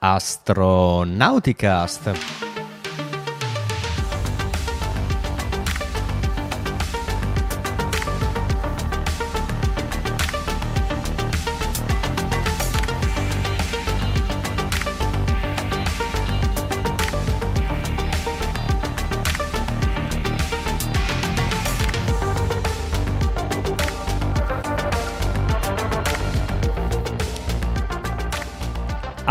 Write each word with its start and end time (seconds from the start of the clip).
Astronauticast. 0.00 2.10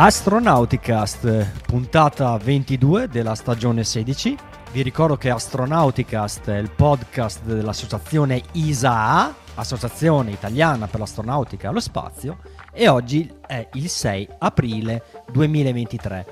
Astronauticast, 0.02 1.64
puntata 1.64 2.38
22 2.38 3.10
della 3.10 3.36
stagione 3.36 3.84
16. 3.84 4.38
Vi 4.72 4.82
ricordo 4.82 5.18
che 5.18 5.30
Astronauticast 5.30 6.50
è 6.50 6.58
il 6.58 6.72
podcast 6.72 7.44
dell'associazione 7.44 8.42
ISAA, 8.54 9.36
Associazione 9.56 10.32
Italiana 10.32 10.88
per 10.88 11.02
l'Astronautica 11.02 11.68
e 11.68 11.74
lo 11.74 11.82
Spazio, 11.82 12.38
e 12.72 12.88
oggi 12.88 13.30
è 13.46 13.68
il 13.74 13.90
6 13.90 14.30
aprile 14.38 15.04
2023. 15.34 16.26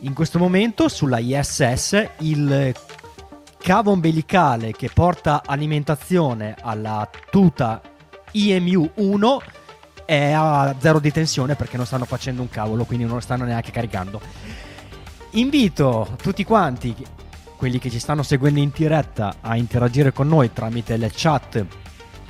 In 0.00 0.14
questo 0.14 0.40
momento 0.40 0.88
sulla 0.88 1.20
ISS 1.20 2.04
il 2.18 2.74
cavo 3.56 3.92
ombelicale 3.92 4.72
che 4.72 4.90
porta 4.92 5.42
alimentazione 5.46 6.56
alla 6.60 7.08
tuta 7.30 7.80
IMU 8.32 8.90
1 8.94 9.42
è 10.04 10.32
a 10.32 10.74
zero 10.78 10.98
di 10.98 11.10
tensione 11.10 11.54
perché 11.54 11.76
non 11.76 11.86
stanno 11.86 12.04
facendo 12.04 12.42
un 12.42 12.48
cavolo, 12.48 12.84
quindi 12.84 13.04
non 13.04 13.14
lo 13.14 13.20
stanno 13.20 13.44
neanche 13.44 13.70
caricando. 13.70 14.20
Invito 15.32 16.16
tutti 16.20 16.44
quanti, 16.44 16.94
quelli 17.56 17.78
che 17.78 17.90
ci 17.90 17.98
stanno 17.98 18.22
seguendo 18.22 18.60
in 18.60 18.70
diretta, 18.74 19.36
a 19.40 19.56
interagire 19.56 20.12
con 20.12 20.28
noi 20.28 20.52
tramite 20.52 20.96
le 20.96 21.10
chat 21.14 21.64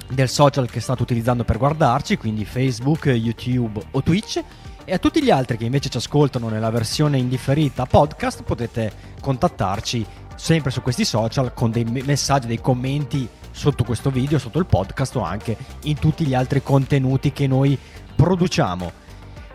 del 0.09 0.29
social 0.29 0.71
che 0.71 0.81
state 0.81 1.03
utilizzando 1.03 1.45
per 1.45 1.59
guardarci, 1.59 2.17
quindi 2.17 2.45
Facebook, 2.45 3.07
YouTube 3.07 3.81
o 3.93 4.03
Twitch. 4.03 4.43
E 4.85 4.93
a 4.93 4.99
tutti 4.99 5.23
gli 5.23 5.31
altri 5.31 5.57
che 5.57 5.65
invece 5.65 5.89
ci 5.89 5.97
ascoltano 5.97 6.49
nella 6.49 6.71
versione 6.71 7.17
indifferita 7.17 7.87
podcast 7.87 8.43
potete 8.43 8.93
contattarci 9.21 10.05
sempre 10.35 10.71
su 10.71 10.83
questi 10.83 11.05
social 11.05 11.55
con 11.55 11.71
dei 11.71 11.85
messaggi, 11.85 12.49
dei 12.49 12.61
commenti 12.61 13.29
sotto 13.53 13.85
questo 13.85 14.11
video, 14.11 14.39
sotto 14.39 14.59
il 14.59 14.67
podcast 14.67 15.15
o 15.17 15.23
anche 15.23 15.57
in 15.85 15.99
tutti 15.99 16.27
gli 16.27 16.35
altri 16.35 16.63
contenuti 16.63 17.33
che 17.33 17.47
noi 17.47 17.79
produciamo. 18.17 19.01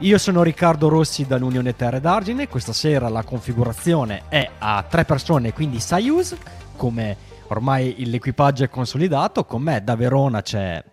Io 0.01 0.17
sono 0.19 0.43
Riccardo 0.43 0.89
Rossi 0.89 1.25
dall'Unione 1.25 1.75
Terre 1.75 1.99
d'Argine, 1.99 2.47
questa 2.47 2.71
sera 2.71 3.09
la 3.09 3.23
configurazione 3.23 4.23
è 4.29 4.47
a 4.59 4.83
tre 4.87 5.05
persone, 5.05 5.53
quindi 5.53 5.79
Soyuz, 5.79 6.35
come 6.75 7.17
ormai 7.47 8.05
l'equipaggio 8.05 8.63
è 8.63 8.69
consolidato, 8.69 9.43
con 9.43 9.63
me 9.63 9.83
da 9.83 9.95
Verona 9.95 10.41
c'è... 10.41 10.83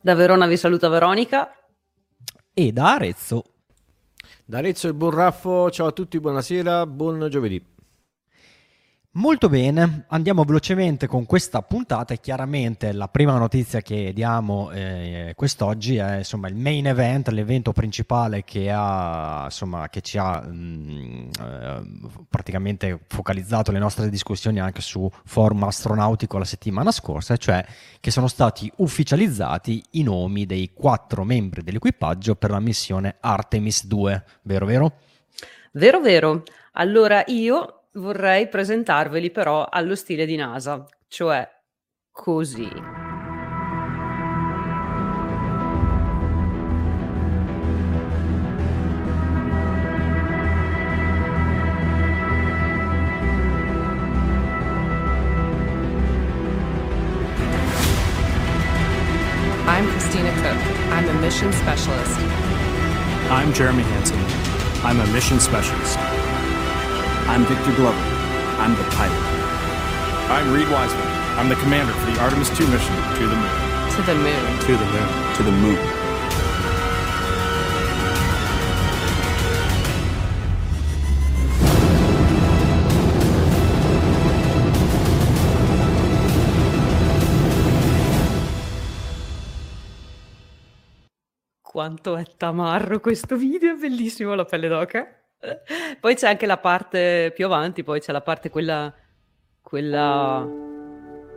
Da 0.00 0.14
Verona 0.14 0.46
vi 0.46 0.56
saluta 0.56 0.88
Veronica. 0.88 1.50
E 2.52 2.72
da 2.72 2.94
Arezzo. 2.94 3.42
Da 4.44 4.58
Arezzo 4.58 4.86
il 4.86 4.94
buon 4.94 5.10
Raffo, 5.10 5.70
ciao 5.70 5.88
a 5.88 5.92
tutti, 5.92 6.20
buonasera, 6.20 6.86
buon 6.86 7.26
giovedì. 7.28 7.73
Molto 9.16 9.48
bene, 9.48 10.06
andiamo 10.08 10.42
velocemente 10.42 11.06
con 11.06 11.24
questa 11.24 11.62
puntata 11.62 12.12
e 12.12 12.18
chiaramente 12.18 12.90
la 12.90 13.06
prima 13.06 13.38
notizia 13.38 13.80
che 13.80 14.12
diamo 14.12 14.72
eh, 14.72 15.34
quest'oggi 15.36 15.98
è 15.98 16.16
insomma, 16.16 16.48
il 16.48 16.56
main 16.56 16.88
event, 16.88 17.28
l'evento 17.28 17.70
principale 17.70 18.42
che, 18.42 18.72
ha, 18.74 19.42
insomma, 19.44 19.88
che 19.88 20.00
ci 20.00 20.18
ha 20.18 20.40
mh, 20.40 20.52
mm, 20.52 21.28
eh, 21.40 21.82
praticamente 22.28 23.02
focalizzato 23.06 23.70
le 23.70 23.78
nostre 23.78 24.10
discussioni 24.10 24.58
anche 24.58 24.80
su 24.80 25.08
forum 25.24 25.62
astronautico 25.62 26.36
la 26.36 26.44
settimana 26.44 26.90
scorsa, 26.90 27.36
cioè 27.36 27.64
che 28.00 28.10
sono 28.10 28.26
stati 28.26 28.68
ufficializzati 28.78 29.80
i 29.90 30.02
nomi 30.02 30.44
dei 30.44 30.72
quattro 30.74 31.22
membri 31.22 31.62
dell'equipaggio 31.62 32.34
per 32.34 32.50
la 32.50 32.58
missione 32.58 33.14
Artemis 33.20 33.86
2, 33.86 34.24
vero 34.42 34.66
vero? 34.66 34.92
Vero 35.70 36.00
vero, 36.00 36.42
allora 36.72 37.22
io 37.28 37.83
vorrei 37.94 38.48
presentarveli 38.48 39.30
però 39.30 39.64
allo 39.64 39.94
stile 39.94 40.26
di 40.26 40.36
NASA, 40.36 40.84
cioè 41.08 41.48
così. 42.10 42.70
I'm 59.66 59.88
Christina 59.90 60.30
Cook. 60.34 60.58
I'm 60.90 61.08
a 61.08 61.12
mission 61.20 61.52
specialist. 61.52 62.20
I'm 63.30 63.52
Jeremy 63.52 63.82
Hansen. 63.82 64.18
I'm 64.84 65.00
a 65.00 65.06
mission 65.06 65.40
specialist. 65.40 66.13
I'm 67.26 67.46
Victor 67.46 67.74
Glover. 67.74 67.98
I'm 68.60 68.76
the 68.76 68.84
pilot. 68.90 69.18
I'm 70.30 70.52
Reed 70.52 70.68
Wiseman. 70.68 71.06
I'm 71.38 71.48
the 71.48 71.56
commander 71.56 71.92
for 71.94 72.10
the 72.12 72.20
Artemis 72.20 72.50
2 72.50 72.66
mission 72.68 72.94
to 73.16 73.26
the 73.26 73.34
moon. 73.34 73.50
To 73.96 74.02
the 74.02 74.14
moon. 74.14 74.58
To 74.60 74.76
the 74.76 74.84
moon. 74.84 75.34
To 75.36 75.42
the 75.42 75.50
moon. 75.50 75.78
Quanto 91.62 92.16
è 92.16 92.24
tamarro 92.36 93.00
questo 93.00 93.36
video, 93.36 93.72
è 93.72 93.76
bellissimo 93.76 94.34
la 94.34 94.44
pelle 94.44 94.68
d'oca. 94.68 95.23
Poi 96.00 96.14
c'è 96.14 96.28
anche 96.28 96.46
la 96.46 96.58
parte 96.58 97.32
più 97.34 97.44
avanti, 97.46 97.82
poi 97.82 98.00
c'è 98.00 98.12
la 98.12 98.20
parte 98.20 98.50
quella, 98.50 98.92
quella, 99.60 100.46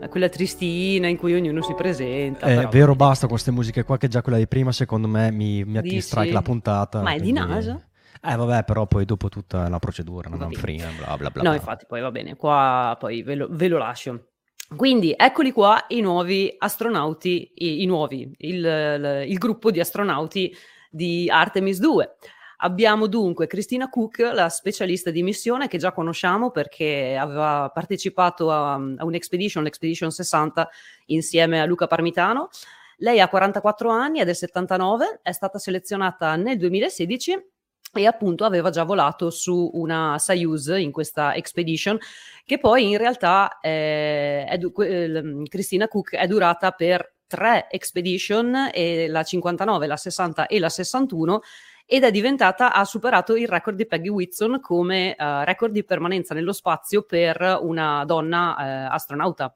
quella 0.09 0.29
tristina 0.29 1.07
in 1.07 1.17
cui 1.17 1.33
ognuno 1.33 1.61
si 1.61 1.73
presenta. 1.73 2.45
È 2.45 2.55
però... 2.55 2.69
vero, 2.69 2.95
basta 2.95 3.21
con 3.21 3.31
queste 3.31 3.51
musiche 3.51 3.83
qua, 3.83 3.97
che 3.97 4.07
già 4.07 4.21
quella 4.21 4.37
di 4.37 4.47
prima 4.47 4.71
secondo 4.71 5.07
me 5.07 5.31
mi, 5.31 5.63
mi 5.63 6.01
strike 6.01 6.33
la 6.33 6.41
puntata. 6.41 7.01
Ma 7.01 7.11
è 7.11 7.19
quindi... 7.19 7.39
di 7.39 7.47
NASA? 7.47 7.81
Eh 8.21 8.35
vabbè, 8.35 8.63
però 8.63 8.87
poi 8.87 9.05
dopo 9.05 9.29
tutta 9.29 9.69
la 9.69 9.79
procedura, 9.79 10.29
non 10.29 10.51
free, 10.51 10.83
bla 10.97 11.15
bla 11.17 11.29
bla. 11.29 11.43
No, 11.43 11.53
infatti 11.53 11.85
poi 11.85 12.01
va 12.01 12.11
bene, 12.11 12.35
qua 12.35 12.95
poi 12.99 13.21
ve 13.21 13.35
lo, 13.35 13.47
ve 13.49 13.67
lo 13.67 13.77
lascio. 13.77 14.29
Quindi 14.75 15.13
eccoli 15.15 15.51
qua 15.51 15.85
i 15.89 16.01
nuovi 16.01 16.53
astronauti, 16.57 17.53
i, 17.55 17.83
i 17.83 17.85
nuovi, 17.85 18.29
il, 18.39 18.57
il, 18.57 19.23
il 19.27 19.37
gruppo 19.37 19.71
di 19.71 19.79
astronauti 19.79 20.53
di 20.89 21.29
Artemis 21.29 21.79
2. 21.79 22.15
Abbiamo 22.61 23.05
dunque 23.05 23.45
Cristina 23.45 23.87
Cook, 23.87 24.17
la 24.33 24.49
specialista 24.49 25.11
di 25.11 25.21
missione 25.21 25.67
che 25.67 25.77
già 25.77 25.91
conosciamo 25.91 26.49
perché 26.49 27.15
aveva 27.15 27.69
partecipato 27.71 28.51
a, 28.51 28.73
a 28.73 29.05
un'expedition, 29.05 29.63
l'expedition 29.63 30.09
60, 30.09 30.67
insieme 31.07 31.61
a 31.61 31.65
Luca 31.65 31.85
Parmitano. 31.85 32.49
Lei 32.97 33.19
ha 33.19 33.27
44 33.27 33.91
anni, 33.91 34.19
è 34.19 34.25
del 34.25 34.35
79, 34.35 35.19
è 35.21 35.31
stata 35.33 35.59
selezionata 35.59 36.35
nel 36.35 36.57
2016 36.57 37.45
e 37.93 38.05
appunto 38.07 38.43
aveva 38.43 38.71
già 38.71 38.83
volato 38.83 39.29
su 39.29 39.69
una 39.73 40.17
Soyuz 40.17 40.67
in 40.77 40.91
questa 40.91 41.35
expedition 41.35 41.97
che 42.43 42.57
poi 42.57 42.89
in 42.89 42.97
realtà 42.97 43.59
eh, 43.61 44.45
è, 44.45 44.59
eh, 44.59 45.43
Cristina 45.47 45.87
Cook 45.87 46.15
è 46.15 46.25
durata 46.25 46.71
per 46.71 47.17
tre 47.27 47.67
expedition, 47.69 48.51
la 49.09 49.23
59, 49.23 49.85
la 49.85 49.97
60 49.97 50.47
e 50.47 50.59
la 50.59 50.69
61 50.69 51.41
ed 51.89 52.03
è 52.03 52.11
diventata, 52.11 52.73
ha 52.73 52.83
superato 52.83 53.37
il 53.37 53.47
record 53.47 53.77
di 53.77 53.85
Peggy 53.85 54.09
Whitson 54.09 54.59
come 54.59 55.15
uh, 55.17 55.45
record 55.45 55.71
di 55.71 55.85
permanenza 55.85 56.33
nello 56.33 56.51
spazio 56.51 57.03
per 57.03 57.59
una 57.61 58.03
donna 58.03 58.89
uh, 58.89 58.93
astronauta. 58.93 59.53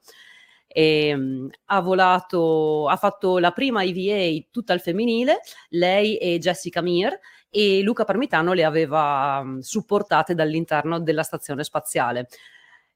E, 0.66 1.12
um, 1.12 1.50
ha 1.66 1.80
volato, 1.80 2.88
ha 2.88 2.96
fatto 2.96 3.38
la 3.38 3.50
prima 3.50 3.84
EVA 3.84 4.46
tutta 4.50 4.72
al 4.72 4.80
femminile, 4.80 5.40
lei 5.68 6.16
e 6.16 6.38
Jessica 6.38 6.80
Meir, 6.80 7.20
e 7.50 7.82
Luca 7.82 8.04
Parmitano 8.04 8.54
le 8.54 8.64
aveva 8.64 9.40
um, 9.42 9.60
supportate 9.60 10.34
dall'interno 10.34 11.00
della 11.00 11.24
stazione 11.24 11.64
spaziale. 11.64 12.28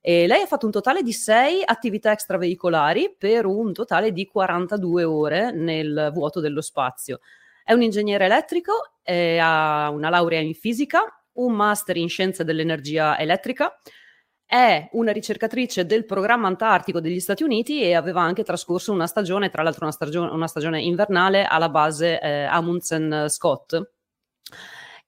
E 0.01 0.27
lei 0.27 0.41
ha 0.41 0.47
fatto 0.47 0.65
un 0.65 0.73
totale 0.73 1.03
di 1.03 1.13
6 1.13 1.61
attività 1.63 2.11
extraveicolari 2.11 3.15
per 3.19 3.45
un 3.45 3.75
totale 3.75 4.13
di 4.13 4.27
42 4.27 5.05
ore 5.05 5.53
nel 5.53 6.11
vuoto 6.15 6.41
dello 6.41 6.63
spazio. 6.63 7.21
È 7.69 7.73
un 7.73 7.83
ingegnere 7.83 8.27
elettrico, 8.27 8.93
ha 9.03 9.91
una 9.91 10.09
laurea 10.09 10.39
in 10.39 10.55
fisica, 10.55 11.01
un 11.33 11.53
master 11.53 11.97
in 11.97 12.09
scienze 12.09 12.45
dell'energia 12.45 13.19
elettrica, 13.19 13.77
è 14.45 14.89
una 14.93 15.11
ricercatrice 15.11 15.85
del 15.85 16.05
programma 16.05 16.47
antartico 16.47 17.01
degli 17.01 17.19
Stati 17.19 17.43
Uniti 17.43 17.83
e 17.83 17.95
aveva 17.97 18.21
anche 18.21 18.45
trascorso 18.45 18.93
una 18.93 19.09
stagione, 19.09 19.51
tra 19.51 19.65
l'altro 19.65 19.83
una 19.83 19.93
stagione, 19.93 20.31
una 20.31 20.47
stagione 20.47 20.81
invernale, 20.81 21.45
alla 21.45 21.69
base 21.69 22.21
eh, 22.21 22.45
Amundsen 22.45 23.27
Scott 23.29 23.77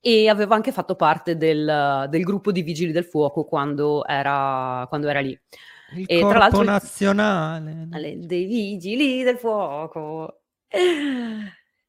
e 0.00 0.28
aveva 0.28 0.56
anche 0.56 0.72
fatto 0.72 0.96
parte 0.96 1.36
del, 1.36 2.06
del, 2.10 2.22
gruppo 2.24 2.50
di 2.50 2.62
vigili 2.62 2.90
del 2.90 3.04
fuoco 3.04 3.44
quando 3.44 4.04
era, 4.04 4.84
quando 4.88 5.06
era 5.06 5.20
lì. 5.20 5.40
Il 5.94 6.06
e 6.08 6.14
corpo 6.16 6.28
tra 6.28 6.38
l'altro 6.38 6.62
nazionale. 6.64 7.86
dei 8.18 8.46
vigili 8.46 9.22
del 9.22 9.38
fuoco. 9.38 10.40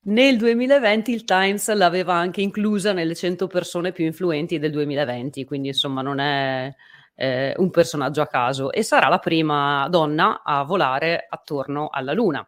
Nel 0.01 0.37
2020 0.37 1.11
il 1.11 1.25
Times 1.25 1.71
l'aveva 1.73 2.13
anche 2.13 2.41
inclusa 2.41 2.93
nelle 2.93 3.15
100 3.15 3.47
persone 3.47 3.91
più 3.91 4.05
influenti 4.05 4.57
del 4.57 4.71
2020, 4.71 5.43
quindi 5.43 5.67
insomma 5.67 6.01
non 6.01 6.19
è 6.19 6.73
eh, 7.15 7.53
un 7.57 7.69
personaggio 7.69 8.21
a 8.21 8.27
caso 8.27 8.71
e 8.71 8.81
sarà 8.81 9.09
la 9.09 9.19
prima 9.19 9.87
donna 9.89 10.41
a 10.41 10.63
volare 10.63 11.27
attorno 11.29 11.89
alla 11.91 12.13
Luna. 12.13 12.47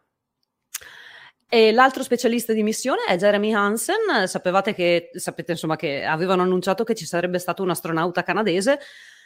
E 1.46 1.70
l'altro 1.70 2.02
specialista 2.02 2.54
di 2.54 2.62
missione 2.62 3.04
è 3.06 3.18
Jeremy 3.18 3.52
Hansen. 3.52 4.26
Sapevate 4.26 4.72
che, 4.72 5.10
sapete 5.12 5.52
insomma 5.52 5.76
che 5.76 6.02
avevano 6.02 6.40
annunciato 6.40 6.82
che 6.82 6.94
ci 6.94 7.04
sarebbe 7.04 7.38
stato 7.38 7.62
un 7.62 7.68
astronauta 7.68 8.22
canadese. 8.22 8.78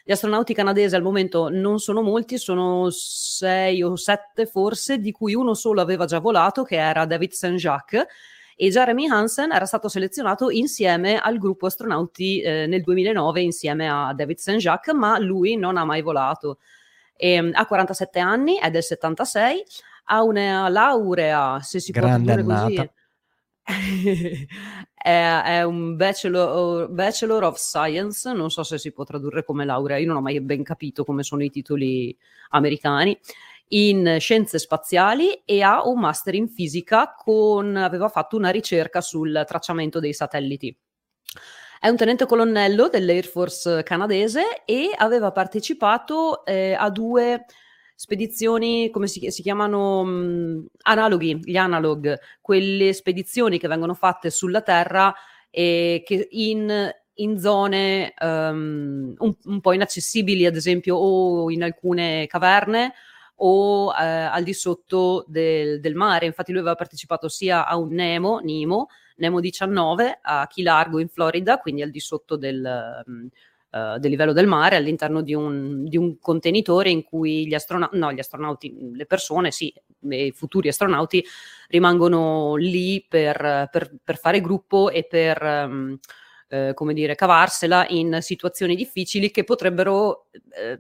Gli 0.08 0.12
astronauti 0.12 0.54
canadesi 0.54 0.94
al 0.94 1.02
momento 1.02 1.48
non 1.48 1.80
sono 1.80 2.00
molti, 2.00 2.38
sono 2.38 2.90
sei 2.90 3.82
o 3.82 3.96
sette 3.96 4.46
forse, 4.46 4.98
di 4.98 5.10
cui 5.10 5.34
uno 5.34 5.52
solo 5.54 5.80
aveva 5.80 6.04
già 6.04 6.20
volato, 6.20 6.62
che 6.62 6.76
era 6.76 7.06
David 7.06 7.32
Saint-Jacques. 7.32 8.06
E 8.54 8.68
Jeremy 8.68 9.08
Hansen 9.08 9.50
era 9.50 9.64
stato 9.64 9.88
selezionato 9.88 10.48
insieme 10.50 11.18
al 11.18 11.38
gruppo 11.38 11.66
astronauti 11.66 12.40
eh, 12.40 12.66
nel 12.68 12.82
2009 12.82 13.40
insieme 13.40 13.90
a 13.90 14.12
David 14.14 14.36
Saint-Jacques, 14.36 14.94
ma 14.94 15.18
lui 15.18 15.56
non 15.56 15.76
ha 15.76 15.84
mai 15.84 16.02
volato. 16.02 16.58
E, 17.16 17.32
ehm, 17.32 17.50
ha 17.54 17.66
47 17.66 18.20
anni, 18.20 18.58
è 18.58 18.70
del 18.70 18.84
76 18.84 19.64
ha 20.04 20.22
una 20.22 20.68
laurea, 20.68 21.58
se 21.62 21.80
si 21.80 21.90
Grande 21.90 22.32
può 22.32 22.42
dire 22.42 22.54
annata. 22.54 22.92
così. 23.64 24.46
è, 25.06 25.42
è 25.44 25.62
un 25.62 25.94
bachelor, 25.94 26.90
bachelor 26.90 27.44
of 27.44 27.58
Science, 27.58 28.32
non 28.32 28.50
so 28.50 28.64
se 28.64 28.76
si 28.76 28.90
può 28.90 29.04
tradurre 29.04 29.44
come 29.44 29.64
laurea, 29.64 29.98
io 29.98 30.08
non 30.08 30.16
ho 30.16 30.20
mai 30.20 30.40
ben 30.40 30.64
capito 30.64 31.04
come 31.04 31.22
sono 31.22 31.44
i 31.44 31.50
titoli 31.50 32.16
americani 32.50 33.16
in 33.68 34.16
scienze 34.18 34.58
spaziali 34.58 35.42
e 35.44 35.62
ha 35.62 35.86
un 35.86 36.00
master 36.00 36.34
in 36.34 36.48
fisica 36.48 37.14
con 37.16 37.76
aveva 37.76 38.08
fatto 38.08 38.36
una 38.36 38.50
ricerca 38.50 39.00
sul 39.00 39.44
tracciamento 39.46 40.00
dei 40.00 40.12
satelliti. 40.12 40.76
È 41.78 41.88
un 41.88 41.96
tenente 41.96 42.26
colonnello 42.26 42.88
dell'Air 42.88 43.26
Force 43.26 43.84
canadese 43.84 44.64
e 44.64 44.90
aveva 44.96 45.30
partecipato 45.30 46.44
eh, 46.44 46.74
a 46.74 46.90
due 46.90 47.44
spedizioni, 47.96 48.90
come 48.90 49.08
si, 49.08 49.30
si 49.30 49.42
chiamano, 49.42 50.04
mh, 50.04 50.66
analoghi, 50.82 51.40
gli 51.42 51.56
analog, 51.56 52.16
quelle 52.42 52.92
spedizioni 52.92 53.58
che 53.58 53.68
vengono 53.68 53.94
fatte 53.94 54.30
sulla 54.30 54.60
Terra 54.60 55.12
e 55.50 56.02
che 56.04 56.28
in, 56.32 56.90
in 57.14 57.38
zone 57.40 58.12
um, 58.20 59.14
un, 59.16 59.34
un, 59.44 59.60
po' 59.60 59.72
inaccessibili, 59.72 60.44
ad 60.44 60.56
esempio, 60.56 60.96
o 60.96 61.50
in 61.50 61.62
alcune 61.62 62.26
caverne 62.26 62.92
o 63.36 63.92
eh, 63.92 64.04
al 64.04 64.44
di 64.44 64.52
sotto 64.52 65.24
del, 65.26 65.80
del, 65.80 65.94
mare. 65.94 66.26
Infatti 66.26 66.52
lui 66.52 66.60
aveva 66.60 66.76
partecipato 66.76 67.28
sia 67.28 67.66
a 67.66 67.76
un 67.76 67.88
Nemo, 67.92 68.40
Nemo, 68.40 68.88
Nemo 69.16 69.40
19 69.40 70.18
a 70.20 70.46
Key 70.46 70.62
Largo 70.62 70.98
in 70.98 71.08
Florida, 71.08 71.58
quindi 71.58 71.80
al 71.80 71.90
di 71.90 72.00
sotto 72.00 72.36
del, 72.36 73.02
um, 73.06 73.28
uh, 73.94 73.98
del 73.98 74.10
livello 74.10 74.32
del 74.32 74.46
mare 74.46 74.76
all'interno 74.76 75.20
di 75.20 75.34
un, 75.34 75.84
di 75.84 75.96
un 75.96 76.18
contenitore 76.18 76.90
in 76.90 77.02
cui 77.02 77.46
gli, 77.46 77.54
astronaut- 77.54 77.94
no, 77.94 78.12
gli 78.12 78.18
astronauti, 78.18 78.92
le 78.94 79.06
persone, 79.06 79.50
sì, 79.50 79.72
i 80.08 80.32
futuri 80.32 80.68
astronauti 80.68 81.24
rimangono 81.68 82.56
lì 82.56 83.04
per, 83.08 83.68
per, 83.70 83.92
per 84.02 84.18
fare 84.18 84.40
gruppo 84.40 84.90
e 84.90 85.04
per... 85.04 85.42
Um, 85.42 85.98
eh, 86.48 86.72
come 86.74 86.94
dire, 86.94 87.14
cavarsela 87.14 87.86
in 87.88 88.18
situazioni 88.20 88.76
difficili 88.76 89.30
che 89.30 89.44
potrebbero 89.44 90.26
eh, 90.32 90.78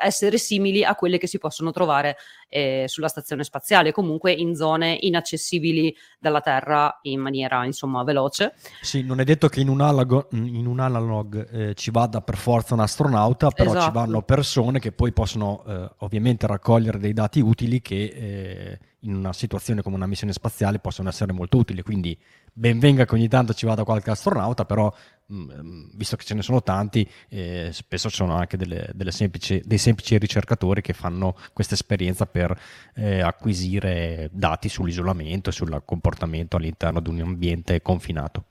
essere 0.00 0.38
simili 0.38 0.84
a 0.84 0.94
quelle 0.94 1.18
che 1.18 1.26
si 1.26 1.38
possono 1.38 1.70
trovare 1.70 2.16
eh, 2.48 2.84
sulla 2.86 3.08
stazione 3.08 3.44
spaziale, 3.44 3.92
comunque 3.92 4.32
in 4.32 4.54
zone 4.54 4.96
inaccessibili 5.00 5.94
dalla 6.18 6.40
Terra 6.40 6.98
in 7.02 7.20
maniera 7.20 7.64
insomma 7.64 8.04
veloce. 8.04 8.54
Sì, 8.80 9.02
non 9.02 9.20
è 9.20 9.24
detto 9.24 9.48
che 9.48 9.60
in 9.60 9.68
un, 9.68 9.80
alago, 9.80 10.28
in 10.32 10.66
un 10.66 10.80
analog 10.80 11.48
eh, 11.52 11.74
ci 11.74 11.90
vada 11.90 12.20
per 12.20 12.36
forza 12.36 12.74
un 12.74 12.80
astronauta, 12.80 13.50
però 13.50 13.70
Esatto. 13.70 13.86
ci 13.86 13.92
vanno 13.92 14.22
persone 14.22 14.78
che 14.78 14.92
poi 14.92 15.12
possono 15.12 15.64
eh, 15.66 15.90
ovviamente 15.98 16.46
raccogliere 16.46 16.98
dei 16.98 17.12
dati 17.12 17.40
utili 17.40 17.80
che 17.80 18.04
eh, 18.04 18.78
in 19.00 19.14
una 19.14 19.32
situazione 19.32 19.82
come 19.82 19.96
una 19.96 20.06
missione 20.06 20.32
spaziale 20.32 20.78
possono 20.78 21.08
essere 21.08 21.32
molto 21.32 21.58
utili. 21.58 21.82
Quindi 21.82 22.18
ben 22.58 22.78
venga 22.80 23.04
che 23.04 23.14
ogni 23.14 23.28
tanto 23.28 23.54
ci 23.54 23.66
vada 23.66 23.84
qualche 23.84 24.10
astronauta, 24.10 24.64
però 24.64 24.92
mh, 25.26 25.96
visto 25.96 26.16
che 26.16 26.24
ce 26.24 26.34
ne 26.34 26.42
sono 26.42 26.62
tanti, 26.62 27.08
eh, 27.28 27.70
spesso 27.72 28.10
ci 28.10 28.16
sono 28.16 28.34
anche 28.34 28.56
delle, 28.56 28.90
delle 28.94 29.12
semplici, 29.12 29.62
dei 29.64 29.78
semplici 29.78 30.18
ricercatori 30.18 30.80
che 30.80 30.92
fanno 30.92 31.36
questa 31.52 31.74
esperienza 31.74 32.26
per 32.26 32.58
eh, 32.96 33.20
acquisire 33.20 34.28
dati 34.32 34.68
sull'isolamento 34.68 35.50
e 35.50 35.52
sul 35.52 35.82
comportamento 35.84 36.56
all'interno 36.56 37.00
di 37.00 37.10
un 37.10 37.20
ambiente 37.20 37.80
confinato. 37.80 38.44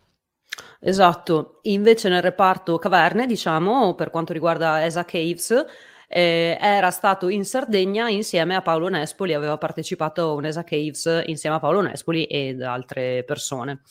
Esatto, 0.79 1.59
invece 1.63 2.07
nel 2.07 2.21
reparto 2.21 2.77
caverne, 2.77 3.25
diciamo, 3.25 3.93
per 3.95 4.09
quanto 4.09 4.31
riguarda 4.31 4.85
ESA 4.85 5.05
Caves, 5.05 5.65
eh, 6.07 6.57
era 6.59 6.89
stato 6.89 7.27
in 7.27 7.43
Sardegna 7.43 8.09
insieme 8.09 8.55
a 8.55 8.61
Paolo 8.61 8.87
Nespoli, 8.87 9.33
aveva 9.33 9.57
partecipato 9.57 10.21
a 10.21 10.33
un 10.33 10.45
ESA 10.45 10.63
Caves 10.63 11.23
insieme 11.25 11.57
a 11.57 11.59
Paolo 11.59 11.81
Nespoli 11.81 12.23
ed 12.23 12.61
altre 12.61 13.23
persone. 13.25 13.81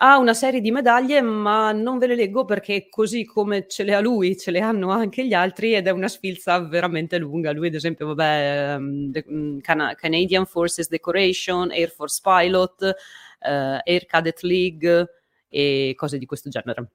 Ha 0.00 0.16
una 0.16 0.32
serie 0.32 0.60
di 0.60 0.70
medaglie, 0.70 1.20
ma 1.20 1.72
non 1.72 1.98
ve 1.98 2.06
le 2.06 2.14
leggo 2.14 2.44
perché 2.44 2.88
così 2.88 3.24
come 3.24 3.66
ce 3.66 3.82
le 3.82 3.94
ha 3.94 4.00
lui, 4.00 4.36
ce 4.36 4.52
le 4.52 4.60
hanno 4.60 4.90
anche 4.90 5.26
gli 5.26 5.34
altri 5.34 5.74
ed 5.74 5.88
è 5.88 5.90
una 5.90 6.06
sfilza 6.06 6.60
veramente 6.60 7.18
lunga. 7.18 7.50
Lui, 7.50 7.66
ad 7.66 7.74
esempio, 7.74 8.06
vabbè, 8.06 8.76
um, 8.78 9.10
the, 9.10 9.24
um, 9.26 9.60
Cana- 9.60 9.96
Canadian 9.96 10.46
Forces 10.46 10.88
Decoration, 10.88 11.72
Air 11.72 11.90
Force 11.90 12.20
Pilot, 12.22 12.94
uh, 13.40 13.80
Air 13.82 14.06
Cadet 14.06 14.40
League 14.42 15.08
e 15.48 15.94
cose 15.96 16.16
di 16.16 16.26
questo 16.26 16.48
genere. 16.48 16.90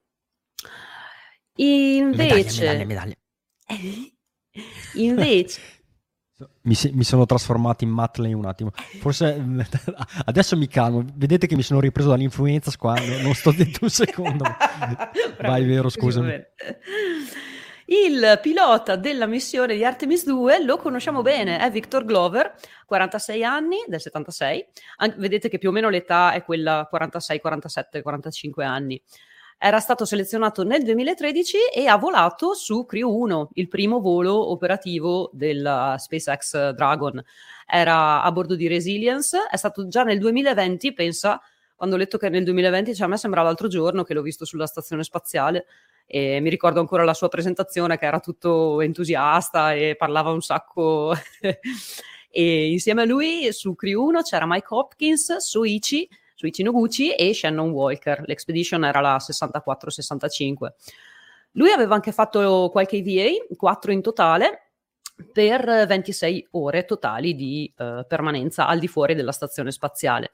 Invece, 1.56 2.62
Medaglie, 2.62 2.84
medaglie, 2.86 3.16
medaglie. 3.66 4.12
Invece, 4.94 5.60
Mi, 6.62 6.74
si- 6.74 6.90
mi 6.92 7.04
sono 7.04 7.26
trasformato 7.26 7.84
in 7.84 7.90
Matley 7.90 8.32
un 8.32 8.44
attimo. 8.46 8.72
Forse 9.00 9.40
adesso 10.24 10.56
mi 10.56 10.66
calmo. 10.66 11.04
Vedete 11.14 11.46
che 11.46 11.54
mi 11.56 11.62
sono 11.62 11.80
ripreso 11.80 12.08
dall'influenza 12.08 12.72
qua. 12.76 12.94
Non 12.94 13.22
non 13.22 13.34
sto 13.34 13.52
dentro 13.52 13.84
un 13.84 13.90
secondo. 13.90 14.44
Vai, 15.40 15.64
vero, 15.64 15.88
scusami. 15.88 16.32
Il 17.86 18.38
pilota 18.42 18.96
della 18.96 19.26
missione 19.26 19.76
di 19.76 19.84
Artemis 19.84 20.24
2 20.24 20.64
lo 20.64 20.78
conosciamo 20.78 21.20
bene, 21.20 21.58
è 21.58 21.70
Victor 21.70 22.04
Glover, 22.04 22.54
46 22.86 23.44
anni, 23.44 23.76
del 23.86 24.00
76. 24.00 24.66
An- 24.96 25.14
vedete 25.18 25.50
che 25.50 25.58
più 25.58 25.68
o 25.68 25.72
meno 25.72 25.90
l'età 25.90 26.32
è 26.32 26.42
quella 26.42 26.86
46, 26.88 27.40
47, 27.40 28.02
45 28.02 28.64
anni. 28.64 29.00
Era 29.58 29.80
stato 29.80 30.04
selezionato 30.04 30.62
nel 30.62 30.82
2013 30.82 31.56
e 31.74 31.86
ha 31.86 31.96
volato 31.96 32.54
su 32.54 32.84
Crew 32.84 33.10
1, 33.10 33.50
il 33.54 33.68
primo 33.68 34.00
volo 34.00 34.50
operativo 34.50 35.30
della 35.32 35.96
SpaceX 35.98 36.70
Dragon. 36.70 37.22
Era 37.66 38.22
a 38.22 38.32
bordo 38.32 38.56
di 38.56 38.66
Resilience, 38.68 39.46
è 39.50 39.56
stato 39.56 39.88
già 39.88 40.02
nel 40.02 40.18
2020, 40.18 40.92
pensa, 40.92 41.40
quando 41.74 41.96
ho 41.96 41.98
letto 41.98 42.18
che 42.18 42.28
nel 42.28 42.44
2020, 42.44 42.94
cioè 42.94 43.06
a 43.06 43.08
me 43.08 43.16
sembra 43.16 43.42
l'altro 43.42 43.68
giorno 43.68 44.04
che 44.04 44.14
l'ho 44.14 44.22
visto 44.22 44.44
sulla 44.44 44.66
stazione 44.66 45.02
spaziale 45.02 45.66
e 46.06 46.40
mi 46.40 46.50
ricordo 46.50 46.80
ancora 46.80 47.04
la 47.04 47.14
sua 47.14 47.28
presentazione 47.28 47.98
che 47.98 48.04
era 48.04 48.20
tutto 48.20 48.80
entusiasta 48.80 49.72
e 49.72 49.96
parlava 49.96 50.30
un 50.30 50.42
sacco. 50.42 51.14
e 52.30 52.70
insieme 52.70 53.02
a 53.02 53.04
lui 53.04 53.52
su 53.52 53.74
Crew 53.74 54.04
1 54.06 54.22
c'era 54.22 54.46
Mike 54.46 54.66
Hopkins, 54.68 55.36
Soichi, 55.36 56.08
Soichi 56.44 56.62
Noguchi 56.62 57.14
e 57.14 57.32
Shannon 57.32 57.70
Walker. 57.70 58.22
L'expedition 58.26 58.84
era 58.84 59.00
la 59.00 59.16
64-65. 59.16 60.72
Lui 61.52 61.70
aveva 61.70 61.94
anche 61.94 62.12
fatto 62.12 62.68
qualche 62.70 62.96
EVA, 62.96 63.54
4 63.56 63.92
in 63.92 64.02
totale, 64.02 64.72
per 65.32 65.86
26 65.86 66.48
ore 66.50 66.84
totali 66.84 67.34
di 67.34 67.72
eh, 67.76 68.04
permanenza 68.06 68.66
al 68.66 68.78
di 68.78 68.88
fuori 68.88 69.14
della 69.14 69.32
stazione 69.32 69.70
spaziale. 69.70 70.32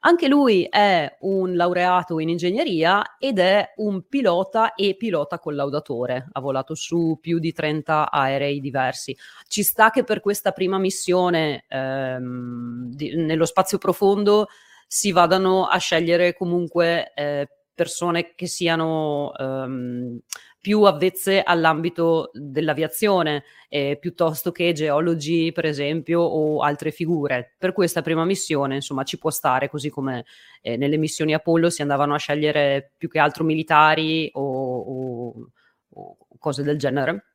Anche 0.00 0.28
lui 0.28 0.64
è 0.70 1.16
un 1.22 1.56
laureato 1.56 2.20
in 2.20 2.28
ingegneria 2.28 3.16
ed 3.18 3.40
è 3.40 3.72
un 3.78 4.06
pilota 4.06 4.74
e 4.74 4.94
pilota 4.96 5.40
collaudatore. 5.40 6.28
Ha 6.30 6.40
volato 6.40 6.76
su 6.76 7.18
più 7.20 7.40
di 7.40 7.52
30 7.52 8.12
aerei 8.12 8.60
diversi. 8.60 9.16
Ci 9.48 9.64
sta 9.64 9.90
che 9.90 10.04
per 10.04 10.20
questa 10.20 10.52
prima 10.52 10.78
missione 10.78 11.64
ehm, 11.66 12.90
di- 12.92 13.16
nello 13.16 13.44
spazio 13.44 13.78
profondo 13.78 14.46
si 14.88 15.12
vadano 15.12 15.66
a 15.66 15.76
scegliere 15.76 16.34
comunque 16.34 17.12
eh, 17.14 17.46
persone 17.74 18.32
che 18.34 18.48
siano 18.48 19.32
ehm, 19.38 20.18
più 20.60 20.82
avvezze 20.82 21.42
all'ambito 21.42 22.30
dell'aviazione, 22.32 23.44
eh, 23.68 23.98
piuttosto 24.00 24.50
che 24.50 24.72
geologi, 24.72 25.52
per 25.52 25.66
esempio, 25.66 26.20
o 26.20 26.62
altre 26.62 26.90
figure. 26.90 27.54
Per 27.56 27.72
questa 27.72 28.02
prima 28.02 28.24
missione, 28.24 28.74
insomma, 28.74 29.04
ci 29.04 29.18
può 29.18 29.30
stare, 29.30 29.68
così 29.68 29.90
come 29.90 30.24
eh, 30.62 30.76
nelle 30.76 30.96
missioni 30.96 31.34
Apollo 31.34 31.70
si 31.70 31.82
andavano 31.82 32.14
a 32.14 32.18
scegliere 32.18 32.94
più 32.96 33.08
che 33.08 33.20
altro 33.20 33.44
militari 33.44 34.28
o, 34.32 34.42
o, 34.42 35.50
o 35.90 36.16
cose 36.38 36.62
del 36.64 36.78
genere. 36.78 37.26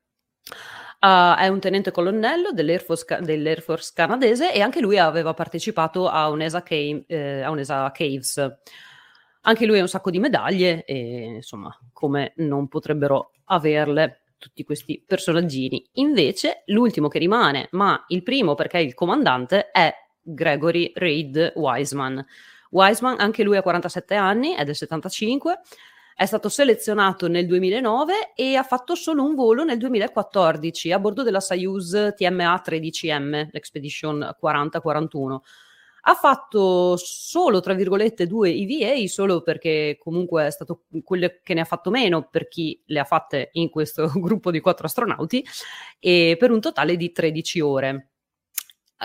Uh, 1.04 1.36
è 1.36 1.50
un 1.50 1.60
tenente 1.60 1.92
colonnello 1.92 2.54
dell'Air 2.54 2.82
Force, 2.82 3.06
dell'Air 3.20 3.62
Force, 3.62 3.92
canadese 3.94 4.54
e 4.54 4.62
anche 4.62 4.80
lui 4.80 4.98
aveva 4.98 5.34
partecipato 5.34 6.08
a 6.08 6.30
un'ESA, 6.30 6.64
Cave, 6.64 7.04
eh, 7.08 7.42
a 7.42 7.50
un'ESA 7.50 7.92
Caves. 7.92 8.56
Anche 9.42 9.66
lui 9.66 9.80
ha 9.80 9.82
un 9.82 9.90
sacco 9.90 10.10
di 10.10 10.20
medaglie 10.20 10.86
e 10.86 11.26
insomma, 11.36 11.78
come 11.92 12.32
non 12.38 12.70
potrebbero 12.70 13.32
averle 13.46 14.22
tutti 14.38 14.64
questi 14.64 15.04
personaggini. 15.06 15.86
Invece, 15.96 16.64
l'ultimo 16.68 17.10
che 17.10 17.20
rimane, 17.20 17.68
ma 17.72 18.02
il 18.08 18.24
primo 18.24 18.56
perché 18.56 18.78
è 18.78 18.82
il 18.82 18.94
comandante, 18.94 19.72
è 19.72 19.94
Gregory 20.22 20.94
Reid 20.96 21.52
Wiseman. 21.56 22.26
Wiseman, 22.70 23.20
anche 23.20 23.44
lui 23.44 23.58
ha 23.58 23.62
47 23.62 24.16
anni, 24.16 24.54
è 24.54 24.64
del 24.64 24.76
75, 24.76 25.60
è 26.16 26.26
stato 26.26 26.50
selezionato 26.50 27.28
nel 27.28 27.48
2009 27.48 28.34
e 28.36 28.56
ha 28.56 28.64
fatto 28.64 28.96
solo 28.96 29.24
un 29.24 29.36
volo 29.36 29.64
nel 29.64 29.78
2014 29.78 30.92
a 30.92 31.00
bordo 31.00 31.24
della 31.24 31.40
Soyuz 31.40 32.14
TMA 32.16 32.62
13M, 32.66 33.50
l'Expedition 33.52 34.36
4041. 34.40 35.44
Ha 36.06 36.16
fatto 36.16 36.98
solo, 36.98 37.62
tra 37.62 37.74
virgolette, 37.74 38.28
due 38.28 38.52
EVA, 38.52 39.08
solo 39.08 39.42
perché 39.42 39.98
comunque 39.98 40.48
è 40.48 40.52
stato 40.52 40.84
quello 41.02 41.32
che 41.42 41.54
ne 41.54 41.62
ha 41.62 41.66
fatto 41.66 41.90
meno 41.92 42.28
per 42.30 42.50
chi 42.50 42.82
le 42.88 43.00
ha 43.00 43.06
fatte 43.06 43.50
in 43.54 43.70
questo 43.70 44.12
gruppo 44.20 44.52
di 44.52 44.60
quattro 44.60 44.86
astronauti, 44.86 45.46
e 46.00 46.36
per 46.38 46.52
un 46.52 46.60
totale 46.60 46.98
di 46.98 47.12
13 47.14 47.60
ore. 47.62 48.10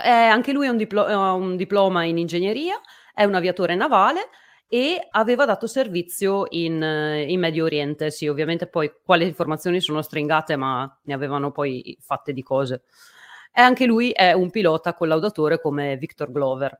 Eh, 0.03 0.09
anche 0.09 0.51
lui 0.51 0.67
ha 0.67 0.71
un, 0.71 0.77
diplo- 0.77 1.05
un 1.35 1.55
diploma 1.55 2.03
in 2.03 2.17
ingegneria, 2.17 2.79
è 3.13 3.23
un 3.23 3.35
aviatore 3.35 3.75
navale, 3.75 4.29
e 4.71 5.07
aveva 5.09 5.45
dato 5.45 5.65
servizio 5.65 6.45
in, 6.49 6.79
in, 7.27 7.39
Medio 7.39 7.65
Oriente. 7.65 8.11
Sì, 8.11 8.27
ovviamente 8.27 8.67
poi 8.67 8.93
quali 9.03 9.25
informazioni 9.25 9.81
sono 9.81 10.03
stringate, 10.03 10.55
ma 10.55 10.99
ne 11.05 11.13
avevano 11.13 11.51
poi 11.51 11.97
fatte 11.99 12.33
di 12.33 12.43
cose. 12.43 12.83
E 13.51 13.61
anche 13.61 13.87
lui 13.87 14.11
è 14.11 14.31
un 14.31 14.51
pilota 14.51 14.93
collaudatore 14.93 15.59
come 15.59 15.97
Victor 15.97 16.31
Glover. 16.31 16.79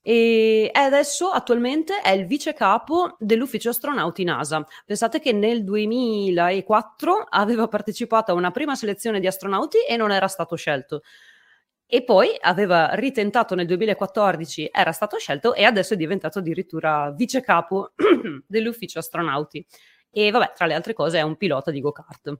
E 0.00 0.70
adesso 0.72 1.28
attualmente 1.30 2.00
è 2.00 2.12
il 2.12 2.26
vice 2.26 2.54
capo 2.54 3.16
dell'ufficio 3.18 3.68
astronauti 3.68 4.24
NASA. 4.24 4.64
Pensate 4.86 5.20
che 5.20 5.32
nel 5.32 5.64
2004 5.64 7.26
aveva 7.28 7.68
partecipato 7.68 8.30
a 8.30 8.34
una 8.34 8.52
prima 8.52 8.74
selezione 8.74 9.20
di 9.20 9.26
astronauti 9.26 9.78
e 9.86 9.96
non 9.96 10.12
era 10.12 10.28
stato 10.28 10.56
scelto 10.56 11.02
e 11.86 12.02
poi 12.02 12.36
aveva 12.40 12.90
ritentato 12.94 13.54
nel 13.54 13.66
2014, 13.66 14.70
era 14.72 14.90
stato 14.92 15.18
scelto 15.18 15.54
e 15.54 15.64
adesso 15.64 15.94
è 15.94 15.96
diventato 15.96 16.40
addirittura 16.40 17.12
vice 17.12 17.40
capo 17.40 17.92
dell'ufficio 18.46 18.98
astronauti. 18.98 19.64
E 20.10 20.30
vabbè, 20.30 20.52
tra 20.54 20.66
le 20.66 20.74
altre 20.74 20.94
cose 20.94 21.18
è 21.18 21.22
un 21.22 21.36
pilota 21.36 21.70
di 21.70 21.80
go-kart. 21.80 22.38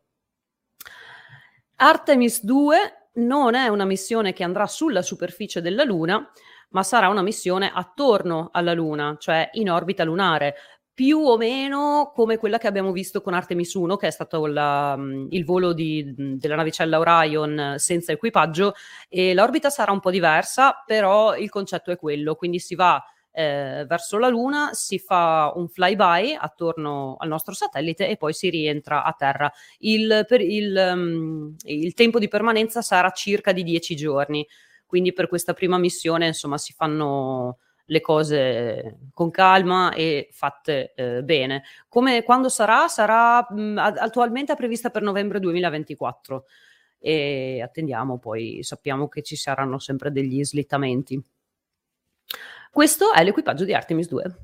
Artemis 1.76 2.42
2 2.44 2.76
non 3.14 3.54
è 3.54 3.68
una 3.68 3.84
missione 3.84 4.32
che 4.32 4.42
andrà 4.42 4.66
sulla 4.66 5.02
superficie 5.02 5.60
della 5.60 5.84
Luna, 5.84 6.28
ma 6.70 6.82
sarà 6.82 7.08
una 7.08 7.22
missione 7.22 7.70
attorno 7.72 8.48
alla 8.52 8.72
Luna, 8.72 9.16
cioè 9.18 9.50
in 9.52 9.70
orbita 9.70 10.04
lunare 10.04 10.56
più 10.96 11.18
o 11.18 11.36
meno 11.36 12.10
come 12.14 12.38
quella 12.38 12.56
che 12.56 12.66
abbiamo 12.66 12.90
visto 12.90 13.20
con 13.20 13.34
Artemis 13.34 13.74
1, 13.74 13.96
che 13.96 14.06
è 14.06 14.10
stato 14.10 14.46
la, 14.46 14.96
mm, 14.96 15.26
il 15.28 15.44
volo 15.44 15.74
di, 15.74 16.02
mm, 16.18 16.36
della 16.36 16.54
navicella 16.56 16.98
Orion 16.98 17.74
senza 17.76 18.12
equipaggio, 18.12 18.72
e 19.06 19.34
l'orbita 19.34 19.68
sarà 19.68 19.92
un 19.92 20.00
po' 20.00 20.10
diversa, 20.10 20.82
però 20.86 21.36
il 21.36 21.50
concetto 21.50 21.90
è 21.90 21.98
quello, 21.98 22.34
quindi 22.34 22.58
si 22.58 22.74
va 22.74 22.98
eh, 23.30 23.84
verso 23.86 24.16
la 24.16 24.28
Luna, 24.28 24.70
si 24.72 24.98
fa 24.98 25.52
un 25.54 25.68
flyby 25.68 26.32
attorno 26.32 27.16
al 27.18 27.28
nostro 27.28 27.52
satellite 27.52 28.08
e 28.08 28.16
poi 28.16 28.32
si 28.32 28.48
rientra 28.48 29.04
a 29.04 29.12
terra. 29.12 29.52
Il, 29.80 30.24
per, 30.26 30.40
il, 30.40 30.92
um, 30.94 31.54
il 31.64 31.92
tempo 31.92 32.18
di 32.18 32.28
permanenza 32.28 32.80
sarà 32.80 33.10
circa 33.10 33.52
di 33.52 33.62
10 33.62 33.96
giorni, 33.96 34.46
quindi 34.86 35.12
per 35.12 35.28
questa 35.28 35.52
prima 35.52 35.76
missione 35.76 36.28
insomma 36.28 36.56
si 36.56 36.72
fanno 36.72 37.58
le 37.86 38.00
cose 38.00 38.98
con 39.12 39.30
calma 39.30 39.92
e 39.92 40.28
fatte 40.32 40.92
eh, 40.94 41.22
bene. 41.22 41.62
Come 41.88 42.22
quando 42.22 42.48
sarà? 42.48 42.88
Sarà 42.88 43.46
mh, 43.48 43.76
attualmente 43.78 44.52
è 44.52 44.56
prevista 44.56 44.90
per 44.90 45.02
novembre 45.02 45.40
2024 45.40 46.44
e 46.98 47.60
attendiamo 47.62 48.18
poi, 48.18 48.62
sappiamo 48.62 49.08
che 49.08 49.22
ci 49.22 49.36
saranno 49.36 49.78
sempre 49.78 50.10
degli 50.10 50.44
slittamenti. 50.44 51.22
Questo 52.70 53.12
è 53.12 53.22
l'equipaggio 53.22 53.64
di 53.64 53.74
Artemis 53.74 54.08
2. 54.08 54.36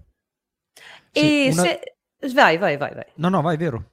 Sì, 1.11 1.47
e 1.47 1.49
una... 1.53 1.63
se... 1.63 1.97
Vai, 2.33 2.57
vai, 2.57 2.77
vai, 2.77 2.95
vai. 2.95 3.07
No, 3.17 3.29
no, 3.29 3.43
vai, 3.43 3.57
vero. 3.57 3.91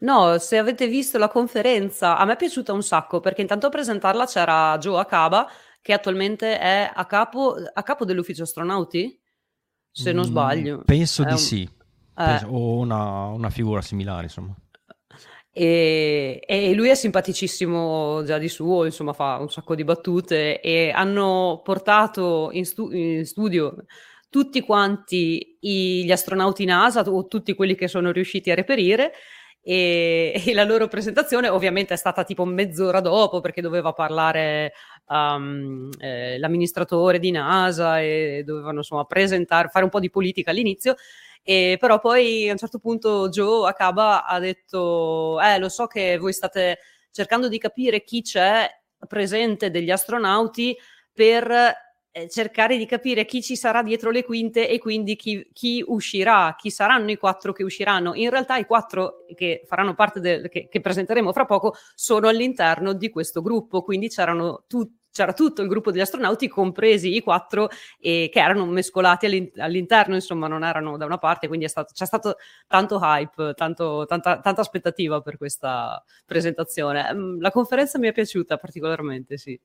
No, 0.00 0.38
se 0.38 0.56
avete 0.56 0.86
visto 0.86 1.18
la 1.18 1.28
conferenza, 1.28 2.16
a 2.16 2.24
me 2.24 2.34
è 2.34 2.36
piaciuta 2.36 2.72
un 2.72 2.82
sacco 2.82 3.20
perché 3.20 3.42
intanto 3.42 3.66
a 3.66 3.70
presentarla 3.70 4.24
c'era 4.24 4.78
Joe 4.78 5.00
Akaba 5.00 5.50
che 5.86 5.92
attualmente 5.92 6.58
è 6.58 6.90
a 6.92 7.06
capo, 7.06 7.54
a 7.72 7.82
capo 7.84 8.04
dell'ufficio 8.04 8.42
astronauti, 8.42 9.16
se 9.88 10.10
non 10.10 10.24
mm, 10.24 10.28
sbaglio. 10.28 10.82
penso 10.84 11.22
è 11.22 11.26
di 11.26 11.32
un... 11.32 11.38
sì, 11.38 11.70
eh. 12.16 12.44
o 12.44 12.78
una, 12.78 13.26
una, 13.26 13.50
figura 13.50 13.80
similare, 13.80 14.24
insomma. 14.24 14.52
E, 15.52 16.42
e, 16.44 16.74
lui 16.74 16.88
è 16.88 16.96
simpaticissimo 16.96 18.24
già 18.24 18.36
di 18.38 18.48
suo, 18.48 18.84
insomma 18.84 19.12
fa 19.12 19.38
un 19.38 19.48
sacco 19.48 19.76
di 19.76 19.84
battute 19.84 20.60
e 20.60 20.90
hanno 20.90 21.60
portato 21.62 22.48
in, 22.50 22.66
stu- 22.66 22.92
in 22.92 23.24
studio 23.24 23.84
tutti 24.28 24.62
quanti 24.62 25.56
i, 25.60 26.04
gli 26.04 26.10
astronauti 26.10 26.64
NASA 26.64 27.02
o 27.02 27.28
tutti 27.28 27.54
quelli 27.54 27.76
che 27.76 27.86
sono 27.86 28.10
riusciti 28.10 28.50
a 28.50 28.56
reperire 28.56 29.12
e, 29.68 30.40
e, 30.46 30.54
la 30.54 30.62
loro 30.62 30.86
presentazione 30.86 31.48
ovviamente 31.48 31.92
è 31.92 31.96
stata 31.96 32.22
tipo 32.22 32.44
mezz'ora 32.44 33.00
dopo 33.00 33.40
perché 33.40 33.60
doveva 33.60 33.92
parlare 33.92 34.72
um, 35.08 35.90
eh, 35.98 36.38
l'amministratore 36.38 37.18
di 37.18 37.32
NASA 37.32 38.00
e 38.00 38.44
dovevano 38.44 38.78
insomma 38.78 39.02
presentare, 39.06 39.66
fare 39.66 39.82
un 39.82 39.90
po' 39.90 39.98
di 39.98 40.08
politica 40.08 40.52
all'inizio. 40.52 40.94
E 41.42 41.78
però 41.80 41.98
poi 41.98 42.48
a 42.48 42.52
un 42.52 42.58
certo 42.58 42.78
punto 42.78 43.28
Joe 43.28 43.68
Akaba 43.68 44.24
ha 44.24 44.38
detto: 44.38 45.40
Eh, 45.40 45.58
lo 45.58 45.68
so 45.68 45.88
che 45.88 46.16
voi 46.16 46.32
state 46.32 46.78
cercando 47.10 47.48
di 47.48 47.58
capire 47.58 48.04
chi 48.04 48.22
c'è 48.22 48.70
presente 49.08 49.72
degli 49.72 49.90
astronauti 49.90 50.76
per 51.12 51.85
eh, 52.16 52.28
cercare 52.30 52.78
di 52.78 52.86
capire 52.86 53.26
chi 53.26 53.42
ci 53.42 53.56
sarà 53.56 53.82
dietro 53.82 54.10
le 54.10 54.24
quinte 54.24 54.70
e 54.70 54.78
quindi 54.78 55.16
chi, 55.16 55.46
chi, 55.52 55.84
uscirà, 55.86 56.54
chi 56.58 56.70
saranno 56.70 57.10
i 57.10 57.18
quattro 57.18 57.52
che 57.52 57.62
usciranno. 57.62 58.14
In 58.14 58.30
realtà 58.30 58.56
i 58.56 58.64
quattro 58.64 59.24
che 59.34 59.62
faranno 59.66 59.94
parte 59.94 60.20
del, 60.20 60.48
che, 60.48 60.66
che 60.68 60.80
presenteremo 60.80 61.30
fra 61.32 61.44
poco 61.44 61.74
sono 61.94 62.28
all'interno 62.28 62.94
di 62.94 63.10
questo 63.10 63.42
gruppo, 63.42 63.82
quindi 63.82 64.08
c'erano 64.08 64.64
tutti 64.66 64.94
c'era 65.16 65.32
tutto 65.32 65.62
il 65.62 65.68
gruppo 65.68 65.90
degli 65.90 66.02
astronauti, 66.02 66.46
compresi 66.46 67.16
i 67.16 67.22
quattro, 67.22 67.70
e, 67.98 68.28
che 68.30 68.38
erano 68.38 68.66
mescolati 68.66 69.24
all'in- 69.24 69.50
all'interno, 69.56 70.14
insomma, 70.14 70.46
non 70.46 70.62
erano 70.62 70.98
da 70.98 71.06
una 71.06 71.16
parte, 71.16 71.48
quindi 71.48 71.66
stato, 71.68 71.94
c'è 71.94 72.04
stato 72.04 72.36
tanto 72.66 72.98
hype, 73.00 73.54
tanto, 73.54 74.04
tanta, 74.06 74.40
tanta, 74.40 74.60
aspettativa 74.60 75.22
per 75.22 75.38
questa 75.38 76.04
presentazione. 76.26 77.14
Mm, 77.14 77.40
la 77.40 77.50
conferenza 77.50 77.98
mi 77.98 78.08
è 78.08 78.12
piaciuta 78.12 78.58
particolarmente, 78.58 79.38
sì. 79.38 79.58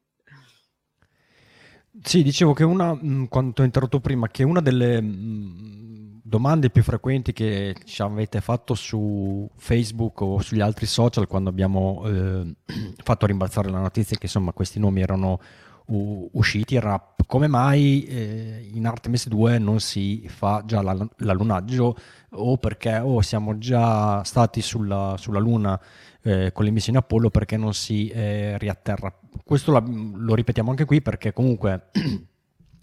Sì, 1.99 2.23
dicevo 2.23 2.53
che 2.53 2.63
una, 2.63 2.93
mm, 2.95 3.25
quando 3.25 3.61
ho 3.61 3.65
interrotto 3.65 3.99
prima, 3.99 4.27
che 4.29 4.43
una 4.43 4.61
delle 4.61 5.01
mm, 5.01 6.19
domande 6.23 6.69
più 6.69 6.83
frequenti 6.83 7.33
che 7.33 7.75
ci 7.83 8.01
avete 8.01 8.39
fatto 8.39 8.73
su 8.75 9.49
Facebook 9.57 10.21
o 10.21 10.39
sugli 10.39 10.61
altri 10.61 10.85
social 10.85 11.27
quando 11.27 11.49
abbiamo 11.49 12.03
eh, 12.05 12.55
fatto 13.03 13.25
rimbalzare 13.25 13.69
la 13.69 13.79
notizia 13.79 14.15
che 14.15 14.27
insomma 14.27 14.53
questi 14.53 14.79
nomi 14.79 15.01
erano 15.01 15.39
u- 15.87 16.29
usciti 16.31 16.75
era 16.75 17.13
come 17.27 17.47
mai 17.47 18.03
eh, 18.05 18.69
in 18.73 18.87
Artemis 18.87 19.27
2 19.27 19.57
non 19.57 19.81
si 19.81 20.25
fa 20.29 20.63
già 20.65 20.81
la, 20.81 20.95
l'allunaggio 21.17 21.97
o 22.29 22.57
perché 22.57 22.97
oh, 22.99 23.21
siamo 23.21 23.57
già 23.57 24.23
stati 24.23 24.61
sulla, 24.61 25.15
sulla 25.17 25.39
Luna 25.39 25.77
eh, 26.23 26.51
con 26.51 26.65
le 26.65 26.71
missioni 26.71 26.97
Apollo 26.97 27.29
perché 27.29 27.57
non 27.57 27.73
si 27.73 28.07
eh, 28.09 28.57
riatterra. 28.57 29.13
Questo 29.43 29.71
la, 29.71 29.83
lo 29.85 30.35
ripetiamo 30.35 30.69
anche 30.69 30.85
qui 30.85 31.01
perché 31.01 31.33
comunque 31.33 31.89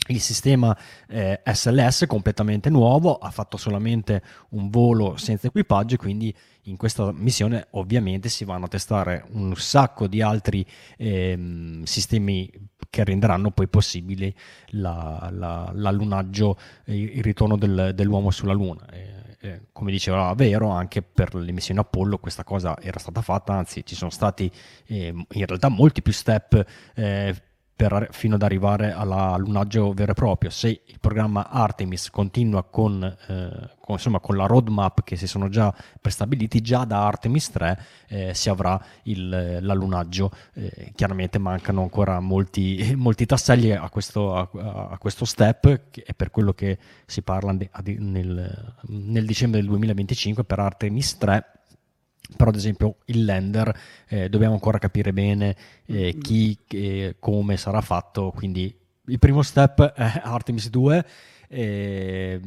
il 0.08 0.20
sistema 0.20 0.76
eh, 1.08 1.40
SLS 1.44 2.04
completamente 2.06 2.70
nuovo, 2.70 3.16
ha 3.16 3.30
fatto 3.30 3.56
solamente 3.56 4.22
un 4.50 4.70
volo 4.70 5.16
senza 5.16 5.48
equipaggio 5.48 5.96
quindi 5.96 6.34
in 6.62 6.76
questa 6.76 7.12
missione 7.12 7.66
ovviamente 7.72 8.28
si 8.28 8.44
vanno 8.44 8.66
a 8.66 8.68
testare 8.68 9.24
un 9.32 9.54
sacco 9.56 10.06
di 10.06 10.22
altri 10.22 10.64
eh, 10.96 11.80
sistemi 11.84 12.50
che 12.90 13.04
renderanno 13.04 13.50
poi 13.50 13.68
possibile 13.68 14.34
la, 14.68 15.28
la, 15.30 15.70
l'allunaggio, 15.74 16.56
il 16.86 17.22
ritorno 17.22 17.56
del, 17.56 17.92
dell'uomo 17.94 18.30
sulla 18.30 18.52
Luna. 18.52 18.86
Eh, 18.90 19.17
eh, 19.40 19.66
come 19.72 19.90
diceva 19.90 20.32
Vero, 20.34 20.70
anche 20.70 21.02
per 21.02 21.34
le 21.34 21.52
missioni 21.52 21.80
Apollo 21.80 22.18
questa 22.18 22.44
cosa 22.44 22.76
era 22.80 22.98
stata 22.98 23.22
fatta, 23.22 23.52
anzi 23.52 23.84
ci 23.84 23.94
sono 23.94 24.10
stati 24.10 24.50
eh, 24.86 25.06
in 25.06 25.46
realtà 25.46 25.68
molti 25.68 26.02
più 26.02 26.12
step 26.12 26.64
eh, 26.94 27.34
per, 27.78 28.08
fino 28.10 28.34
ad 28.34 28.42
arrivare 28.42 28.90
all'allunaggio 28.90 29.92
vero 29.92 30.10
e 30.10 30.14
proprio. 30.14 30.50
Se 30.50 30.82
il 30.84 30.98
programma 30.98 31.48
Artemis 31.48 32.10
continua 32.10 32.64
con, 32.64 33.04
eh, 33.04 33.70
con, 33.78 33.94
insomma, 33.94 34.18
con 34.18 34.36
la 34.36 34.46
roadmap 34.46 35.04
che 35.04 35.14
si 35.14 35.28
sono 35.28 35.48
già 35.48 35.72
prestabiliti, 36.00 36.60
già 36.60 36.84
da 36.84 37.06
Artemis 37.06 37.50
3 37.50 37.82
eh, 38.08 38.34
si 38.34 38.48
avrà 38.48 38.84
il, 39.04 39.58
l'allunaggio. 39.60 40.32
Eh, 40.54 40.90
chiaramente 40.96 41.38
mancano 41.38 41.82
ancora 41.82 42.18
molti, 42.18 42.94
molti 42.98 43.26
tasselli 43.26 43.70
a 43.70 43.88
questo, 43.90 44.34
a, 44.34 44.48
a 44.90 44.98
questo, 44.98 45.24
step, 45.24 45.82
che 45.92 46.02
è 46.04 46.14
per 46.14 46.32
quello 46.32 46.52
che 46.54 46.78
si 47.06 47.22
parla 47.22 47.52
nel, 47.52 48.74
nel 48.88 49.24
dicembre 49.24 49.60
del 49.60 49.68
2025 49.68 50.42
per 50.42 50.58
Artemis 50.58 51.16
3 51.16 51.57
però 52.36 52.50
ad 52.50 52.56
esempio 52.56 52.96
il 53.06 53.24
lender 53.24 53.74
eh, 54.08 54.28
dobbiamo 54.28 54.54
ancora 54.54 54.78
capire 54.78 55.12
bene 55.12 55.56
eh, 55.86 55.94
mm-hmm. 55.94 56.20
chi 56.20 56.58
e 56.68 57.16
come 57.18 57.56
sarà 57.56 57.80
fatto 57.80 58.32
quindi 58.34 58.74
il 59.06 59.18
primo 59.18 59.42
step 59.42 59.92
è 59.92 60.20
Artemis 60.24 60.68
2 60.68 61.06
eh, 61.48 62.40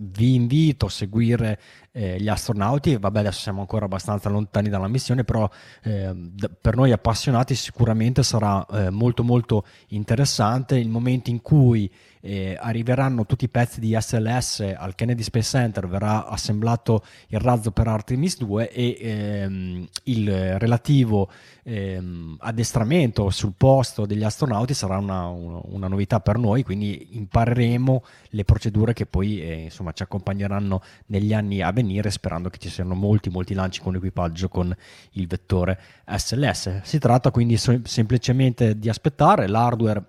vi 0.00 0.34
invito 0.34 0.86
a 0.86 0.90
seguire 0.90 1.60
eh, 1.92 2.20
gli 2.20 2.28
astronauti. 2.28 2.96
Vabbè 2.96 3.20
adesso 3.20 3.40
siamo 3.40 3.60
ancora 3.60 3.84
abbastanza 3.84 4.28
lontani 4.28 4.68
dalla 4.68 4.88
missione 4.88 5.24
però 5.24 5.48
ehm, 5.82 6.30
d- 6.32 6.50
per 6.60 6.76
noi 6.76 6.92
appassionati 6.92 7.54
sicuramente 7.54 8.22
sarà 8.22 8.64
eh, 8.66 8.90
molto 8.90 9.22
molto 9.22 9.64
interessante. 9.88 10.78
Il 10.78 10.88
momento 10.88 11.30
in 11.30 11.40
cui 11.40 11.90
eh, 12.20 12.56
arriveranno 12.58 13.26
tutti 13.26 13.44
i 13.44 13.48
pezzi 13.48 13.80
di 13.80 13.96
SLS 13.98 14.74
al 14.76 14.94
Kennedy 14.94 15.22
Space 15.22 15.48
Center, 15.48 15.86
verrà 15.86 16.26
assemblato 16.26 17.04
il 17.28 17.40
razzo 17.40 17.70
per 17.70 17.86
Artemis 17.86 18.38
2 18.38 18.70
e 18.70 18.96
ehm, 19.00 19.88
il 20.04 20.58
relativo 20.58 21.30
ehm, 21.62 22.36
addestramento 22.40 23.30
sul 23.30 23.54
posto 23.56 24.06
degli 24.06 24.24
astronauti 24.24 24.74
sarà 24.74 24.98
una, 24.98 25.26
una, 25.26 25.60
una, 25.64 25.88
novità 25.88 26.20
per 26.20 26.38
noi, 26.38 26.62
quindi 26.62 27.08
impareremo 27.12 28.04
le 28.30 28.44
procedure 28.44 28.92
che 28.92 29.06
poi 29.06 29.40
eh, 29.40 29.54
insomma, 29.64 29.92
ci 29.92 30.02
accompagneranno 30.02 30.82
negli 31.06 31.32
anni 31.32 31.62
a 31.62 31.70
venire, 31.78 32.10
sperando 32.10 32.48
che 32.48 32.58
ci 32.58 32.68
siano 32.68 32.94
molti, 32.94 33.30
molti 33.30 33.54
lanci 33.54 33.80
con 33.80 33.94
equipaggio 33.94 34.48
con 34.48 34.74
il 35.12 35.26
vettore 35.26 35.78
SLS. 36.06 36.80
Si 36.82 36.98
tratta 36.98 37.30
quindi 37.30 37.56
so- 37.56 37.80
semplicemente 37.84 38.78
di 38.78 38.88
aspettare 38.88 39.46
l'hardware 39.46 40.02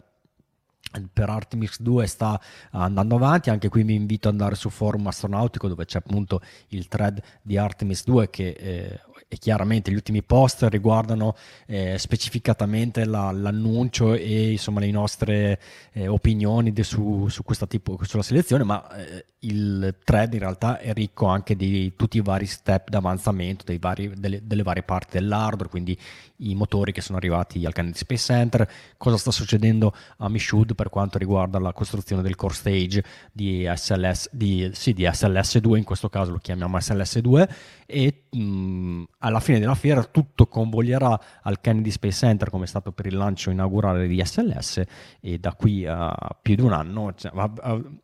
per 1.13 1.29
Artemis 1.29 1.79
2 1.81 2.07
sta 2.07 2.39
andando 2.71 3.15
avanti 3.15 3.51
anche 3.51 3.69
qui 3.69 3.83
vi 3.83 3.93
invito 3.93 4.27
ad 4.27 4.33
andare 4.33 4.55
su 4.55 4.69
forum 4.69 5.05
astronautico 5.05 5.67
dove 5.67 5.85
c'è 5.85 5.99
appunto 5.99 6.41
il 6.69 6.87
thread 6.87 7.21
di 7.43 7.57
Artemis 7.57 8.03
2 8.05 8.29
che 8.31 8.49
eh, 8.49 8.99
e 9.31 9.37
chiaramente 9.37 9.91
gli 9.91 9.95
ultimi 9.95 10.23
post 10.23 10.63
riguardano 10.63 11.35
eh, 11.67 11.99
specificatamente 11.99 13.05
la, 13.05 13.31
l'annuncio 13.31 14.15
e 14.15 14.53
insomma 14.53 14.79
le 14.79 14.89
nostre 14.89 15.59
eh, 15.93 16.07
opinioni 16.07 16.73
su, 16.81 17.27
su 17.29 17.43
tipo 17.67 17.99
sulla 18.01 18.23
selezione 18.23 18.63
ma 18.63 18.89
eh, 18.97 19.25
il 19.41 19.95
thread 20.03 20.33
in 20.33 20.39
realtà 20.39 20.79
è 20.79 20.93
ricco 20.93 21.27
anche 21.27 21.55
di 21.55 21.93
tutti 21.95 22.17
i 22.17 22.21
vari 22.21 22.47
step 22.47 22.89
d'avanzamento 22.89 23.71
vari, 23.79 24.11
delle, 24.17 24.41
delle, 24.43 24.63
varie 24.63 24.81
parti 24.81 25.19
dell'hardware 25.19 25.69
quindi 25.69 25.97
i 26.37 26.55
motori 26.55 26.91
che 26.91 27.01
sono 27.01 27.19
arrivati 27.19 27.63
al 27.65 27.73
Kennedy 27.73 27.97
Space 27.97 28.23
Center 28.23 28.67
cosa 28.97 29.17
sta 29.17 29.29
succedendo 29.29 29.93
a 30.17 30.27
Michoud 30.27 30.73
per 30.73 30.89
quanto 30.89 31.19
riguarda 31.19 31.59
la 31.59 31.71
costruzione 31.71 32.23
del 32.23 32.35
core 32.35 32.55
stage 32.55 33.03
di 33.31 33.69
SLS 33.71 34.29
di, 34.31 34.71
sì, 34.73 34.93
di 34.93 35.03
SLS2 35.03 35.77
in 35.77 35.83
questo 35.83 36.09
caso 36.09 36.31
lo 36.31 36.39
chiamiamo 36.39 36.77
SLS2 36.77 37.47
e 37.85 38.23
mh, 38.31 39.03
alla 39.19 39.39
fine 39.39 39.59
della 39.59 39.75
fiera 39.75 40.03
tutto 40.03 40.47
convoglierà 40.47 41.19
al 41.41 41.59
Kennedy 41.61 41.91
Space 41.91 42.17
Center 42.17 42.49
come 42.49 42.65
è 42.65 42.67
stato 42.67 42.91
per 42.91 43.05
il 43.05 43.15
lancio 43.15 43.49
inaugurale 43.49 44.07
di 44.07 44.21
SLS 44.23 44.83
e 45.19 45.37
da 45.39 45.53
qui 45.53 45.85
a 45.85 46.15
più 46.41 46.55
di 46.55 46.61
un 46.61 46.73
anno 46.73 47.13
cioè, 47.15 47.31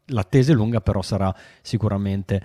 l'attesa 0.05 0.51
è 0.51 0.55
lunga 0.55 0.81
però 0.81 1.01
sarà 1.01 1.34
sicuramente 1.62 2.43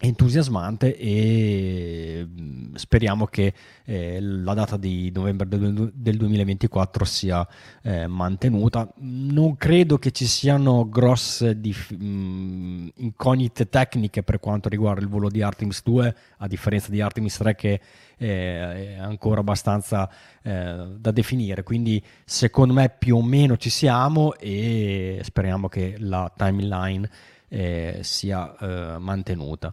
entusiasmante 0.00 0.96
e 0.96 2.26
mm, 2.26 2.74
speriamo 2.74 3.26
che 3.26 3.54
eh, 3.84 4.20
la 4.20 4.52
data 4.52 4.76
di 4.76 5.10
novembre 5.14 5.46
del, 5.46 5.92
del 5.94 6.16
2024 6.16 7.04
sia 7.04 7.46
eh, 7.82 8.06
mantenuta. 8.06 8.92
Non 8.98 9.56
credo 9.56 9.98
che 9.98 10.10
ci 10.10 10.26
siano 10.26 10.88
grosse 10.88 11.60
dif- 11.60 11.92
mh, 11.92 12.04
mm, 12.04 12.88
incognite 12.96 13.68
tecniche 13.68 14.22
per 14.22 14.40
quanto 14.40 14.68
riguarda 14.68 15.00
il 15.00 15.08
volo 15.08 15.28
di 15.28 15.42
Artemis 15.42 15.82
2, 15.82 16.16
a 16.38 16.48
differenza 16.48 16.90
di 16.90 17.00
Artemis 17.00 17.36
3 17.36 17.54
che 17.54 17.80
eh, 18.16 18.94
è 18.94 18.98
ancora 18.98 19.40
abbastanza 19.40 20.10
eh, 20.42 20.86
da 20.98 21.10
definire. 21.12 21.62
Quindi 21.62 22.02
secondo 22.24 22.74
me 22.74 22.90
più 22.96 23.16
o 23.16 23.22
meno 23.22 23.56
ci 23.56 23.70
siamo 23.70 24.34
e 24.36 25.20
speriamo 25.22 25.68
che 25.68 25.94
la 25.98 26.30
timeline 26.36 27.08
eh, 27.54 27.98
sia 28.02 28.54
eh, 28.58 28.98
mantenuta. 28.98 29.72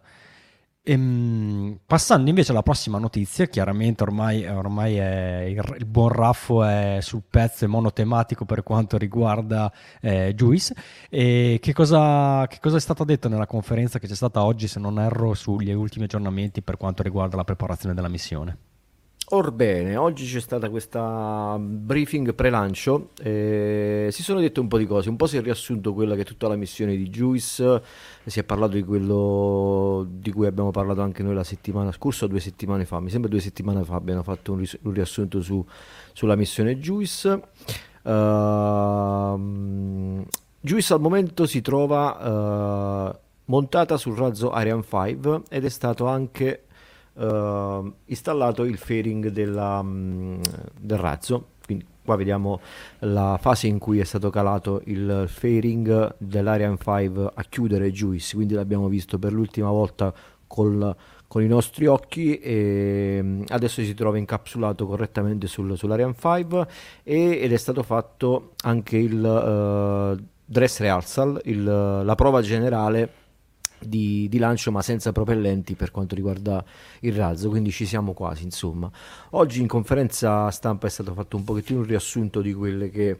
Ehm, 0.84 1.80
passando 1.86 2.30
invece 2.30 2.52
alla 2.52 2.64
prossima 2.64 2.98
notizia, 2.98 3.46
chiaramente 3.46 4.04
ormai, 4.04 4.46
ormai 4.48 4.96
il, 4.96 5.76
il, 5.78 5.86
buon 5.86 6.10
Raffo 6.10 6.64
è 6.64 6.98
sul 7.02 7.22
pezzo, 7.30 7.66
è 7.66 7.68
monotematico 7.68 8.46
per 8.46 8.64
quanto 8.64 8.98
riguarda 8.98 9.72
eh, 10.00 10.34
Juice. 10.36 10.76
E 11.10 11.60
che 11.62 11.74
cosa, 11.74 12.46
che 12.48 12.60
cosa 12.60 12.78
è 12.78 12.80
stato 12.80 13.04
detto 13.04 13.30
nella 13.30 13.48
conferenza 13.48 14.00
che 14.00 14.08
c'è 14.08 14.16
stata 14.16 14.44
oggi, 14.44 14.68
se 14.68 14.80
non 14.80 15.00
erro, 15.00 15.34
sugli 15.34 15.72
ultimi 15.72 16.06
aggiornamenti 16.06 16.62
per 16.62 16.78
quanto 16.78 17.04
riguarda 17.04 17.36
la 17.36 17.44
preparazione 17.44 17.94
della 17.96 18.10
missione? 18.10 18.71
Orbene, 19.34 19.96
oggi 19.96 20.26
c'è 20.26 20.42
stata 20.42 20.70
questa 20.70 21.58
briefing 21.58 22.34
pre-lancio, 22.36 23.12
eh, 23.22 24.10
si 24.12 24.24
sono 24.24 24.42
dette 24.42 24.60
un 24.60 24.68
po' 24.68 24.78
di 24.78 24.86
cose, 24.86 25.08
un 25.08 25.16
po' 25.16 25.26
si 25.26 25.38
è 25.38 25.42
riassunto 25.42 25.94
quella 25.94 26.16
che 26.16 26.24
è 26.24 26.26
tutta 26.26 26.50
la 26.50 26.58
missione 26.58 26.98
di 26.98 27.10
Juice, 27.10 27.82
si 28.26 28.40
è 28.40 28.44
parlato 28.44 28.74
di 28.74 28.84
quello 28.84 30.06
di 30.10 30.34
cui 30.34 30.48
abbiamo 30.48 30.72
parlato 30.72 31.00
anche 31.00 31.24
noi 31.24 31.34
la 31.34 31.46
settimana 31.46 31.94
scorsa 31.94 32.28
due 32.28 32.42
settimane 32.42 32.84
fa, 32.84 33.00
mi 33.00 33.10
sembra 33.10 33.30
due 33.30 33.40
settimane 33.40 33.86
fa 33.86 33.96
abbiamo 33.96 34.22
fatto 34.22 34.52
un, 34.52 34.58
ris- 34.58 34.78
un 34.82 34.92
riassunto 34.92 35.42
su, 35.42 35.66
sulla 36.12 36.36
missione 36.36 36.78
Juice. 36.78 37.42
Uh, 38.02 39.40
Juice 40.60 40.94
al 40.94 41.00
momento 41.00 41.46
si 41.46 41.62
trova 41.62 43.08
uh, 43.10 43.18
montata 43.46 43.96
sul 43.96 44.18
razzo 44.18 44.52
Ariane 44.52 44.84
5 44.84 45.44
ed 45.48 45.64
è 45.64 45.70
stato 45.70 46.06
anche 46.08 46.66
uh, 47.14 47.94
installato 48.06 48.64
il 48.64 48.78
fairing 48.78 49.30
della, 49.30 49.80
um, 49.80 50.40
del 50.80 50.98
razzo. 50.98 51.48
Quindi 51.66 51.86
qua 52.04 52.16
vediamo 52.16 52.60
la 53.00 53.38
fase 53.40 53.68
in 53.68 53.78
cui 53.78 54.00
è 54.00 54.04
stato 54.04 54.30
calato 54.30 54.82
il 54.86 55.26
fairing 55.28 56.16
dell'Ariane 56.18 56.78
5 56.78 57.32
a 57.34 57.44
chiudere 57.48 57.92
Juice, 57.92 58.36
quindi 58.36 58.54
l'abbiamo 58.54 58.88
visto 58.88 59.20
per 59.20 59.32
l'ultima 59.32 59.70
volta 59.70 60.14
col, 60.48 60.96
con 61.28 61.42
i 61.42 61.48
nostri 61.48 61.86
occhi 61.86 62.38
e 62.40 63.20
mm, 63.22 63.44
adesso 63.50 63.82
si 63.82 63.94
trova 63.94 64.18
incapsulato 64.18 64.86
correttamente 64.86 65.48
sul, 65.48 65.78
sull'Ariane 65.78 66.16
5 66.20 66.68
e, 67.04 67.40
ed 67.42 67.54
è 67.54 67.58
stato 67.58 67.84
fatto 67.84 68.54
anche 68.64 68.98
il 68.98 69.24
uh, 69.24 70.22
dress 70.44 70.80
rehearsal, 70.80 71.40
il, 71.46 71.64
la 71.64 72.16
prova 72.16 72.42
generale 72.42 73.21
di, 73.84 74.28
di, 74.30 74.38
lancio 74.38 74.72
ma 74.72 74.82
senza 74.82 75.12
propellenti 75.12 75.76
per 75.76 75.92
quanto 75.92 76.16
riguarda 76.16 76.64
il 77.02 77.14
razzo 77.14 77.50
quindi 77.50 77.72
ci 77.72 77.86
siamo 77.86 78.14
quasi 78.14 78.44
insomma. 78.44 78.90
Oggi 79.32 79.62
in 79.62 79.68
conferenza 79.68 80.50
stampa 80.52 80.88
è 80.88 80.90
stato 80.90 81.14
fatto 81.14 81.38
un 81.38 81.44
pochettino 81.44 81.80
un 81.80 81.86
riassunto 81.86 82.42
di 82.42 82.54
quelle 82.54 82.90
che 82.90 83.18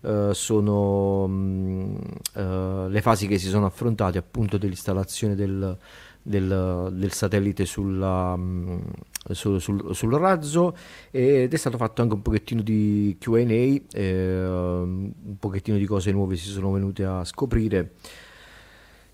uh, 0.00 0.32
sono 0.32 1.24
um, 1.24 1.98
uh, 2.34 2.88
le 2.88 3.00
fasi 3.00 3.26
che 3.26 3.38
si 3.38 3.48
sono 3.48 3.66
affrontate 3.66 4.18
appunto 4.18 4.58
dell'installazione 4.58 5.34
del, 5.34 5.76
del, 6.22 6.92
del 6.92 7.12
satellite 7.12 7.64
sulla, 7.64 8.34
um, 8.34 8.82
sul, 9.30 9.60
sul, 9.60 9.94
sul, 9.94 10.12
razzo 10.14 10.76
ed 11.10 11.52
è 11.52 11.56
stato 11.56 11.76
fatto 11.76 12.02
anche 12.02 12.14
un 12.14 12.22
pochettino 12.22 12.62
di 12.62 13.16
Q&A 13.18 13.80
eh, 13.92 14.46
un 14.46 15.38
pochettino 15.38 15.78
di 15.78 15.86
cose 15.86 16.10
nuove 16.10 16.36
si 16.36 16.48
sono 16.48 16.72
venute 16.72 17.04
a 17.04 17.24
scoprire 17.24 17.94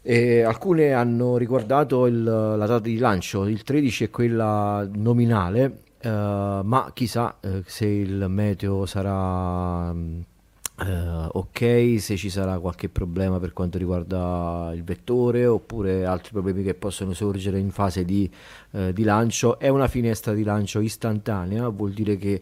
e 0.03 0.43
alcune 0.43 0.93
hanno 0.93 1.37
riguardato 1.37 2.07
il, 2.07 2.23
la 2.23 2.57
data 2.57 2.81
di 2.81 2.99
lancio, 2.99 3.47
il 3.47 3.62
13 3.62 4.05
è 4.05 4.11
quella 4.11 4.88
nominale, 4.93 5.83
eh, 6.01 6.09
ma 6.09 6.91
chissà 6.93 7.37
eh, 7.41 7.62
se 7.65 7.87
il 7.87 8.27
meteo 8.29 8.85
sarà 8.87 9.95
eh, 10.85 11.29
ok, 11.33 11.97
se 12.01 12.17
ci 12.17 12.29
sarà 12.31 12.59
qualche 12.59 12.88
problema 12.88 13.38
per 13.38 13.53
quanto 13.53 13.79
riguarda 13.79 14.73
il 14.75 14.83
vettore 14.83 15.47
oppure 15.47 16.05
altri 16.05 16.33
problemi 16.33 16.62
che 16.65 16.75
possono 16.75 17.12
sorgere 17.12 17.59
in 17.59 17.71
fase 17.71 18.05
di, 18.05 18.29
eh, 18.73 18.93
di 18.93 19.05
lancio. 19.05 19.59
È 19.59 19.69
una 19.69 19.87
finestra 19.87 20.33
di 20.33 20.43
lancio 20.43 20.81
istantanea, 20.81 21.69
vuol 21.69 21.93
dire 21.93 22.17
che 22.17 22.41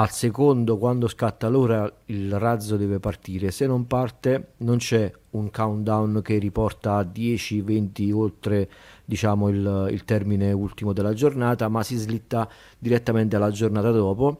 al 0.00 0.10
secondo 0.10 0.78
quando 0.78 1.08
scatta 1.08 1.48
l'ora 1.48 1.90
il 2.06 2.38
razzo 2.38 2.78
deve 2.78 2.98
partire, 2.98 3.50
se 3.50 3.66
non 3.66 3.86
parte 3.86 4.52
non 4.58 4.78
c'è 4.78 5.12
un 5.32 5.50
countdown 5.50 6.22
che 6.22 6.38
riporta 6.38 6.96
a 6.96 7.04
10, 7.04 7.60
20 7.60 8.10
oltre 8.10 8.70
diciamo 9.04 9.50
il, 9.50 9.88
il 9.90 10.04
termine 10.04 10.52
ultimo 10.52 10.94
della 10.94 11.12
giornata, 11.12 11.68
ma 11.68 11.82
si 11.82 11.96
slitta 11.96 12.48
direttamente 12.78 13.36
alla 13.36 13.50
giornata 13.50 13.90
dopo. 13.90 14.38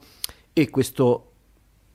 E 0.55 0.71
questo 0.71 1.27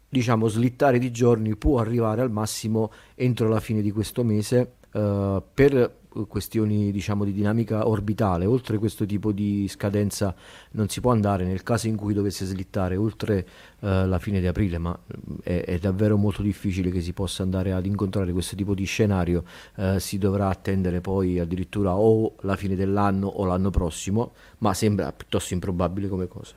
diciamo 0.09 0.47
slittare 0.47 0.99
di 0.99 1.09
giorni 1.09 1.55
può 1.55 1.79
arrivare 1.79 2.21
al 2.21 2.29
massimo 2.29 2.91
entro 3.15 3.49
la 3.49 3.59
fine 3.59 3.81
di 3.81 3.89
questo 3.89 4.23
mese 4.23 4.75
uh, 4.93 5.41
per 5.51 6.03
questioni 6.27 6.91
diciamo 6.91 7.23
di 7.23 7.33
dinamica 7.33 7.87
orbitale. 7.87 8.45
Oltre 8.45 8.77
questo 8.77 9.05
tipo 9.05 9.31
di 9.31 9.67
scadenza 9.67 10.35
non 10.71 10.87
si 10.89 11.01
può 11.01 11.11
andare 11.11 11.45
nel 11.45 11.63
caso 11.63 11.87
in 11.87 11.95
cui 11.95 12.13
dovesse 12.13 12.45
slittare 12.45 12.95
oltre 12.95 13.45
uh, 13.79 14.05
la 14.05 14.19
fine 14.19 14.39
di 14.39 14.47
aprile 14.47 14.77
ma 14.77 14.97
è, 15.43 15.63
è, 15.65 15.79
davvero 15.79 16.17
molto 16.17 16.41
difficile 16.41 16.91
che 16.91 17.01
si 17.01 17.13
possa 17.13 17.43
andare 17.43 17.73
ad 17.73 17.85
incontrare 17.85 18.31
questo 18.31 18.55
tipo 18.55 18.73
di 18.73 18.85
scenario. 18.85 19.43
Uh, 19.75 19.97
si 19.99 20.17
dovrà 20.17 20.49
attendere 20.49 21.01
poi 21.01 21.39
addirittura 21.39 21.95
o 21.95 22.35
la 22.41 22.55
fine 22.55 22.75
dell'anno 22.75 23.27
o 23.27 23.45
l'anno 23.45 23.69
prossimo 23.69 24.33
ma 24.59 24.73
sembra 24.73 25.11
piuttosto 25.11 25.53
improbabile 25.53 26.07
come 26.07 26.27
cosa 26.27 26.55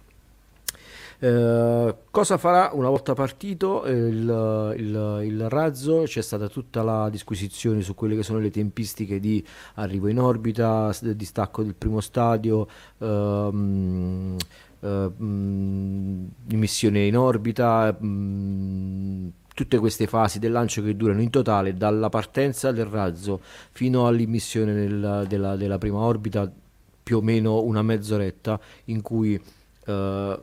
eh, 1.21 1.95
cosa 2.11 2.39
farà 2.39 2.71
una 2.75 2.89
volta 2.89 3.13
partito 3.15 3.85
il, 3.87 4.75
il, 4.77 5.21
il, 5.25 5.49
razzo? 5.49 6.03
C'è 6.05 6.23
stata 6.23 6.49
tutta 6.49 6.83
la 6.83 7.09
disquisizione 7.11 7.83
su 7.83 7.95
quelle 7.95 8.15
che 8.15 8.23
sono 8.23 8.39
le 8.39 8.51
tempistiche 8.51 9.19
di 9.19 9.45
arrivo 9.75 10.07
in 10.09 10.21
orbita, 10.21 10.95
distacco 11.01 11.63
del 11.63 11.75
primo 11.75 12.01
stadio. 12.01 12.67
Ehm, 12.99 14.37
Uh, 14.81 15.13
missione 15.19 17.07
in 17.07 17.17
orbita, 17.17 17.91
mh, 17.91 19.33
tutte 19.53 19.79
queste 19.79 20.07
fasi 20.07 20.39
del 20.39 20.53
lancio 20.53 20.85
che 20.85 20.95
durano 20.95 21.21
in 21.21 21.31
totale 21.31 21.75
dalla 21.75 22.09
partenza 22.09 22.71
del 22.71 22.85
razzo 22.85 23.41
fino 23.73 24.07
all'immissione 24.07 24.73
nel, 24.73 25.25
della, 25.27 25.57
della, 25.57 25.79
prima 25.79 25.99
orbita 25.99 26.49
più 27.03 27.17
o 27.17 27.21
meno 27.23 27.61
una 27.63 27.83
mezz'oretta 27.83 28.61
in 28.85 29.03
cui 29.03 29.35
uh, 29.35 30.41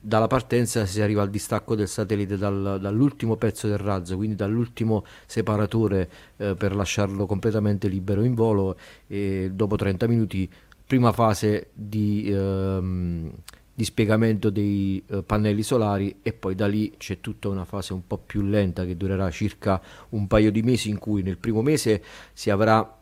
dalla 0.00 0.26
partenza 0.28 0.86
si 0.86 1.00
arriva 1.00 1.22
al 1.22 1.30
distacco 1.30 1.74
del 1.74 1.88
satellite 1.88 2.36
dal, 2.36 2.78
dall'ultimo 2.80 3.36
pezzo 3.36 3.66
del 3.66 3.78
razzo, 3.78 4.16
quindi 4.16 4.36
dall'ultimo 4.36 5.04
separatore 5.26 6.08
eh, 6.36 6.54
per 6.54 6.74
lasciarlo 6.74 7.26
completamente 7.26 7.88
libero 7.88 8.22
in 8.22 8.34
volo 8.34 8.76
e 9.06 9.50
dopo 9.52 9.76
30 9.76 10.06
minuti 10.06 10.48
prima 10.86 11.12
fase 11.12 11.68
di, 11.74 12.30
ehm, 12.30 13.30
di 13.74 13.84
spiegamento 13.84 14.50
dei 14.50 15.02
eh, 15.06 15.22
pannelli 15.22 15.62
solari 15.62 16.20
e 16.22 16.32
poi 16.32 16.54
da 16.54 16.66
lì 16.66 16.94
c'è 16.96 17.20
tutta 17.20 17.48
una 17.48 17.64
fase 17.64 17.92
un 17.92 18.06
po' 18.06 18.18
più 18.18 18.42
lenta 18.42 18.84
che 18.86 18.96
durerà 18.96 19.30
circa 19.30 19.80
un 20.10 20.26
paio 20.26 20.50
di 20.50 20.62
mesi 20.62 20.88
in 20.88 20.98
cui 20.98 21.22
nel 21.22 21.38
primo 21.38 21.60
mese 21.60 22.02
si 22.32 22.50
avrà 22.50 22.97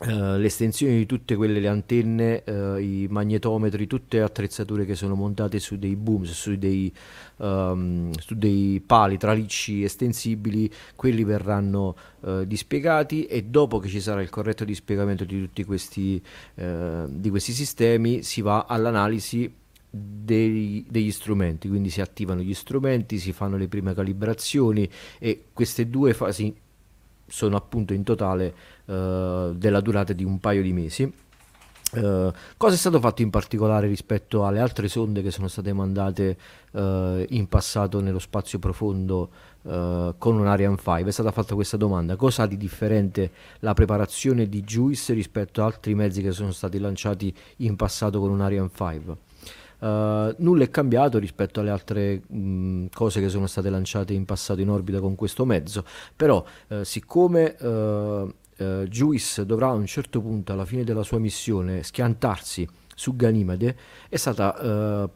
Uh, 0.00 0.36
l'estensione 0.36 0.94
di 0.94 1.06
tutte 1.06 1.34
quelle 1.34 1.58
le 1.58 1.66
antenne, 1.66 2.44
uh, 2.46 2.76
i 2.76 3.08
magnetometri, 3.10 3.88
tutte 3.88 4.20
attrezzature 4.20 4.84
che 4.84 4.94
sono 4.94 5.16
montate 5.16 5.58
su 5.58 5.76
dei 5.76 5.96
booms, 5.96 6.30
su 6.30 6.56
dei, 6.56 6.92
um, 7.38 8.12
su 8.12 8.36
dei 8.36 8.80
pali 8.84 9.18
tralicci 9.18 9.82
estensibili, 9.82 10.70
quelli 10.94 11.24
verranno 11.24 11.96
uh, 12.20 12.44
dispiegati 12.44 13.24
e 13.24 13.42
dopo 13.42 13.80
che 13.80 13.88
ci 13.88 14.00
sarà 14.00 14.22
il 14.22 14.30
corretto 14.30 14.64
dispiegamento 14.64 15.24
di 15.24 15.40
tutti 15.40 15.64
questi, 15.64 16.22
di 16.54 17.30
questi 17.30 17.52
sistemi 17.52 18.22
si 18.22 18.40
va 18.40 18.66
all'analisi 18.68 19.52
dei, 19.90 20.86
degli 20.88 21.10
strumenti, 21.10 21.68
quindi 21.68 21.90
si 21.90 22.00
attivano 22.00 22.40
gli 22.40 22.54
strumenti, 22.54 23.18
si 23.18 23.32
fanno 23.32 23.56
le 23.56 23.68
prime 23.68 23.94
calibrazioni 23.94 24.88
e 25.18 25.46
queste 25.52 25.88
due 25.88 26.14
fasi 26.14 26.54
sono 27.26 27.56
appunto 27.56 27.92
in 27.92 28.04
totale 28.04 28.54
uh, 28.88 29.52
della 29.54 29.80
durata 29.80 30.12
di 30.12 30.24
un 30.24 30.38
paio 30.40 30.62
di 30.62 30.72
mesi. 30.72 31.12
Uh, 31.90 32.30
cosa 32.58 32.74
è 32.74 32.76
stato 32.76 33.00
fatto 33.00 33.22
in 33.22 33.30
particolare 33.30 33.86
rispetto 33.86 34.44
alle 34.44 34.60
altre 34.60 34.88
sonde 34.88 35.22
che 35.22 35.30
sono 35.30 35.48
state 35.48 35.72
mandate 35.72 36.36
uh, 36.72 37.24
in 37.28 37.46
passato 37.48 38.00
nello 38.00 38.18
spazio 38.18 38.58
profondo 38.58 39.30
uh, 39.62 40.14
con 40.18 40.38
un 40.38 40.46
Ariane 40.46 40.76
5? 40.76 41.04
È 41.04 41.10
stata 41.10 41.30
fatta 41.30 41.54
questa 41.54 41.78
domanda: 41.78 42.16
cosa 42.16 42.42
ha 42.42 42.46
di 42.46 42.58
differente 42.58 43.30
la 43.60 43.72
preparazione 43.72 44.50
di 44.50 44.62
JUICE 44.62 45.14
rispetto 45.14 45.62
ad 45.62 45.72
altri 45.72 45.94
mezzi 45.94 46.20
che 46.20 46.32
sono 46.32 46.50
stati 46.50 46.78
lanciati 46.78 47.34
in 47.58 47.74
passato 47.76 48.20
con 48.20 48.30
un 48.30 48.42
Ariane 48.42 48.70
5? 48.74 49.16
Uh, 49.78 50.34
nulla 50.38 50.64
è 50.64 50.70
cambiato 50.70 51.18
rispetto 51.18 51.60
alle 51.60 51.70
altre 51.70 52.20
mh, 52.26 52.86
cose 52.92 53.20
che 53.20 53.28
sono 53.28 53.46
state 53.46 53.70
lanciate 53.70 54.12
in 54.12 54.24
passato 54.24 54.60
in 54.60 54.68
orbita 54.68 54.98
con 54.98 55.14
questo 55.14 55.44
mezzo, 55.44 55.84
però 56.16 56.44
uh, 56.68 56.82
siccome 56.82 57.54
uh, 57.60 58.34
Juice 58.88 59.46
dovrà 59.46 59.68
a 59.68 59.72
un 59.72 59.86
certo 59.86 60.20
punto 60.20 60.52
alla 60.52 60.64
fine 60.64 60.84
della 60.84 61.04
sua 61.04 61.18
missione 61.18 61.82
schiantarsi 61.82 62.68
su 62.94 63.14
Ganimede, 63.14 63.76
è 64.08 64.16
stata 64.16 65.08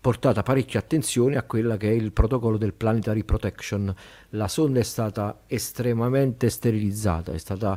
portata 0.00 0.44
parecchia 0.44 0.78
attenzione 0.78 1.36
a 1.36 1.42
quella 1.42 1.76
che 1.76 1.88
è 1.88 1.92
il 1.92 2.12
protocollo 2.12 2.56
del 2.56 2.74
Planetary 2.74 3.24
Protection. 3.24 3.92
La 4.30 4.46
sonda 4.46 4.78
è 4.78 4.84
stata 4.84 5.40
estremamente 5.48 6.48
sterilizzata, 6.48 7.32
è 7.32 7.38
stata 7.38 7.76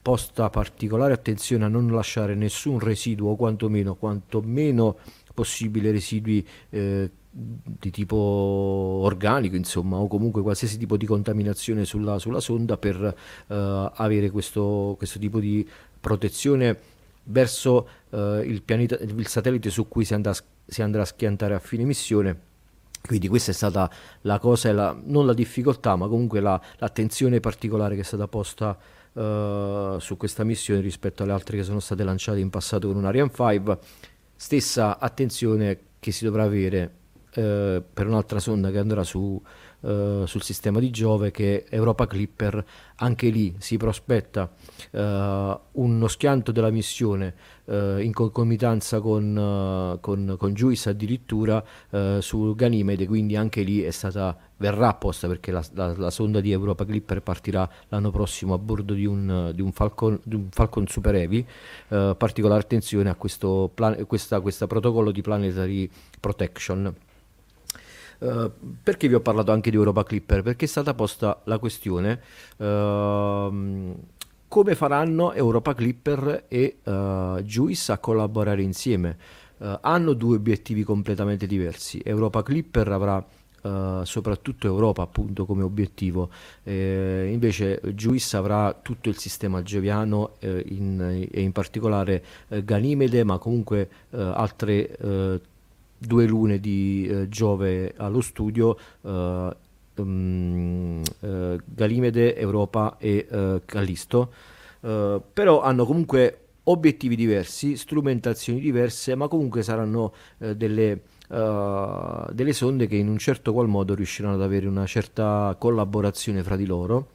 posta 0.00 0.50
particolare 0.50 1.14
attenzione 1.14 1.64
a 1.64 1.68
non 1.68 1.90
lasciare 1.90 2.36
nessun 2.36 2.78
residuo, 2.78 3.34
quantomeno, 3.34 3.96
quantomeno 3.96 4.98
possibile 5.34 5.90
residui 5.90 6.46
eh, 6.70 7.10
di 7.36 7.90
tipo 7.90 8.16
organico, 8.16 9.56
insomma, 9.56 9.96
o 9.96 10.06
comunque 10.06 10.40
qualsiasi 10.42 10.78
tipo 10.78 10.96
di 10.96 11.04
contaminazione 11.04 11.84
sulla, 11.84 12.20
sulla 12.20 12.38
sonda 12.38 12.76
per 12.76 13.02
eh, 13.48 13.90
avere 13.94 14.30
questo, 14.30 14.94
questo, 14.96 15.18
tipo 15.18 15.40
di 15.40 15.68
protezione 15.98 16.78
verso 17.24 17.88
eh, 18.10 18.42
il, 18.44 18.62
pianeta, 18.62 18.96
il 19.00 19.26
satellite 19.26 19.68
su 19.70 19.88
cui 19.88 20.04
si 20.04 20.14
andrà, 20.14 20.32
si 20.64 20.82
andrà 20.82 21.02
a 21.02 21.06
schiantare 21.06 21.54
a 21.54 21.58
fine 21.58 21.82
missione. 21.82 22.52
Quindi 23.00 23.26
questa 23.26 23.50
è 23.50 23.54
stata 23.54 23.90
la 24.22 24.38
cosa, 24.38 24.72
la, 24.72 24.96
non 25.04 25.26
la 25.26 25.34
difficoltà, 25.34 25.96
ma 25.96 26.06
comunque 26.06 26.40
la, 26.40 26.58
l'attenzione 26.78 27.40
particolare 27.40 27.96
che 27.96 28.02
è 28.02 28.04
stata 28.04 28.28
posta 28.28 28.78
uh, 29.12 29.98
su 29.98 30.16
questa 30.16 30.44
missione 30.44 30.80
rispetto 30.80 31.24
alle 31.24 31.32
altre 31.32 31.56
che 31.56 31.64
sono 31.64 31.80
state 31.80 32.04
lanciate 32.04 32.38
in 32.38 32.48
passato 32.48 32.86
con 32.86 32.96
un 32.96 33.04
Ariane 33.04 33.30
5 33.34 33.78
stessa 34.36 34.98
attenzione 34.98 35.78
che 35.98 36.12
si 36.12 36.24
dovrà 36.24 36.44
avere 36.44 37.02
eh, 37.34 37.82
per 37.92 38.06
un'altra 38.06 38.38
sonda 38.38 38.70
che 38.70 38.78
andrà 38.78 39.02
su, 39.02 39.40
eh, 39.80 40.22
sul 40.24 40.42
sistema 40.42 40.78
di 40.78 40.90
Giove 40.90 41.32
che 41.32 41.64
è 41.64 41.74
Europa 41.74 42.06
Clipper, 42.06 42.64
anche 42.96 43.28
lì 43.28 43.54
si 43.58 43.76
prospetta 43.76 44.52
eh, 44.92 45.58
uno 45.72 46.06
schianto 46.06 46.52
della 46.52 46.70
missione 46.70 47.34
eh, 47.64 48.02
in 48.02 48.12
concomitanza 48.12 49.00
con, 49.00 49.36
uh, 49.36 49.98
con, 50.00 50.36
con 50.38 50.52
Juice 50.52 50.90
addirittura 50.90 51.62
su 52.20 52.54
Ganimede, 52.54 53.06
quindi 53.06 53.36
anche 53.36 53.62
lì 53.62 53.82
è 53.82 53.90
stata, 53.90 54.36
verrà 54.56 54.88
apposta 54.88 55.26
perché 55.26 55.50
la, 55.50 55.64
la, 55.74 55.94
la, 55.96 56.10
sonda 56.10 56.40
di 56.40 56.52
Europa 56.52 56.84
Clipper 56.84 57.22
partirà 57.22 57.68
l'anno 57.88 58.10
prossimo 58.10 58.54
a 58.54 58.58
bordo 58.58 58.94
di 58.94 59.06
un, 59.06 59.52
di 59.54 59.62
un, 59.62 59.72
Falcon, 59.72 60.20
di 60.22 60.34
un 60.34 60.48
Falcon, 60.50 60.86
Super 60.86 61.14
Heavy, 61.14 61.44
particolare 61.88 62.60
attenzione 62.60 63.10
a 63.10 63.14
questo 63.14 63.70
plan, 63.72 64.06
questa, 64.06 64.40
questa 64.40 64.66
protocollo 64.66 65.10
di 65.10 65.22
planetary 65.22 65.88
protection. 66.20 66.94
Uh, 68.18 68.50
perché 68.82 69.08
vi 69.08 69.14
ho 69.14 69.20
parlato 69.20 69.52
anche 69.52 69.70
di 69.70 69.76
Europa 69.76 70.04
Clipper? 70.04 70.42
Perché 70.42 70.64
è 70.64 70.68
stata 70.68 70.94
posta 70.94 71.40
la 71.44 71.58
questione 71.58 72.20
uh, 72.58 73.94
come 74.48 74.74
faranno 74.74 75.32
Europa 75.32 75.74
Clipper 75.74 76.44
e 76.48 76.76
uh, 76.84 77.40
Juice 77.42 77.92
a 77.92 77.98
collaborare 77.98 78.62
insieme. 78.62 79.16
Uh, 79.56 79.78
hanno 79.80 80.12
due 80.12 80.36
obiettivi 80.36 80.84
completamente 80.84 81.46
diversi. 81.46 82.00
Europa 82.04 82.42
Clipper 82.42 82.88
avrà 82.88 83.26
Uh, 83.64 84.04
soprattutto 84.04 84.66
Europa 84.66 85.00
appunto 85.00 85.46
come 85.46 85.62
obiettivo 85.62 86.28
eh, 86.64 87.30
invece 87.32 87.80
Juice 87.94 88.36
avrà 88.36 88.74
tutto 88.74 89.08
il 89.08 89.16
sistema 89.16 89.62
geviano 89.62 90.34
eh, 90.40 90.62
in, 90.68 91.26
e 91.30 91.40
in 91.40 91.50
particolare 91.52 92.22
eh, 92.48 92.62
Ganimede 92.62 93.24
ma 93.24 93.38
comunque 93.38 93.88
altre 94.10 95.40
due 96.06 96.26
lune 96.26 96.60
di 96.60 97.26
Giove 97.28 97.94
allo 97.96 98.20
studio 98.20 98.76
um, 99.96 101.02
uh, 101.20 101.56
Galimede, 101.64 102.36
Europa 102.36 102.96
e 102.98 103.26
uh, 103.28 103.60
Callisto, 103.64 104.32
uh, 104.80 105.22
però 105.32 105.62
hanno 105.62 105.84
comunque 105.84 106.38
obiettivi 106.64 107.14
diversi, 107.14 107.76
strumentazioni 107.76 108.60
diverse, 108.60 109.14
ma 109.14 109.28
comunque 109.28 109.62
saranno 109.62 110.14
delle, 110.38 111.02
delle 111.28 112.52
sonde 112.54 112.86
che 112.86 112.96
in 112.96 113.08
un 113.08 113.18
certo 113.18 113.52
qual 113.52 113.68
modo 113.68 113.94
riusciranno 113.94 114.36
ad 114.36 114.40
avere 114.40 114.66
una 114.66 114.86
certa 114.86 115.54
collaborazione 115.58 116.42
fra 116.42 116.56
di 116.56 116.64
loro. 116.64 117.08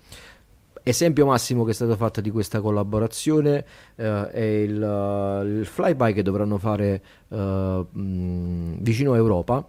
Esempio 0.90 1.28
massimo 1.28 1.66
che 1.66 1.72
è 1.72 1.74
stato 1.76 1.96
fatto 1.96 2.20
di 2.20 2.32
questa 2.32 2.62
collaborazione 2.62 3.64
eh, 3.96 4.32
è 4.32 4.42
il, 4.42 5.60
il, 5.60 5.66
flyby 5.66 6.14
che 6.14 6.24
dovranno 6.24 6.58
fare 6.58 7.04
eh, 7.30 7.86
vicino 7.94 9.14
a 9.14 9.16
Europa 9.16 9.68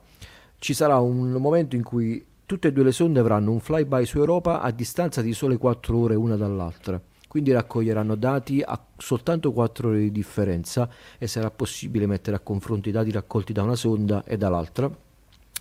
ci 0.60 0.74
sarà 0.74 0.98
un 0.98 1.32
momento 1.32 1.74
in 1.74 1.82
cui 1.82 2.24
tutte 2.46 2.68
e 2.68 2.72
due 2.72 2.84
le 2.84 2.92
sonde 2.92 3.18
avranno 3.18 3.50
un 3.50 3.60
flyby 3.60 4.04
su 4.04 4.18
Europa 4.18 4.60
a 4.60 4.70
distanza 4.70 5.22
di 5.22 5.32
sole 5.32 5.56
4 5.56 5.98
ore 5.98 6.14
una 6.14 6.36
dall'altra. 6.36 7.00
Quindi 7.26 7.52
raccoglieranno 7.52 8.14
dati 8.14 8.62
a 8.64 8.78
soltanto 8.96 9.52
4 9.52 9.88
ore 9.88 9.98
di 10.00 10.12
differenza 10.12 10.88
e 11.16 11.26
sarà 11.26 11.50
possibile 11.50 12.06
mettere 12.06 12.36
a 12.36 12.40
confronto 12.40 12.88
i 12.88 12.92
dati 12.92 13.10
raccolti 13.10 13.52
da 13.52 13.62
una 13.62 13.76
sonda 13.76 14.22
e 14.24 14.36
dall'altra. 14.36 14.90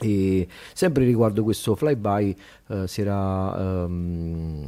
E 0.01 0.47
sempre 0.73 1.05
riguardo 1.05 1.43
questo 1.43 1.75
flyby 1.75 2.35
eh, 2.67 2.87
si 2.87 3.01
era 3.01 3.83
ehm, 3.85 4.65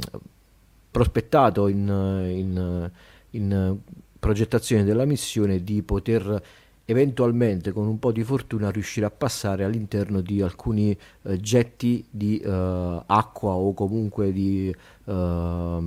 prospettato 0.92 1.66
in, 1.66 1.88
in, 1.88 2.90
in 3.30 3.78
progettazione 4.20 4.84
della 4.84 5.06
missione 5.06 5.64
di 5.64 5.82
poter 5.82 6.40
eventualmente 6.84 7.72
con 7.72 7.86
un 7.86 7.98
po' 7.98 8.12
di 8.12 8.24
fortuna 8.24 8.70
riuscire 8.70 9.06
a 9.06 9.10
passare 9.10 9.64
all'interno 9.64 10.20
di 10.20 10.42
alcuni 10.42 10.96
eh, 11.22 11.40
getti 11.40 12.04
di 12.10 12.38
eh, 12.38 12.48
acqua 13.06 13.52
o 13.52 13.72
comunque 13.72 14.32
di 14.32 14.74
eh, 15.04 15.78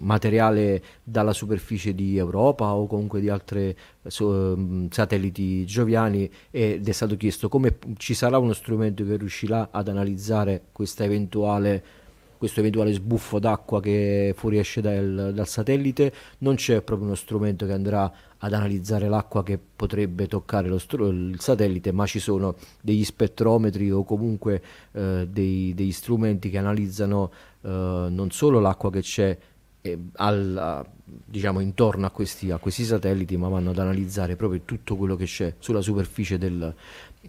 materiale 0.00 0.82
dalla 1.02 1.32
superficie 1.32 1.94
di 1.94 2.16
Europa 2.16 2.72
o 2.72 2.86
comunque 2.86 3.20
di 3.20 3.28
altri 3.28 3.74
so, 4.06 4.56
satelliti 4.90 5.66
gioviani 5.66 6.30
ed 6.50 6.88
è 6.88 6.92
stato 6.92 7.16
chiesto 7.16 7.48
come 7.48 7.78
ci 7.96 8.14
sarà 8.14 8.38
uno 8.38 8.52
strumento 8.52 9.04
che 9.04 9.16
riuscirà 9.16 9.68
ad 9.70 9.88
analizzare 9.88 10.64
questa 10.72 11.04
eventuale 11.04 11.97
questo 12.38 12.60
eventuale 12.60 12.92
sbuffo 12.92 13.38
d'acqua 13.38 13.80
che 13.80 14.32
fuoriesce 14.36 14.80
dal, 14.80 15.32
dal, 15.34 15.46
satellite, 15.46 16.12
non 16.38 16.54
c'è 16.54 16.80
proprio 16.82 17.08
uno 17.08 17.16
strumento 17.16 17.66
che 17.66 17.72
andrà 17.72 18.10
ad 18.38 18.52
analizzare 18.52 19.08
l'acqua 19.08 19.42
che 19.42 19.58
potrebbe 19.58 20.26
toccare 20.28 20.76
str- 20.78 21.00
il 21.00 21.40
satellite, 21.40 21.92
ma 21.92 22.06
ci 22.06 22.20
sono 22.20 22.54
degli 22.80 23.04
spettrometri 23.04 23.90
o 23.90 24.04
comunque 24.04 24.62
eh, 24.92 25.26
dei, 25.28 25.74
degli 25.74 25.92
strumenti 25.92 26.48
che 26.48 26.58
analizzano 26.58 27.30
eh, 27.62 27.68
non 27.68 28.28
solo 28.30 28.60
l'acqua 28.60 28.90
che 28.90 29.00
c'è 29.00 29.36
eh, 29.80 29.98
al, 30.14 30.86
diciamo, 31.24 31.60
intorno 31.60 32.06
a 32.06 32.10
questi, 32.10 32.50
a 32.50 32.58
questi, 32.58 32.84
satelliti, 32.84 33.36
ma 33.36 33.48
vanno 33.48 33.70
ad 33.70 33.78
analizzare 33.78 34.36
proprio 34.36 34.62
tutto 34.64 34.96
quello 34.96 35.16
che 35.16 35.24
c'è 35.24 35.54
sulla 35.58 35.80
superficie 35.80 36.38
del, 36.38 36.74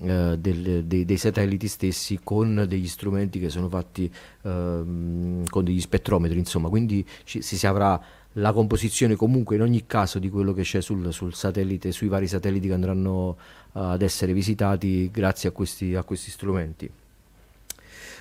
eh, 0.01 0.37
del, 0.37 0.85
dei, 0.85 1.05
dei, 1.05 1.17
satelliti 1.17 1.67
stessi 1.67 2.19
con 2.23 2.65
degli 2.67 2.87
strumenti 2.87 3.39
che 3.39 3.49
sono 3.49 3.67
fatti 3.69 4.11
ehm, 4.43 5.45
con 5.47 5.63
degli 5.63 5.81
spettrometri, 5.81 6.37
insomma, 6.37 6.69
quindi 6.69 7.05
ci, 7.23 7.41
si 7.41 7.67
avrà 7.67 8.01
la 8.33 8.53
composizione 8.53 9.15
comunque 9.15 9.55
in 9.55 9.61
ogni 9.61 9.85
caso 9.85 10.19
di 10.19 10.29
quello 10.29 10.53
che 10.53 10.61
c'è 10.61 10.81
sul, 10.81 11.11
sul 11.11 11.33
satellite, 11.33 11.91
sui 11.91 12.07
vari 12.07 12.27
satelliti 12.27 12.67
che 12.67 12.73
andranno 12.73 13.37
ad 13.73 14.01
essere 14.01 14.33
visitati 14.33 15.09
grazie 15.11 15.49
a 15.49 15.51
questi, 15.51 15.95
a 15.95 16.03
questi 16.03 16.31
strumenti. 16.31 16.89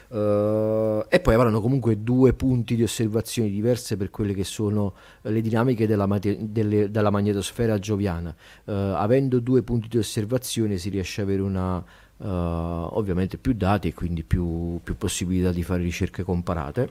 Uh, 0.08 1.04
e 1.08 1.20
poi 1.20 1.34
avranno 1.34 1.60
comunque 1.60 2.02
due 2.02 2.32
punti 2.32 2.74
di 2.76 2.82
osservazione 2.82 3.50
diverse 3.50 3.98
per 3.98 4.08
quelle 4.08 4.32
che 4.32 4.44
sono 4.44 4.94
le 5.20 5.42
dinamiche 5.42 5.86
della, 5.86 6.06
mate- 6.06 6.38
delle, 6.40 6.90
della 6.90 7.10
magnetosfera 7.10 7.78
gioviana. 7.78 8.34
Uh, 8.64 8.72
avendo 8.72 9.38
due 9.38 9.62
punti 9.62 9.88
di 9.88 9.98
osservazione 9.98 10.78
si 10.78 10.88
riesce 10.88 11.20
ad 11.20 11.28
avere 11.28 11.42
una, 11.42 11.76
uh, 11.76 12.24
ovviamente 12.26 13.36
più 13.36 13.52
dati 13.52 13.88
e 13.88 13.94
quindi 13.94 14.24
più, 14.24 14.80
più 14.82 14.96
possibilità 14.96 15.52
di 15.52 15.62
fare 15.62 15.82
ricerche 15.82 16.22
comparate. 16.22 16.88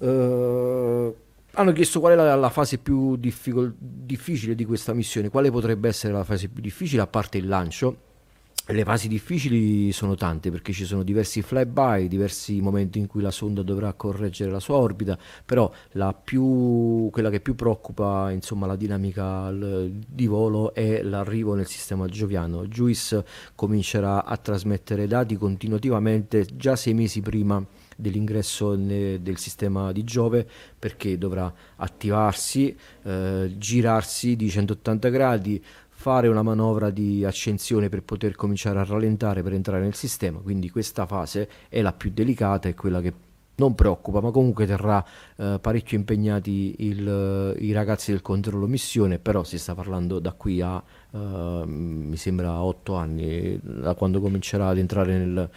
hanno 0.00 1.72
chiesto 1.72 2.00
qual 2.00 2.12
è 2.12 2.16
la, 2.16 2.34
la 2.34 2.50
fase 2.50 2.76
più 2.76 3.16
difficol- 3.16 3.74
difficile 3.78 4.54
di 4.54 4.66
questa 4.66 4.92
missione, 4.92 5.30
quale 5.30 5.50
potrebbe 5.50 5.88
essere 5.88 6.12
la 6.12 6.24
fase 6.24 6.48
più 6.48 6.60
difficile 6.60 7.00
a 7.00 7.06
parte 7.06 7.38
il 7.38 7.48
lancio 7.48 8.10
le 8.72 8.84
fasi 8.84 9.08
difficili 9.08 9.92
sono 9.92 10.14
tante 10.14 10.50
perché 10.50 10.72
ci 10.72 10.84
sono 10.84 11.02
diversi 11.02 11.42
flyby, 11.42 12.08
diversi 12.08 12.60
momenti 12.60 12.98
in 12.98 13.06
cui 13.06 13.22
la 13.22 13.30
sonda 13.30 13.62
dovrà 13.62 13.92
correggere 13.92 14.50
la 14.50 14.60
sua 14.60 14.76
orbita, 14.76 15.18
però 15.44 15.70
più, 16.22 17.08
quella 17.10 17.30
che 17.30 17.40
più 17.40 17.54
preoccupa 17.54 18.30
insomma, 18.30 18.66
la 18.66 18.76
dinamica 18.76 19.52
di 19.52 20.26
volo 20.26 20.74
è 20.74 21.02
l'arrivo 21.02 21.54
nel 21.54 21.66
sistema 21.66 22.06
gioviano. 22.06 22.66
JUICE 22.66 23.24
comincerà 23.54 24.24
a 24.24 24.36
trasmettere 24.36 25.06
dati 25.06 25.36
continuativamente 25.36 26.46
già 26.54 26.76
sei 26.76 26.94
mesi 26.94 27.20
prima 27.20 27.64
dell'ingresso 27.96 28.74
del 28.74 29.38
sistema 29.38 29.92
di 29.92 30.04
Giove 30.04 30.46
perché 30.78 31.16
dovrà 31.18 31.52
attivarsi, 31.76 32.76
eh, 33.04 33.52
girarsi 33.56 34.34
di 34.36 34.50
180 34.50 35.08
gradi, 35.08 35.62
fare 36.02 36.26
una 36.26 36.42
manovra 36.42 36.90
di 36.90 37.24
accensione 37.24 37.88
per 37.88 38.02
poter 38.02 38.34
cominciare 38.34 38.80
a 38.80 38.82
rallentare 38.82 39.40
per 39.44 39.52
entrare 39.52 39.82
nel 39.82 39.94
sistema, 39.94 40.40
quindi 40.40 40.68
questa 40.68 41.06
fase 41.06 41.48
è 41.68 41.80
la 41.80 41.92
più 41.92 42.10
delicata, 42.12 42.68
è 42.68 42.74
quella 42.74 43.00
che 43.00 43.14
non 43.54 43.76
preoccupa, 43.76 44.20
ma 44.20 44.32
comunque 44.32 44.66
terrà 44.66 45.04
eh, 45.36 45.58
parecchio 45.60 45.96
impegnati 45.96 46.74
il, 46.78 47.54
i 47.60 47.70
ragazzi 47.70 48.10
del 48.10 48.20
controllo 48.20 48.66
missione, 48.66 49.20
però 49.20 49.44
si 49.44 49.58
sta 49.58 49.76
parlando 49.76 50.18
da 50.18 50.32
qui 50.32 50.60
a, 50.60 50.82
eh, 51.12 51.62
mi 51.66 52.16
sembra, 52.16 52.60
8 52.60 52.94
anni, 52.96 53.60
da 53.62 53.94
quando 53.94 54.20
comincerà 54.20 54.70
ad 54.70 54.78
entrare 54.78 55.16
nel, 55.16 55.48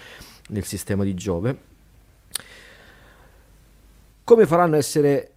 nel 0.50 0.64
sistema 0.64 1.04
di 1.04 1.16
Giove. 1.16 1.58
Come 4.24 4.46
faranno 4.46 4.76
a 4.76 4.78
essere 4.78 5.35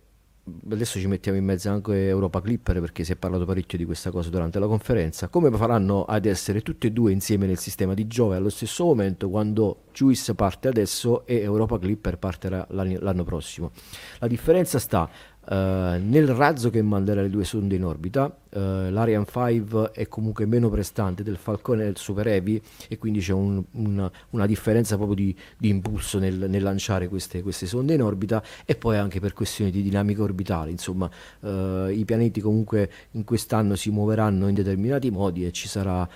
adesso 0.71 0.99
ci 0.99 1.07
mettiamo 1.07 1.39
in 1.39 1.45
mezzo 1.45 1.71
anche 1.71 2.09
Europa 2.09 2.41
Clipper 2.41 2.81
perché 2.81 3.05
si 3.05 3.13
è 3.13 3.17
parlato 3.17 3.45
parecchio 3.45 3.79
di 3.79 3.85
questa 3.85 4.11
cosa 4.11 4.31
durante 4.31 4.59
la 4.59 4.67
conferenza, 4.67 5.29
come 5.29 5.51
faranno 5.51 6.05
ad 6.05 6.25
essere 6.27 6.63
tutte 6.63 6.89
e 6.89 6.91
due 6.91 7.13
insieme 7.13 7.47
nel 7.47 7.59
sistema 7.59 7.95
di 7.95 8.07
Giove 8.07 8.37
allo 8.37 8.49
stesso 8.49 8.85
momento 8.85 9.29
quando 9.29 9.85
Juice 9.93 10.35
parte 10.35 10.69
adesso 10.69 11.27
e 11.27 11.41
Europa 11.41 11.79
Clipper 11.79 12.19
partirà 12.19 12.67
l'anno 12.71 13.25
prossimo. 13.25 13.71
La 14.19 14.27
differenza 14.27 14.79
sta 14.79 15.09
Uh, 15.51 15.99
nel 16.03 16.27
razzo 16.27 16.69
che 16.69 16.83
manderà 16.83 17.23
le 17.23 17.31
due 17.31 17.43
sonde 17.43 17.75
in 17.75 17.83
orbita, 17.83 18.25
uh, 18.27 18.59
l'Ariane 18.91 19.25
5 19.25 19.93
è 19.93 20.07
comunque 20.07 20.45
meno 20.45 20.69
prestante 20.69 21.23
del 21.23 21.39
Falcone 21.39 21.81
e 21.81 21.85
del 21.87 21.97
Super 21.97 22.27
Heavy 22.27 22.61
e 22.87 22.99
quindi 22.99 23.21
c'è 23.21 23.33
un, 23.33 23.65
una, 23.71 24.13
una, 24.31 24.45
differenza 24.45 24.97
proprio 24.97 25.17
di, 25.17 25.35
di 25.57 25.71
impulso 25.71 26.19
nel, 26.19 26.51
nel 26.51 26.63
lanciare 26.63 27.09
queste, 27.09 27.41
queste, 27.41 27.65
sonde 27.65 27.95
in 27.95 28.03
orbita 28.03 28.43
e 28.67 28.75
poi 28.75 28.99
anche 28.99 29.21
per 29.21 29.33
questioni 29.33 29.71
di 29.71 29.81
dinamica 29.83 30.23
orbitale. 30.23 30.71
Insomma, 30.71 31.09
uh, 31.41 31.89
i 31.89 32.05
pianeti 32.05 32.43
comunque 32.43 32.91
in 33.13 33.25
quest'anno 33.25 33.75
si 33.75 33.89
muoveranno 33.89 34.49
in 34.49 34.55
determinati 34.55 35.11
modi 35.11 35.47
e 35.47 35.53
ci 35.53 35.67
sarà 35.67 36.07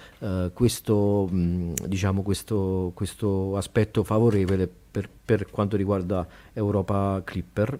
questo, 0.52 1.26
mh, 1.30 1.86
diciamo 1.86 2.22
questo, 2.22 2.92
questo 2.94 3.56
aspetto 3.56 4.04
favorevole 4.04 4.68
per, 4.90 5.08
per 5.24 5.48
quanto 5.50 5.76
riguarda 5.76 6.26
Europa 6.52 7.22
Clipper. 7.24 7.78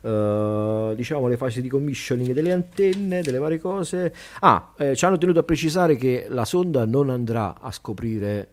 Uh, 0.00 0.94
diciamo 0.94 1.28
le 1.28 1.36
fasi 1.36 1.60
di 1.60 1.68
commissioning 1.68 2.32
delle 2.32 2.52
antenne, 2.52 3.20
delle 3.20 3.38
varie 3.38 3.60
cose. 3.60 4.14
Ah, 4.40 4.72
eh, 4.78 4.96
ci 4.96 5.04
hanno 5.04 5.18
tenuto 5.18 5.40
a 5.40 5.42
precisare 5.42 5.96
che 5.96 6.26
la 6.28 6.46
sonda 6.46 6.86
non 6.86 7.10
andrà 7.10 7.60
a 7.60 7.70
scoprire 7.70 8.48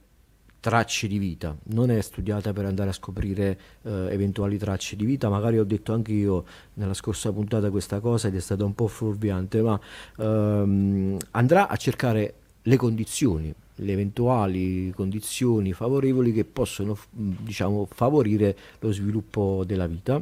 tracce 0.60 1.08
di 1.08 1.18
vita, 1.18 1.56
non 1.68 1.90
è 1.90 2.02
studiata 2.02 2.52
per 2.52 2.66
andare 2.66 2.90
a 2.90 2.94
scoprire 2.94 3.58
uh, 3.84 3.90
eventuali 4.10 4.58
tracce 4.58 4.98
di 4.98 5.06
vita, 5.06 5.30
magari 5.30 5.58
ho 5.60 5.64
detto 5.64 5.94
anche 5.94 6.12
io 6.12 6.44
nella 6.74 6.94
scorsa 6.94 7.32
puntata 7.32 7.70
questa 7.70 8.02
cosa 8.02 8.28
ed 8.28 8.36
è 8.36 8.42
stata 8.42 8.66
un 8.66 8.76
po' 8.76 8.88
fuorviante, 8.88 9.62
ma 9.62 9.80
uh, 10.18 11.18
andrà 11.32 11.70
a 11.70 11.76
cercare 11.78 12.34
le 12.64 12.76
condizioni, 12.76 13.54
le 13.76 13.92
eventuali 13.92 14.92
condizioni 14.94 15.72
favorevoli 15.72 16.34
che 16.34 16.44
possono 16.44 16.98
diciamo, 17.12 17.88
favorire 17.90 18.58
lo 18.80 18.92
sviluppo 18.92 19.64
della 19.66 19.88
vita 19.88 20.22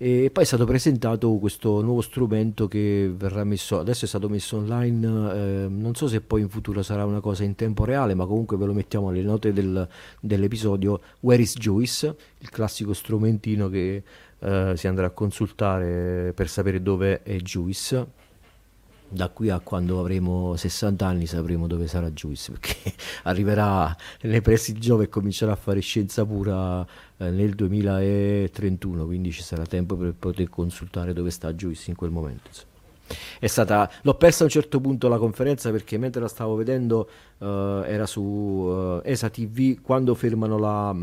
e 0.00 0.30
poi 0.32 0.44
è 0.44 0.46
stato 0.46 0.64
presentato 0.64 1.36
questo 1.38 1.82
nuovo 1.82 2.02
strumento 2.02 2.68
che 2.68 3.12
verrà 3.12 3.42
messo, 3.42 3.80
adesso 3.80 4.04
è 4.04 4.08
stato 4.08 4.28
messo 4.28 4.56
online, 4.58 5.34
eh, 5.34 5.66
non 5.68 5.96
so 5.96 6.06
se 6.06 6.20
poi 6.20 6.42
in 6.42 6.48
futuro 6.48 6.82
sarà 6.82 7.04
una 7.04 7.18
cosa 7.18 7.42
in 7.42 7.56
tempo 7.56 7.84
reale, 7.84 8.14
ma 8.14 8.24
comunque 8.24 8.56
ve 8.56 8.66
lo 8.66 8.74
mettiamo 8.74 9.08
alle 9.08 9.22
note 9.22 9.52
del, 9.52 9.88
dell'episodio. 10.20 11.00
Where 11.18 11.42
is 11.42 11.54
Juice, 11.54 12.14
il 12.38 12.48
classico 12.48 12.92
strumentino 12.92 13.68
che 13.68 14.04
eh, 14.38 14.72
si 14.76 14.86
andrà 14.86 15.06
a 15.06 15.10
consultare 15.10 16.32
per 16.32 16.48
sapere 16.48 16.80
dove 16.80 17.24
è 17.24 17.34
Juice 17.38 18.26
da 19.08 19.28
qui 19.28 19.48
a 19.48 19.58
quando 19.60 19.98
avremo 20.00 20.54
60 20.54 21.06
anni 21.06 21.26
sapremo 21.26 21.66
dove 21.66 21.86
sarà 21.86 22.10
Juice 22.10 22.52
perché 22.52 22.92
arriverà 23.24 23.94
nei 24.22 24.42
pressi 24.42 24.72
di 24.72 24.80
Giove 24.80 25.04
e 25.04 25.08
comincerà 25.08 25.52
a 25.52 25.56
fare 25.56 25.80
scienza 25.80 26.24
pura 26.24 26.86
eh, 27.16 27.30
nel 27.30 27.54
2031 27.54 29.06
quindi 29.06 29.32
ci 29.32 29.42
sarà 29.42 29.64
tempo 29.64 29.96
per 29.96 30.14
poter 30.14 30.48
consultare 30.50 31.12
dove 31.12 31.30
sta 31.30 31.52
Juice 31.54 31.90
in 31.90 31.96
quel 31.96 32.10
momento 32.10 32.50
è 33.38 33.46
stata 33.46 33.90
l'ho 34.02 34.14
persa 34.14 34.42
a 34.42 34.44
un 34.44 34.50
certo 34.50 34.80
punto 34.80 35.08
la 35.08 35.18
conferenza 35.18 35.70
perché 35.70 35.96
mentre 35.96 36.20
la 36.20 36.28
stavo 36.28 36.54
vedendo 36.54 37.08
uh, 37.38 37.44
era 37.86 38.04
su 38.04 38.20
uh, 38.20 39.00
ESA 39.02 39.30
TV 39.30 39.80
quando 39.80 40.14
fermano 40.14 40.58
la, 40.58 40.94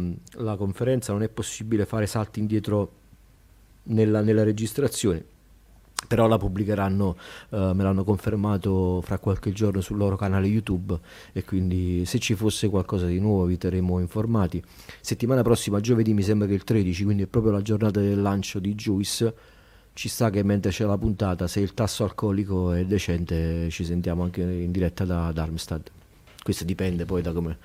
la, 0.44 0.56
conferenza 0.56 1.12
non 1.12 1.24
è 1.24 1.30
possibile 1.30 1.86
fare 1.86 2.06
salti 2.06 2.40
indietro 2.40 2.92
nella, 3.84 4.22
nella 4.22 4.44
registrazione 4.44 5.34
però 6.08 6.28
la 6.28 6.38
pubblicheranno, 6.38 7.18
eh, 7.50 7.72
me 7.74 7.84
l'hanno 7.84 8.04
confermato 8.04 9.02
fra 9.02 9.18
qualche 9.18 9.52
giorno 9.52 9.82
sul 9.82 9.98
loro 9.98 10.16
canale 10.16 10.48
YouTube 10.48 10.98
e 11.34 11.44
quindi 11.44 12.06
se 12.06 12.20
ci 12.20 12.36
fosse 12.36 12.70
qualcosa 12.70 13.06
di 13.08 13.20
nuovo 13.20 13.46
vi 13.46 13.58
terremo 13.58 14.00
informati. 14.00 14.64
Settimana 15.02 15.42
prossima, 15.42 15.80
giovedì, 15.80 16.14
mi 16.14 16.22
sembra 16.22 16.48
che 16.48 16.54
il 16.54 16.64
13, 16.64 17.04
quindi 17.04 17.24
è 17.24 17.28
proprio 17.28 17.52
la 17.52 17.62
giornata 17.62 18.00
del 18.00 18.22
lancio 18.22 18.60
di 18.60 18.76
Juice. 18.76 19.34
Ci 19.94 20.10
sta 20.10 20.30
che 20.30 20.44
mentre 20.44 20.72
c'è 20.72 20.86
la 20.86 20.98
puntata, 20.98 21.48
se 21.48 21.62
il 21.62 21.74
tasso 21.74 22.04
alcolico 22.04 22.74
è 22.74 22.86
decente, 22.86 23.70
ci 23.70 23.86
sentiamo 23.86 24.24
anche 24.24 24.42
in 24.42 24.72
diretta 24.72 25.06
da 25.06 25.32
Darmstadt. 25.32 25.90
Questo 26.44 26.66
dipende 26.66 27.06
poi 27.06 27.22
da 27.22 27.32
come, 27.32 27.58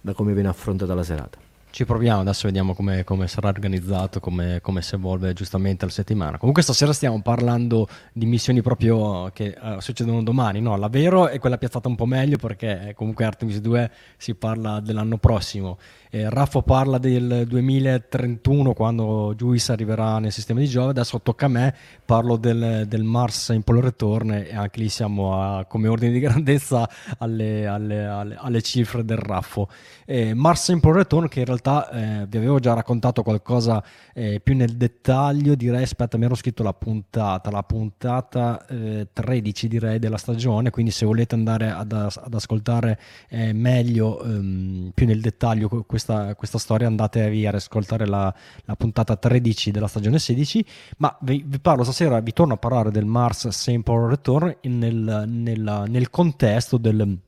da 0.00 0.12
come 0.12 0.34
viene 0.34 0.48
affrontata 0.48 0.94
la 0.94 1.02
serata. 1.02 1.49
Ci 1.72 1.84
proviamo, 1.84 2.22
adesso 2.22 2.46
vediamo 2.48 2.74
come, 2.74 3.04
come 3.04 3.28
sarà 3.28 3.48
organizzato, 3.48 4.18
come, 4.18 4.58
come, 4.60 4.82
si 4.82 4.96
evolve 4.96 5.32
giustamente 5.34 5.84
la 5.84 5.92
settimana. 5.92 6.36
Comunque 6.36 6.64
stasera 6.64 6.92
stiamo 6.92 7.22
parlando 7.22 7.86
di 8.12 8.26
missioni 8.26 8.60
proprio 8.60 9.30
che 9.32 9.56
uh, 9.60 9.78
succedono 9.78 10.24
domani, 10.24 10.60
no? 10.60 10.76
La 10.76 10.88
Vero 10.88 11.28
è 11.28 11.38
quella 11.38 11.58
piazzata 11.58 11.86
un 11.86 11.94
po' 11.94 12.06
meglio 12.06 12.38
perché 12.38 12.88
eh, 12.88 12.94
comunque 12.94 13.24
Artemis 13.24 13.60
2 13.60 13.90
si 14.16 14.34
parla 14.34 14.80
dell'anno 14.80 15.18
prossimo. 15.18 15.78
Eh, 16.12 16.28
Raffo 16.28 16.62
parla 16.62 16.98
del 16.98 17.44
2031 17.46 18.72
quando 18.72 19.32
Juice 19.36 19.70
arriverà 19.70 20.18
nel 20.18 20.32
sistema 20.32 20.58
di 20.58 20.66
Giove, 20.66 20.90
adesso 20.90 21.20
tocca 21.20 21.46
a 21.46 21.48
me, 21.48 21.72
parlo 22.04 22.36
del, 22.36 22.84
del 22.88 23.04
Mars 23.04 23.50
Impolo 23.50 23.80
Return 23.80 24.32
e 24.32 24.56
anche 24.56 24.80
lì 24.80 24.88
siamo 24.88 25.40
a, 25.40 25.64
come 25.66 25.86
ordine 25.86 26.10
di 26.10 26.18
grandezza 26.18 26.88
alle, 27.18 27.64
alle, 27.68 28.06
alle, 28.06 28.36
alle 28.36 28.60
cifre 28.60 29.04
del 29.04 29.18
Raffo. 29.18 29.68
Eh, 30.04 30.34
Mars 30.34 30.66
Impolo 30.66 30.96
Return 30.96 31.28
che 31.28 31.38
in 31.38 31.44
realtà 31.44 31.59
eh, 31.62 32.26
vi 32.28 32.36
avevo 32.36 32.58
già 32.58 32.74
raccontato 32.74 33.22
qualcosa 33.22 33.82
eh, 34.14 34.40
più 34.40 34.56
nel 34.56 34.76
dettaglio, 34.76 35.54
direi, 35.54 35.82
aspetta 35.82 36.18
mi 36.18 36.24
ero 36.24 36.34
scritto 36.34 36.62
la 36.62 36.72
puntata, 36.72 37.50
la 37.50 37.62
puntata 37.62 38.64
13 38.66 39.66
eh, 39.66 39.68
direi 39.68 39.98
della 39.98 40.16
stagione, 40.16 40.70
quindi 40.70 40.90
se 40.90 41.06
volete 41.06 41.34
andare 41.34 41.70
ad, 41.70 41.92
ad 41.92 42.34
ascoltare 42.34 42.98
eh, 43.28 43.52
meglio, 43.52 44.22
ehm, 44.22 44.90
più 44.94 45.06
nel 45.06 45.20
dettaglio 45.20 45.68
questa, 45.86 46.34
questa 46.34 46.58
storia 46.58 46.86
andatevi 46.86 47.46
a 47.46 47.52
ascoltare 47.52 48.06
la, 48.06 48.32
la, 48.64 48.76
puntata 48.76 49.16
13 49.16 49.70
della 49.70 49.88
stagione 49.88 50.18
16 50.18 50.64
ma 50.98 51.16
vi, 51.20 51.44
vi, 51.46 51.58
parlo 51.60 51.84
stasera 51.84 52.20
vi 52.20 52.32
torno 52.32 52.54
a 52.54 52.56
parlare 52.56 52.90
del 52.90 53.04
Mars 53.04 53.48
Sample 53.48 54.08
Return 54.08 54.56
nel, 54.62 55.24
nel, 55.26 55.84
nel 55.88 56.10
contesto 56.10 56.78
del 56.78 57.18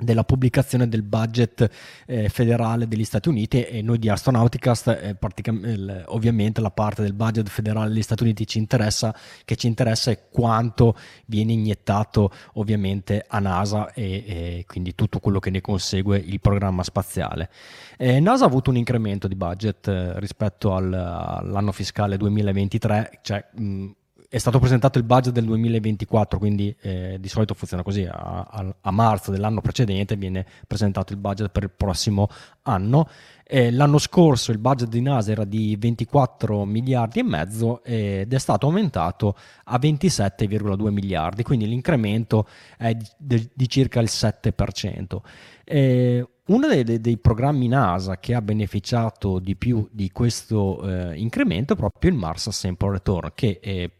della 0.00 0.24
pubblicazione 0.24 0.88
del 0.88 1.02
budget 1.02 1.68
eh, 2.06 2.28
federale 2.28 2.86
degli 2.88 3.04
Stati 3.04 3.28
Uniti 3.28 3.62
e 3.62 3.82
noi 3.82 3.98
di 3.98 4.08
Astronauticast 4.08 4.88
eh, 4.88 5.16
eh, 5.18 6.02
ovviamente 6.06 6.60
la 6.60 6.70
parte 6.70 7.02
del 7.02 7.14
budget 7.14 7.48
federale 7.48 7.88
degli 7.88 8.02
Stati 8.02 8.22
Uniti 8.22 8.46
ci 8.46 8.58
interessa 8.58 9.14
che 9.44 9.56
ci 9.56 9.66
interessa 9.66 10.10
è 10.10 10.28
quanto 10.30 10.96
viene 11.26 11.52
iniettato 11.52 12.30
ovviamente 12.54 13.24
a 13.26 13.38
NASA 13.38 13.92
e, 13.92 14.24
e 14.26 14.64
quindi 14.66 14.94
tutto 14.94 15.18
quello 15.18 15.38
che 15.40 15.50
ne 15.50 15.60
consegue 15.60 16.18
il 16.18 16.40
programma 16.40 16.82
spaziale. 16.82 17.50
Eh, 17.96 18.20
NASA 18.20 18.44
ha 18.44 18.48
avuto 18.48 18.70
un 18.70 18.76
incremento 18.76 19.28
di 19.28 19.34
budget 19.34 19.88
eh, 19.88 20.18
rispetto 20.20 20.74
al, 20.74 20.92
all'anno 20.92 21.72
fiscale 21.72 22.16
2023 22.16 23.18
cioè 23.22 23.44
mh, 23.52 23.90
è 24.30 24.36
stato 24.36 24.58
presentato 24.58 24.98
il 24.98 25.04
budget 25.04 25.32
del 25.32 25.46
2024, 25.46 26.38
quindi 26.38 26.74
eh, 26.82 27.16
di 27.18 27.28
solito 27.28 27.54
funziona 27.54 27.82
così, 27.82 28.04
a, 28.04 28.46
a, 28.50 28.74
a, 28.82 28.90
marzo 28.90 29.30
dell'anno 29.30 29.62
precedente 29.62 30.16
viene 30.16 30.44
presentato 30.66 31.14
il 31.14 31.18
budget 31.18 31.48
per 31.48 31.62
il 31.62 31.70
prossimo 31.74 32.28
anno. 32.62 33.08
Eh, 33.42 33.70
l'anno 33.70 33.96
scorso 33.96 34.52
il 34.52 34.58
budget 34.58 34.88
di 34.90 35.00
NASA 35.00 35.32
era 35.32 35.44
di 35.44 35.74
24 35.80 36.66
miliardi 36.66 37.20
e 37.20 37.22
mezzo 37.22 37.82
ed 37.82 38.30
è 38.30 38.38
stato 38.38 38.66
aumentato 38.66 39.34
a 39.64 39.78
27,2 39.78 40.90
miliardi, 40.90 41.42
quindi 41.42 41.66
l'incremento 41.66 42.46
è 42.76 42.94
di, 43.16 43.48
di, 43.54 43.68
circa 43.68 44.00
il 44.00 44.10
7%. 44.10 45.16
Eh, 45.64 46.28
uno 46.48 46.66
dei, 46.66 47.00
dei, 47.00 47.18
programmi 47.18 47.68
NASA 47.68 48.18
che 48.18 48.34
ha 48.34 48.40
beneficiato 48.40 49.38
di 49.38 49.54
più 49.54 49.86
di 49.90 50.10
questo 50.10 50.82
eh, 50.82 51.16
incremento 51.16 51.74
è 51.74 51.76
proprio 51.76 52.10
il 52.10 52.16
Mars 52.16 52.48
Sample 52.48 52.92
Return, 52.92 53.32
che 53.34 53.58
eh, 53.62 53.92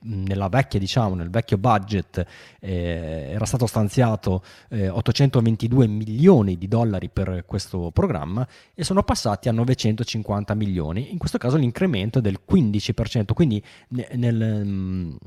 vecchia, 0.49 0.79
diciamo, 0.79 1.15
nel 1.15 1.31
vecchio 1.31 1.59
budget 1.59 2.25
eh, 2.61 3.29
era 3.31 3.45
stato 3.45 3.67
stanziato 3.67 4.43
822 4.71 5.85
eh, 5.85 5.89
milioni 5.89 6.57
di 6.57 6.69
dollari 6.69 7.11
per 7.11 7.45
questo 7.47 7.91
programma 7.93 8.47
e 8.75 8.83
sono 8.83 9.03
passati 9.03 9.49
a 9.49 9.53
950 9.53 10.55
milioni. 10.55 11.13
In 11.13 11.19
questo 11.19 11.39
caso 11.39 11.57
l'incremento 11.57 12.19
è 12.19 12.23
del 12.23 12.41
15%, 12.49 13.33
quindi 13.35 13.63
nel, 13.89 14.09
nel 14.15 15.19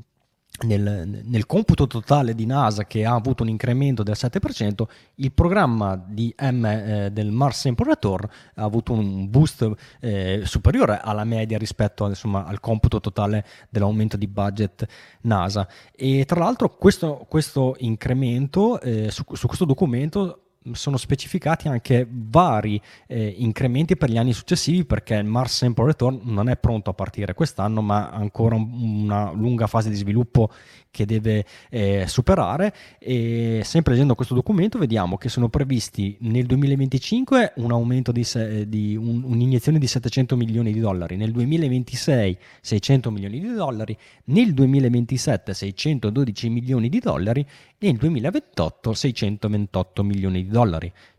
nel, 0.62 1.22
nel, 1.24 1.46
computo 1.46 1.88
totale 1.88 2.36
di 2.36 2.46
NASA 2.46 2.86
che 2.86 3.06
ha 3.06 3.14
avuto 3.14 3.44
un 3.44 3.50
incremento 3.50 4.04
del 4.04 4.16
7%, 4.18 4.84
il 5.16 5.32
programma 5.32 5.96
di 5.96 6.34
M 6.40 6.66
eh, 6.66 7.10
del 7.12 7.32
Mars 7.32 7.62
Sample 7.62 7.86
Return 7.90 8.28
ha 8.56 8.64
avuto 8.64 8.94
un 8.94 9.30
boost 9.30 9.70
eh, 10.00 10.42
superiore 10.46 11.00
alla 11.02 11.24
media 11.24 11.58
rispetto 11.58 12.08
insomma, 12.08 12.46
al 12.46 12.60
computo 12.60 13.00
totale 13.00 13.46
dell'aumento 13.70 14.18
di 14.18 14.28
budget 14.28 14.86
NASA. 15.22 15.68
E 15.96 16.26
tra 16.26 16.40
l'altro 16.40 16.70
questo, 16.70 17.26
questo 17.28 17.76
incremento 17.80 18.80
eh, 18.82 19.10
su, 19.12 19.24
su 19.34 19.48
questo 19.48 19.66
documento 19.66 20.41
sono 20.74 20.98
specificati 20.98 21.68
anche 21.68 22.08
vari 22.10 22.80
eh, 23.08 23.36
incrementi 23.38 23.98
per 23.98 24.10
gli 24.10 24.18
anni 24.18 24.34
successivi 24.34 24.86
perché 24.86 25.16
il 25.16 25.26
Mars 25.26 25.58
Sample 25.58 25.86
Return 25.86 26.20
non 26.24 26.50
è 26.50 26.58
pronto 26.58 26.92
a 26.92 26.94
partire 26.94 27.34
quest'anno 27.34 27.82
ma 27.82 28.10
ha 28.10 28.16
ancora 28.16 28.56
una 28.56 29.32
lunga 29.32 29.68
fase 29.68 29.90
di 29.90 29.96
sviluppo 29.96 30.52
che 30.92 31.06
deve 31.06 31.46
eh, 31.70 32.06
superare. 32.08 32.74
E 33.00 33.62
sempre 33.64 33.94
leggendo 33.94 34.14
questo 34.14 34.36
documento 34.36 34.78
vediamo 34.78 35.18
che 35.18 35.30
sono 35.30 35.50
previsti 35.50 36.18
nel 36.20 36.46
2025 36.46 37.54
un 37.56 37.72
aumento 37.72 38.12
di, 38.12 38.24
se, 38.24 38.68
di 38.68 38.96
un, 38.96 39.24
un'iniezione 39.24 39.80
di 39.80 39.88
700 39.88 40.36
milioni 40.36 40.74
di 40.74 40.80
dollari, 40.80 41.16
nel 41.16 41.32
2026 41.32 42.38
600 42.62 43.10
milioni 43.10 43.40
di 43.40 43.54
dollari, 43.54 43.98
nel 44.26 44.54
2027 44.54 45.54
612 45.54 46.50
milioni 46.50 46.90
di 46.90 47.00
dollari 47.00 47.46
e 47.78 47.88
nel 47.88 47.98
2028 47.98 48.94
628 48.94 50.04
milioni 50.04 50.44
di 50.44 50.50
dollari, 50.50 50.51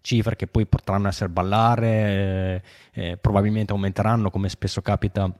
cifre 0.00 0.36
che 0.36 0.46
poi 0.46 0.66
potranno 0.66 1.08
essere 1.08 1.28
ballare, 1.28 2.62
eh, 2.92 3.10
eh, 3.10 3.16
probabilmente 3.16 3.72
aumenteranno 3.72 4.30
come 4.30 4.48
spesso 4.48 4.82
capita 4.82 5.30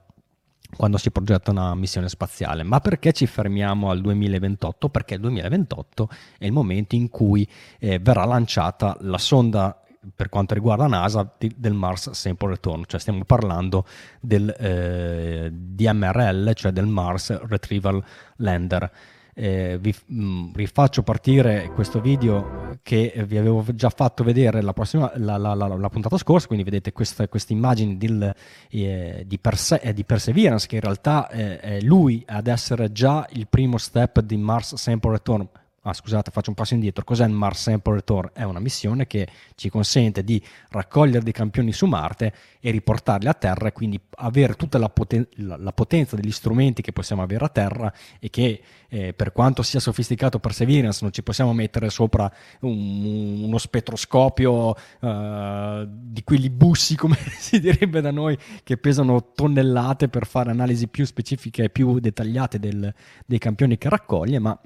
quando 0.77 0.97
si 0.97 1.11
progetta 1.11 1.51
una 1.51 1.75
missione 1.75 2.09
spaziale. 2.09 2.63
Ma 2.63 2.81
perché 2.81 3.13
ci 3.13 3.27
fermiamo 3.27 3.91
al 3.91 4.01
2028? 4.01 4.89
Perché 4.89 5.15
il 5.15 5.21
2028 5.21 6.09
è 6.39 6.47
il 6.47 6.53
momento 6.53 6.95
in 6.95 7.09
cui 7.09 7.47
eh, 7.79 7.99
verrà 7.99 8.25
lanciata 8.25 8.97
la 9.01 9.19
sonda 9.19 9.77
per 10.15 10.29
quanto 10.29 10.55
riguarda 10.55 10.87
NASA 10.87 11.31
di, 11.39 11.55
del 11.57 11.75
Mars 11.75 12.11
Sample 12.11 12.49
Return, 12.49 12.83
cioè 12.87 12.99
stiamo 12.99 13.25
parlando 13.25 13.87
del 14.21 14.49
eh, 14.59 15.49
DMRL, 15.53 16.53
cioè 16.55 16.73
del 16.73 16.87
Mars 16.87 17.39
Retrieval 17.47 18.03
Lander 18.37 18.91
eh, 19.35 19.79
vi 19.81 19.95
mh, 20.07 20.25
mm, 20.25 20.51
rifaccio 20.55 21.03
partire 21.03 21.71
questo 21.75 22.01
video 22.01 22.79
che 22.83 23.25
vi 23.27 23.39
avevo 23.39 23.65
già 23.75 23.91
fatto 23.91 24.25
vedere 24.25 24.61
la, 24.63 24.73
prossima, 24.73 25.13
la, 25.17 25.37
la, 25.37 25.55
la 25.55 25.89
puntata 25.89 26.17
scorsa, 26.19 26.47
quindi 26.47 26.65
vedete 26.65 26.93
queste, 26.93 27.29
queste 27.29 27.53
immagini 27.53 27.97
del, 27.97 28.35
eh, 28.71 29.25
di, 29.27 29.39
Perse- 29.39 29.81
eh, 29.81 29.93
di, 29.93 30.05
Perseverance 30.05 30.67
che 30.67 30.77
in 30.77 30.83
realtà 30.83 31.29
eh, 31.29 31.61
è 31.61 31.81
lui 31.81 32.23
ad 32.27 32.47
essere 32.47 32.93
già 32.93 33.27
il 33.33 33.47
primo 33.49 33.79
step 33.79 34.21
di 34.21 34.37
Mars 34.37 34.75
Sample 34.75 35.13
Return 35.13 35.49
Ah, 35.85 35.95
scusate, 35.95 36.31
faccio 36.31 36.51
un 36.51 36.55
passo 36.55 36.75
indietro. 36.75 37.03
Cos'è 37.03 37.27
il 37.27 37.33
Mars 37.33 37.63
Sample 37.63 37.95
Return? 37.95 38.31
È 38.33 38.45
una 38.45 38.61
missione 38.61 39.09
che 39.09 39.27
ci 39.57 39.69
consente 39.69 40.23
di 40.23 40.41
raccogliere 40.69 41.25
dei 41.25 41.33
campioni 41.33 41.73
su 41.73 41.87
Marte 41.87 42.33
e 42.61 42.71
riportarli 42.71 43.27
a 43.27 43.35
Terra 43.35 43.67
e 43.67 43.73
quindi 43.73 44.01
avere 44.19 44.55
tutta 44.55 44.79
la, 44.79 44.89
poten- 44.89 45.27
la 45.35 45.73
potenza 45.73 46.15
degli 46.15 46.31
strumenti 46.31 46.83
che 46.83 46.93
possiamo 46.93 47.23
avere 47.23 47.47
a 47.47 47.49
Terra 47.49 47.93
e 48.21 48.31
che 48.31 48.63
eh, 48.89 49.13
per 49.13 49.33
quanto 49.33 49.63
sia 49.63 49.81
sofisticato 49.81 50.39
Perseverance 50.39 51.01
non 51.03 51.13
ci 51.13 51.25
possiamo 51.25 51.53
mettere 51.53 51.91
sopra 51.91 52.33
un, 52.61 53.43
uno 53.43 53.59
spettroscopio 53.59 54.77
uh, 55.01 55.85
di 55.89 56.23
quelli 56.23 56.49
bussi, 56.49 56.95
come 56.95 57.17
si 57.37 57.59
direbbe 57.59 58.01
da 58.01 58.13
noi, 58.13 58.39
che 58.63 58.77
pesano 58.77 59.33
tonnellate 59.35 60.09
per 60.09 60.27
fare 60.27 60.53
analisi 60.53 60.87
più 60.87 61.05
specifiche 61.05 61.65
e 61.65 61.71
più 61.71 61.99
dettagliate 61.99 62.61
del, 62.61 62.95
dei 63.27 63.39
campioni 63.39 63.77
che 63.79 63.89
raccoglie, 63.89 64.39
ma 64.39 64.57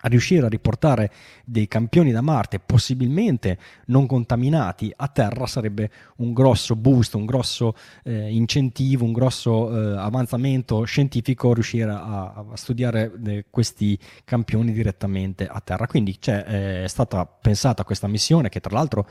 a 0.00 0.08
riuscire 0.08 0.46
a 0.46 0.48
riportare 0.48 1.10
dei 1.44 1.68
campioni 1.68 2.10
da 2.12 2.20
Marte 2.20 2.58
possibilmente 2.58 3.58
non 3.86 4.06
contaminati 4.06 4.92
a 4.94 5.08
Terra 5.08 5.46
sarebbe 5.46 5.90
un 6.16 6.32
grosso 6.32 6.76
boost, 6.76 7.14
un 7.14 7.26
grosso 7.26 7.74
eh, 8.04 8.32
incentivo, 8.32 9.04
un 9.04 9.12
grosso 9.12 9.70
eh, 9.70 9.98
avanzamento 9.98 10.84
scientifico 10.84 11.52
riuscire 11.52 11.90
a, 11.90 12.32
a 12.50 12.56
studiare 12.56 13.12
eh, 13.26 13.44
questi 13.50 13.98
campioni 14.24 14.72
direttamente 14.72 15.46
a 15.46 15.60
Terra. 15.60 15.86
Quindi 15.86 16.18
è 16.20 16.84
stata 16.86 17.26
pensata 17.26 17.84
questa 17.84 18.06
missione 18.06 18.48
che 18.48 18.60
tra 18.60 18.74
l'altro 18.74 19.06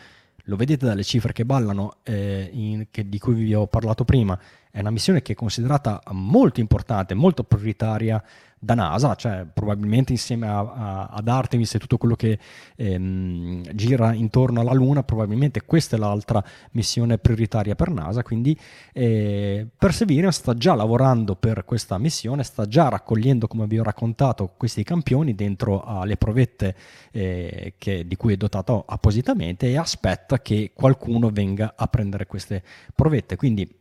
lo 0.50 0.56
vedete 0.56 0.86
dalle 0.86 1.04
cifre 1.04 1.32
che 1.32 1.46
ballano, 1.46 1.98
eh, 2.04 2.50
in, 2.52 2.88
che, 2.90 3.08
di 3.08 3.20
cui 3.20 3.36
vi 3.36 3.54
ho 3.54 3.68
parlato 3.68 4.04
prima, 4.04 4.38
è 4.72 4.80
una 4.80 4.90
missione 4.90 5.22
che 5.22 5.34
è 5.34 5.36
considerata 5.36 6.02
molto 6.12 6.60
importante, 6.60 7.14
molto 7.14 7.44
prioritaria 7.44 8.22
da 8.60 8.74
NASA, 8.74 9.16
cioè 9.16 9.45
probabilmente 9.51 10.12
insieme 10.12 10.47
a, 10.47 10.60
a, 10.60 11.05
ad 11.07 11.28
Artemis 11.28 11.76
e 11.76 11.80
tutto 11.80 11.97
quello 11.97 12.16
che 12.16 12.38
ehm, 12.76 13.64
gira 13.74 14.14
intorno 14.14 14.60
alla 14.60 14.74
Luna, 14.74 15.03
probabilmente 15.03 15.64
questa 15.64 15.95
è 15.95 15.99
l'altra 15.99 16.43
missione 16.72 17.18
prioritaria 17.18 17.76
per 17.76 17.89
NASA, 17.89 18.22
quindi 18.22 18.57
eh, 18.91 19.66
Perseverance 19.78 20.39
sta 20.39 20.53
già 20.53 20.76
lavorando 20.76 21.36
per 21.36 21.64
questa 21.64 21.97
missione, 21.97 22.43
sta 22.43 22.68
già 22.68 22.89
raccogliendo, 22.89 23.47
come 23.47 23.66
vi 23.66 23.80
ho 23.80 23.84
raccontato, 23.84 24.53
questi 24.57 24.84
campioni 24.84 25.34
dentro 25.36 25.82
alle 25.84 26.18
provette 26.18 26.76
eh, 27.12 27.76
che, 27.78 28.05
di 28.05 28.16
cui 28.18 28.34
è 28.34 28.38
dotato 28.38 28.84
appositamente 28.86 29.68
e 29.68 29.78
aspetta 29.78 30.41
che 30.41 30.72
qualcuno 30.74 31.30
venga 31.30 31.74
a 31.78 31.88
prendere 31.88 32.28
queste 32.28 32.62
provette. 32.93 33.38
Quindi 33.38 33.79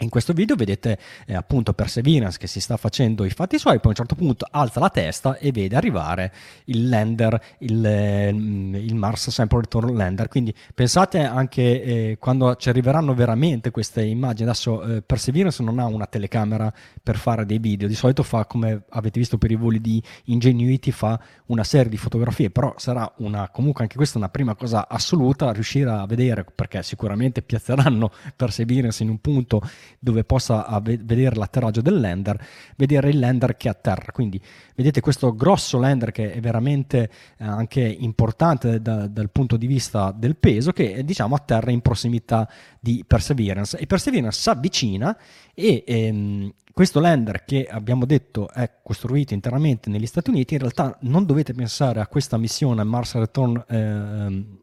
in 0.00 0.08
questo 0.08 0.32
video 0.32 0.56
vedete 0.56 0.98
eh, 1.24 1.34
appunto 1.34 1.72
Perseverance 1.72 2.36
che 2.36 2.48
si 2.48 2.58
sta 2.58 2.76
facendo 2.76 3.24
i 3.24 3.30
fatti 3.30 3.58
suoi, 3.58 3.76
poi 3.76 3.86
a 3.86 3.88
un 3.90 3.94
certo 3.94 4.16
punto 4.16 4.46
alza 4.50 4.80
la 4.80 4.90
testa 4.90 5.36
e 5.38 5.52
vede 5.52 5.76
arrivare 5.76 6.32
il 6.64 6.88
lander, 6.88 7.40
il, 7.58 7.84
eh, 7.86 8.28
il 8.28 8.94
Mars 8.96 9.30
Sample 9.30 9.60
Return 9.60 9.94
Lander. 9.96 10.26
Quindi 10.26 10.52
pensate 10.74 11.20
anche 11.20 11.82
eh, 11.82 12.16
quando 12.18 12.56
ci 12.56 12.68
arriveranno 12.68 13.14
veramente 13.14 13.70
queste 13.70 14.02
immagini. 14.02 14.48
Adesso 14.48 14.82
eh, 14.82 15.02
Perseverance 15.02 15.62
non 15.62 15.78
ha 15.78 15.86
una 15.86 16.06
telecamera 16.06 16.72
per 17.00 17.16
fare 17.16 17.46
dei 17.46 17.58
video, 17.58 17.86
di 17.86 17.94
solito 17.94 18.24
fa 18.24 18.46
come 18.46 18.82
avete 18.90 19.20
visto 19.20 19.38
per 19.38 19.52
i 19.52 19.56
voli 19.56 19.80
di 19.80 20.02
Ingenuity, 20.24 20.90
fa 20.90 21.20
una 21.46 21.62
serie 21.62 21.88
di 21.88 21.96
fotografie, 21.96 22.50
però 22.50 22.74
sarà 22.78 23.10
una, 23.18 23.48
comunque 23.50 23.82
anche 23.82 23.96
questa 23.96 24.18
una 24.18 24.28
prima 24.28 24.56
cosa 24.56 24.88
assoluta, 24.88 25.52
riuscire 25.52 25.90
a 25.90 26.04
vedere, 26.06 26.44
perché 26.44 26.82
sicuramente 26.82 27.42
piazzeranno 27.42 28.10
Perseverance 28.34 29.02
in 29.02 29.10
un 29.10 29.20
punto 29.20 29.62
dove 29.98 30.24
possa 30.24 30.80
vedere 30.82 31.36
l'atterraggio 31.36 31.80
del 31.80 32.00
lander, 32.00 32.42
vedere 32.76 33.10
il 33.10 33.18
lander 33.18 33.56
che 33.56 33.68
atterra. 33.68 34.12
Quindi 34.12 34.40
vedete 34.74 35.00
questo 35.00 35.34
grosso 35.34 35.78
lander 35.78 36.10
che 36.10 36.32
è 36.32 36.40
veramente 36.40 37.10
eh, 37.38 37.44
anche 37.44 37.80
importante 37.80 38.80
da, 38.80 39.06
dal 39.06 39.30
punto 39.30 39.56
di 39.56 39.66
vista 39.66 40.12
del 40.12 40.36
peso 40.36 40.72
che 40.72 41.04
diciamo 41.04 41.34
atterra 41.34 41.70
in 41.70 41.80
prossimità 41.80 42.48
di 42.80 43.04
Perseverance 43.06 43.78
e 43.78 43.86
Perseverance 43.86 44.40
si 44.40 44.48
avvicina 44.48 45.16
e 45.54 45.84
ehm, 45.86 46.52
questo 46.72 46.98
lander 46.98 47.44
che 47.44 47.66
abbiamo 47.70 48.04
detto 48.04 48.48
è 48.50 48.68
costruito 48.82 49.32
interamente 49.32 49.88
negli 49.88 50.06
Stati 50.06 50.30
Uniti 50.30 50.54
in 50.54 50.60
realtà 50.60 50.98
non 51.02 51.24
dovete 51.24 51.54
pensare 51.54 52.00
a 52.00 52.06
questa 52.08 52.36
missione 52.36 52.82
Mars 52.82 53.14
Return 53.14 53.64
eh, 53.68 54.62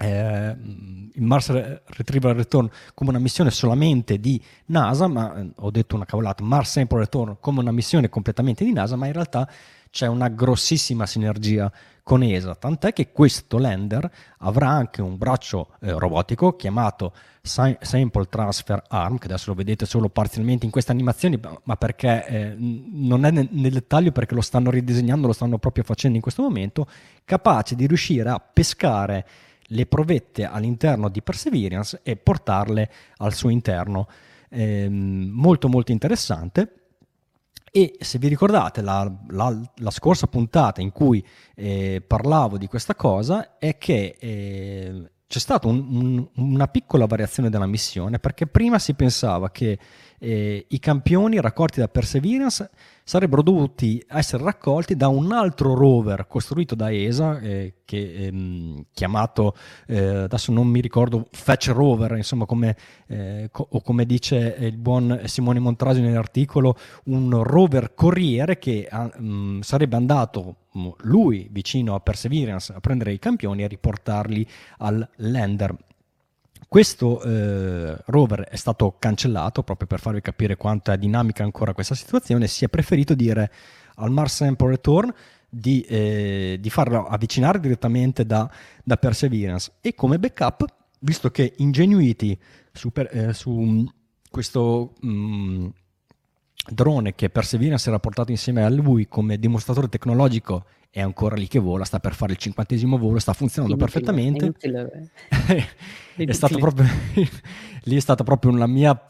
eh, 0.00 0.56
il 1.12 1.22
Mars 1.22 1.50
Retrieval 1.50 2.34
Return 2.34 2.68
come 2.94 3.10
una 3.10 3.18
missione 3.18 3.50
solamente 3.50 4.18
di 4.18 4.42
NASA, 4.66 5.06
ma 5.06 5.36
eh, 5.36 5.50
ho 5.56 5.70
detto 5.70 5.94
una 5.94 6.04
cavolata, 6.04 6.42
Mars 6.42 6.72
Sample 6.72 6.98
Return 6.98 7.36
come 7.40 7.60
una 7.60 7.72
missione 7.72 8.08
completamente 8.08 8.64
di 8.64 8.72
NASA, 8.72 8.96
ma 8.96 9.06
in 9.06 9.12
realtà 9.12 9.48
c'è 9.90 10.06
una 10.08 10.26
grossissima 10.26 11.06
sinergia 11.06 11.70
con 12.02 12.22
ESA, 12.24 12.56
tant'è 12.56 12.92
che 12.92 13.12
questo 13.12 13.58
lander 13.58 14.10
avrà 14.38 14.68
anche 14.68 15.00
un 15.00 15.16
braccio 15.16 15.68
eh, 15.80 15.92
robotico 15.92 16.56
chiamato 16.56 17.14
Sample 17.40 18.26
Transfer 18.28 18.82
Arm, 18.88 19.18
che 19.18 19.26
adesso 19.26 19.50
lo 19.50 19.54
vedete 19.56 19.86
solo 19.86 20.08
parzialmente 20.08 20.64
in 20.64 20.72
queste 20.72 20.90
animazioni, 20.90 21.38
ma 21.62 21.76
perché 21.76 22.26
eh, 22.26 22.56
non 22.58 23.24
è 23.24 23.30
nel, 23.30 23.48
nel 23.52 23.72
dettaglio 23.72 24.10
perché 24.10 24.34
lo 24.34 24.40
stanno 24.40 24.70
ridisegnando, 24.70 25.28
lo 25.28 25.32
stanno 25.32 25.58
proprio 25.58 25.84
facendo 25.84 26.16
in 26.16 26.22
questo 26.22 26.42
momento, 26.42 26.88
capace 27.24 27.76
di 27.76 27.86
riuscire 27.86 28.28
a 28.28 28.40
pescare 28.40 29.24
le 29.68 29.86
provette 29.86 30.44
all'interno 30.44 31.08
di 31.08 31.22
Perseverance 31.22 32.00
e 32.02 32.16
portarle 32.16 32.90
al 33.18 33.34
suo 33.34 33.48
interno. 33.48 34.08
Eh, 34.48 34.88
molto 34.88 35.68
molto 35.68 35.92
interessante. 35.92 36.84
E 37.76 37.96
se 37.98 38.18
vi 38.18 38.28
ricordate 38.28 38.82
la, 38.82 39.10
la, 39.30 39.60
la 39.76 39.90
scorsa 39.90 40.28
puntata 40.28 40.80
in 40.80 40.92
cui 40.92 41.24
eh, 41.56 42.00
parlavo 42.06 42.56
di 42.56 42.68
questa 42.68 42.94
cosa 42.94 43.58
è 43.58 43.78
che 43.78 44.16
eh, 44.16 45.10
c'è 45.26 45.38
stata 45.40 45.66
un, 45.66 45.84
un, 45.90 46.28
una 46.36 46.68
piccola 46.68 47.06
variazione 47.06 47.50
della 47.50 47.66
missione 47.66 48.20
perché 48.20 48.46
prima 48.46 48.78
si 48.78 48.94
pensava 48.94 49.50
che 49.50 49.76
eh, 50.24 50.64
i 50.68 50.78
campioni 50.78 51.38
raccolti 51.38 51.80
da 51.80 51.88
Perseverance 51.88 52.70
sarebbero 53.04 53.42
dovuti 53.42 54.02
essere 54.08 54.42
raccolti 54.42 54.96
da 54.96 55.08
un 55.08 55.30
altro 55.32 55.74
rover 55.74 56.26
costruito 56.26 56.74
da 56.74 56.90
ESA, 56.90 57.38
eh, 57.40 57.74
che, 57.84 58.14
ehm, 58.14 58.86
chiamato, 58.94 59.54
eh, 59.86 59.98
adesso 59.98 60.50
non 60.50 60.66
mi 60.66 60.80
ricordo, 60.80 61.28
Fetch 61.30 61.68
Rover, 61.68 62.12
insomma, 62.16 62.46
come, 62.46 62.74
eh, 63.08 63.48
co- 63.52 63.68
o 63.70 63.82
come 63.82 64.06
dice 64.06 64.56
il 64.58 64.78
buon 64.78 65.20
Simone 65.26 65.58
Montrasi 65.58 66.00
nell'articolo, 66.00 66.76
un 67.04 67.42
rover 67.42 67.94
corriere 67.94 68.58
che 68.58 68.88
um, 69.18 69.60
sarebbe 69.60 69.96
andato 69.96 70.56
mm, 70.76 70.88
lui 71.02 71.48
vicino 71.50 71.94
a 71.94 72.00
Perseverance 72.00 72.72
a 72.72 72.80
prendere 72.80 73.12
i 73.12 73.18
campioni 73.18 73.62
e 73.62 73.68
riportarli 73.68 74.46
al 74.78 75.06
lander 75.16 75.76
questo 76.74 77.22
eh, 77.22 77.96
rover 78.06 78.40
è 78.40 78.56
stato 78.56 78.96
cancellato 78.98 79.62
proprio 79.62 79.86
per 79.86 80.00
farvi 80.00 80.20
capire 80.20 80.56
quanto 80.56 80.90
è 80.90 80.98
dinamica 80.98 81.44
ancora 81.44 81.72
questa 81.72 81.94
situazione. 81.94 82.48
Si 82.48 82.64
è 82.64 82.68
preferito 82.68 83.14
dire 83.14 83.48
al 83.98 84.10
Mars 84.10 84.34
Sample 84.34 84.70
Return 84.70 85.14
di, 85.48 85.82
eh, 85.82 86.58
di 86.60 86.70
farlo 86.70 87.06
avvicinare 87.06 87.60
direttamente 87.60 88.26
da, 88.26 88.50
da, 88.82 88.96
Perseverance 88.96 89.74
e 89.80 89.94
come 89.94 90.18
backup, 90.18 90.64
visto 90.98 91.30
che 91.30 91.54
Ingenuity 91.58 92.36
super, 92.72 93.08
eh, 93.12 93.32
su 93.32 93.88
questo 94.28 94.94
mh, 95.00 95.08
mm, 95.08 95.66
drone 96.68 97.14
che 97.14 97.30
Perseverance 97.30 97.88
era 97.88 97.98
portato 97.98 98.30
insieme 98.30 98.64
a 98.64 98.70
lui 98.70 99.08
come 99.08 99.38
dimostratore 99.38 99.88
tecnologico 99.88 100.64
è 100.90 101.00
ancora 101.00 101.34
lì 101.34 101.48
che 101.48 101.58
vola, 101.58 101.84
sta 101.84 101.98
per 101.98 102.14
fare 102.14 102.32
il 102.32 102.38
cinquantesimo 102.38 102.96
volo, 102.96 103.18
sta 103.18 103.32
funzionando 103.32 103.74
inutile, 103.74 104.00
perfettamente. 104.00 104.52
È, 106.14 106.20
inutile, 106.20 106.30
è 106.30 106.32
stato 106.32 106.58
proprio 106.58 106.86
lì 107.82 107.96
è 107.96 108.00
stata 108.00 108.22
proprio 108.22 108.52
la 108.52 108.68
mia 108.68 109.04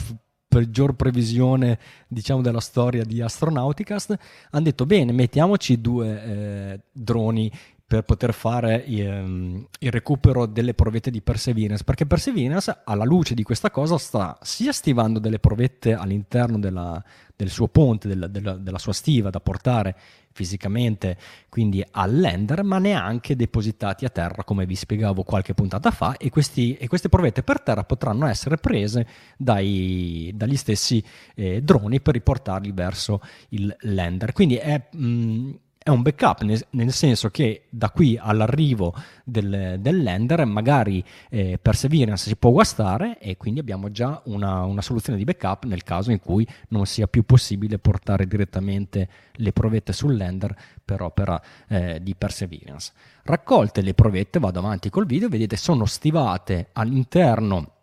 peggior 0.48 0.94
previsione 0.94 1.78
diciamo 2.08 2.40
della 2.40 2.60
storia 2.60 3.04
di 3.04 3.20
Astronauticast. 3.20 4.16
Hanno 4.50 4.64
detto 4.64 4.86
bene 4.86 5.12
mettiamoci 5.12 5.80
due 5.80 6.22
eh, 6.24 6.80
droni 6.90 7.52
per 7.86 8.02
poter 8.02 8.32
fare 8.32 8.82
il, 8.86 9.66
il, 9.78 9.90
recupero 9.90 10.46
delle 10.46 10.74
provette 10.74 11.10
di 11.10 11.20
Perseverance, 11.20 11.84
perché 11.84 12.06
Perseverance 12.06 12.80
alla 12.84 13.04
luce 13.04 13.34
di 13.34 13.42
questa 13.42 13.70
cosa 13.70 13.98
sta 13.98 14.38
sia 14.42 14.72
stivando 14.72 15.18
delle 15.18 15.38
provette 15.38 15.92
all'interno 15.92 16.58
della, 16.58 17.02
del 17.36 17.50
suo 17.50 17.68
ponte, 17.68 18.08
della, 18.08 18.26
della, 18.26 18.54
della 18.54 18.78
sua 18.78 18.94
stiva 18.94 19.28
da 19.28 19.40
portare 19.40 19.94
fisicamente 20.32 21.16
quindi 21.48 21.84
all'ender, 21.92 22.64
ma 22.64 22.78
neanche 22.78 23.36
depositati 23.36 24.04
a 24.04 24.08
terra, 24.08 24.42
come 24.42 24.66
vi 24.66 24.74
spiegavo 24.74 25.22
qualche 25.22 25.54
puntata 25.54 25.90
fa, 25.92 26.16
e, 26.16 26.30
questi, 26.30 26.74
e 26.74 26.88
queste 26.88 27.08
provette 27.08 27.42
per 27.42 27.60
terra 27.60 27.84
potranno 27.84 28.26
essere 28.26 28.56
prese 28.56 29.06
dai, 29.36 30.32
dagli 30.34 30.56
stessi 30.56 31.02
eh, 31.36 31.62
droni 31.62 32.00
per 32.00 32.14
riportarli 32.14 32.72
verso 32.72 33.20
il 33.50 33.74
lander. 33.82 34.32
Quindi 34.32 34.56
è, 34.56 34.88
mh, 34.90 35.52
è 35.84 35.90
un 35.90 36.00
backup, 36.00 36.40
nel, 36.44 36.64
nel, 36.70 36.92
senso 36.92 37.28
che 37.28 37.64
da 37.68 37.90
qui 37.90 38.18
all'arrivo 38.18 38.94
del, 39.22 39.76
del 39.78 40.02
lander 40.02 40.46
magari 40.46 41.04
eh, 41.28 41.58
Perseverance 41.60 42.26
si 42.26 42.36
può 42.36 42.52
guastare 42.52 43.18
e 43.18 43.36
quindi 43.36 43.60
abbiamo 43.60 43.90
già 43.90 44.22
una, 44.24 44.64
una, 44.64 44.80
soluzione 44.80 45.18
di 45.18 45.24
backup 45.24 45.66
nel 45.66 45.82
caso 45.82 46.10
in 46.10 46.20
cui 46.20 46.48
non 46.68 46.86
sia 46.86 47.06
più 47.06 47.24
possibile 47.24 47.76
portare 47.76 48.26
direttamente 48.26 49.08
le 49.32 49.52
provette 49.52 49.92
sul 49.92 50.16
lander 50.16 50.56
per 50.82 51.02
opera 51.02 51.38
eh, 51.68 52.02
di 52.02 52.14
Perseverance. 52.14 52.92
Raccolte 53.22 53.82
le 53.82 53.92
provette, 53.92 54.38
vado 54.38 54.60
avanti 54.60 54.88
col 54.88 55.04
video, 55.04 55.28
vedete 55.28 55.56
sono 55.56 55.84
stivate 55.84 56.68
all'interno 56.72 57.73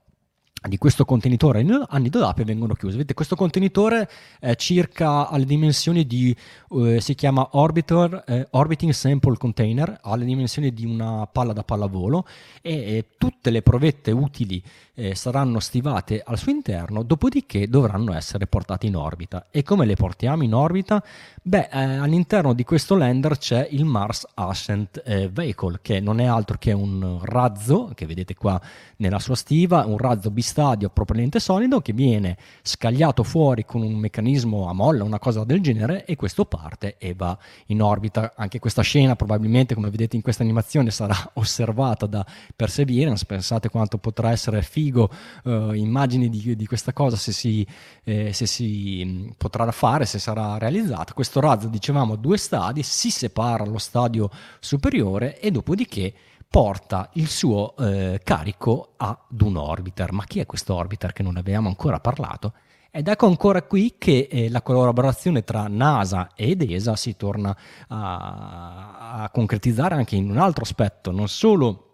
di 0.68 0.78
questo 0.78 1.06
contenitore 1.06 1.66
anni 1.88 2.10
dopo 2.10 2.44
vengono 2.44 2.76
chiuse. 2.76 2.96
Vedete, 2.96 3.16
questo 3.16 3.36
contenitore 3.36 4.08
è 4.40 4.56
circa 4.56 5.28
alle 5.28 5.46
dimensioni 5.46 6.06
di, 6.06 6.36
eh, 6.70 7.02
si 7.02 7.16
chiama 7.16 7.50
Orbiter, 7.54 8.24
eh, 8.28 8.48
Orbiting 8.52 8.92
Sample 8.92 9.38
Container, 9.38 10.00
ha 10.02 10.16
le 10.16 10.26
dimensioni 10.26 10.72
di 10.72 10.86
una 10.86 11.26
palla 11.26 11.54
da 11.54 11.64
pallavolo 11.64 12.28
e, 12.62 12.74
e 12.74 13.06
tutte 13.18 13.50
le 13.50 13.64
provette 13.64 14.12
utili 14.12 14.64
eh, 14.94 15.16
saranno 15.16 15.60
stivate 15.60 16.22
al 16.24 16.38
suo 16.38 16.52
interno, 16.52 17.02
dopodiché 17.02 17.68
dovranno 17.68 18.14
essere 18.14 18.46
portate 18.46 18.86
in 18.86 18.96
orbita. 18.96 19.48
E 19.50 19.64
come 19.64 19.86
le 19.86 19.96
portiamo 19.96 20.44
in 20.44 20.54
orbita? 20.54 21.04
Beh, 21.44 21.70
eh, 21.72 21.80
all'interno 21.96 22.54
di 22.54 22.64
questo 22.64 22.96
lander 22.96 23.36
c'è 23.36 23.68
il 23.72 23.84
Mars 23.84 24.28
Ascent 24.36 25.02
eh, 25.04 25.28
Vehicle, 25.28 25.80
che 25.82 26.00
non 26.00 26.20
è 26.20 26.26
altro 26.26 26.60
che 26.60 26.72
un 26.72 27.18
razzo, 27.24 27.94
che 27.96 28.06
vedete 28.06 28.36
qua 28.36 28.62
nella 28.98 29.18
sua 29.18 29.34
stiva, 29.34 29.84
un 29.88 29.98
razzo 29.98 30.30
bis 30.30 30.50
stadio 30.50 30.86
a 30.86 30.92
propellente 30.92 31.40
solido 31.40 31.82
che 31.82 31.94
viene 31.94 32.38
scagliato 32.62 33.24
fuori 33.24 33.66
con 33.66 33.82
un 33.82 33.96
meccanismo 33.96 34.70
a 34.70 34.74
molla, 34.74 35.04
una 35.04 35.18
cosa 35.18 35.44
del 35.44 35.62
genere, 35.62 36.06
e 36.06 36.16
questo 36.16 36.46
parte 36.46 36.98
e 37.00 37.16
va 37.16 37.36
in 37.68 37.82
orbita. 37.82 38.34
Anche 38.36 38.60
questa 38.60 38.84
scena 38.84 39.16
probabilmente, 39.16 39.74
come 39.74 39.90
vedete 39.90 40.16
in 40.16 40.22
questa 40.22 40.44
animazione, 40.44 40.92
sarà 40.92 41.18
osservata 41.34 42.06
da 42.06 42.24
Perseverance. 42.56 43.26
Pensate 43.26 43.70
quanto 43.70 43.98
potrà 43.98 44.30
essere 44.30 44.62
figo 44.62 45.10
uh, 45.46 45.72
immagini 45.72 46.30
di, 46.30 46.56
di, 46.56 46.66
questa 46.68 46.94
cosa 46.94 47.16
se 47.16 47.32
si, 47.32 47.66
eh, 48.04 48.32
se 48.32 48.46
si 48.46 49.04
mh, 49.04 49.34
potrà 49.38 49.72
fare, 49.72 50.06
se 50.06 50.20
sarà 50.20 50.60
realizzata. 50.60 51.14
Questo 51.14 51.31
razzo, 51.40 51.68
dicevamo, 51.68 52.16
due 52.16 52.38
stadi, 52.38 52.84
si 52.84 53.10
separa 53.10 53.64
lo 53.66 53.78
stadio 53.78 54.30
superiore 54.60 55.40
e 55.40 55.52
dopodiché 55.52 56.14
porta 56.50 57.10
il 57.14 57.30
suo 57.30 57.76
eh, 57.78 58.20
carico 58.24 58.94
ad 58.98 59.42
un 59.42 59.56
orbiter. 59.56 60.12
Ma 60.12 60.26
chi 60.26 60.40
è 60.40 60.46
questo 60.46 60.76
orbiter 60.76 61.14
che 61.14 61.24
non 61.24 61.38
abbiamo 61.38 61.70
ancora 61.70 62.00
parlato? 62.00 62.54
Ed 62.94 63.08
ecco 63.08 63.26
ancora 63.26 63.62
qui 63.62 63.96
che 63.98 64.28
eh, 64.30 64.50
la 64.50 64.62
collaborazione 64.62 65.46
tra 65.46 65.66
NASA 65.70 66.32
ed 66.36 66.62
ESA 66.62 66.98
si 66.98 67.16
torna 67.16 67.56
a, 67.88 69.22
a 69.22 69.30
concretizzare 69.30 69.96
anche 69.96 70.18
in 70.18 70.30
un 70.30 70.38
altro 70.38 70.64
aspetto, 70.64 71.12
non 71.12 71.30
solo 71.30 71.91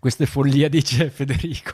questa 0.00 0.24
è 0.24 0.26
follia, 0.26 0.68
dice 0.70 1.10
Federico. 1.10 1.72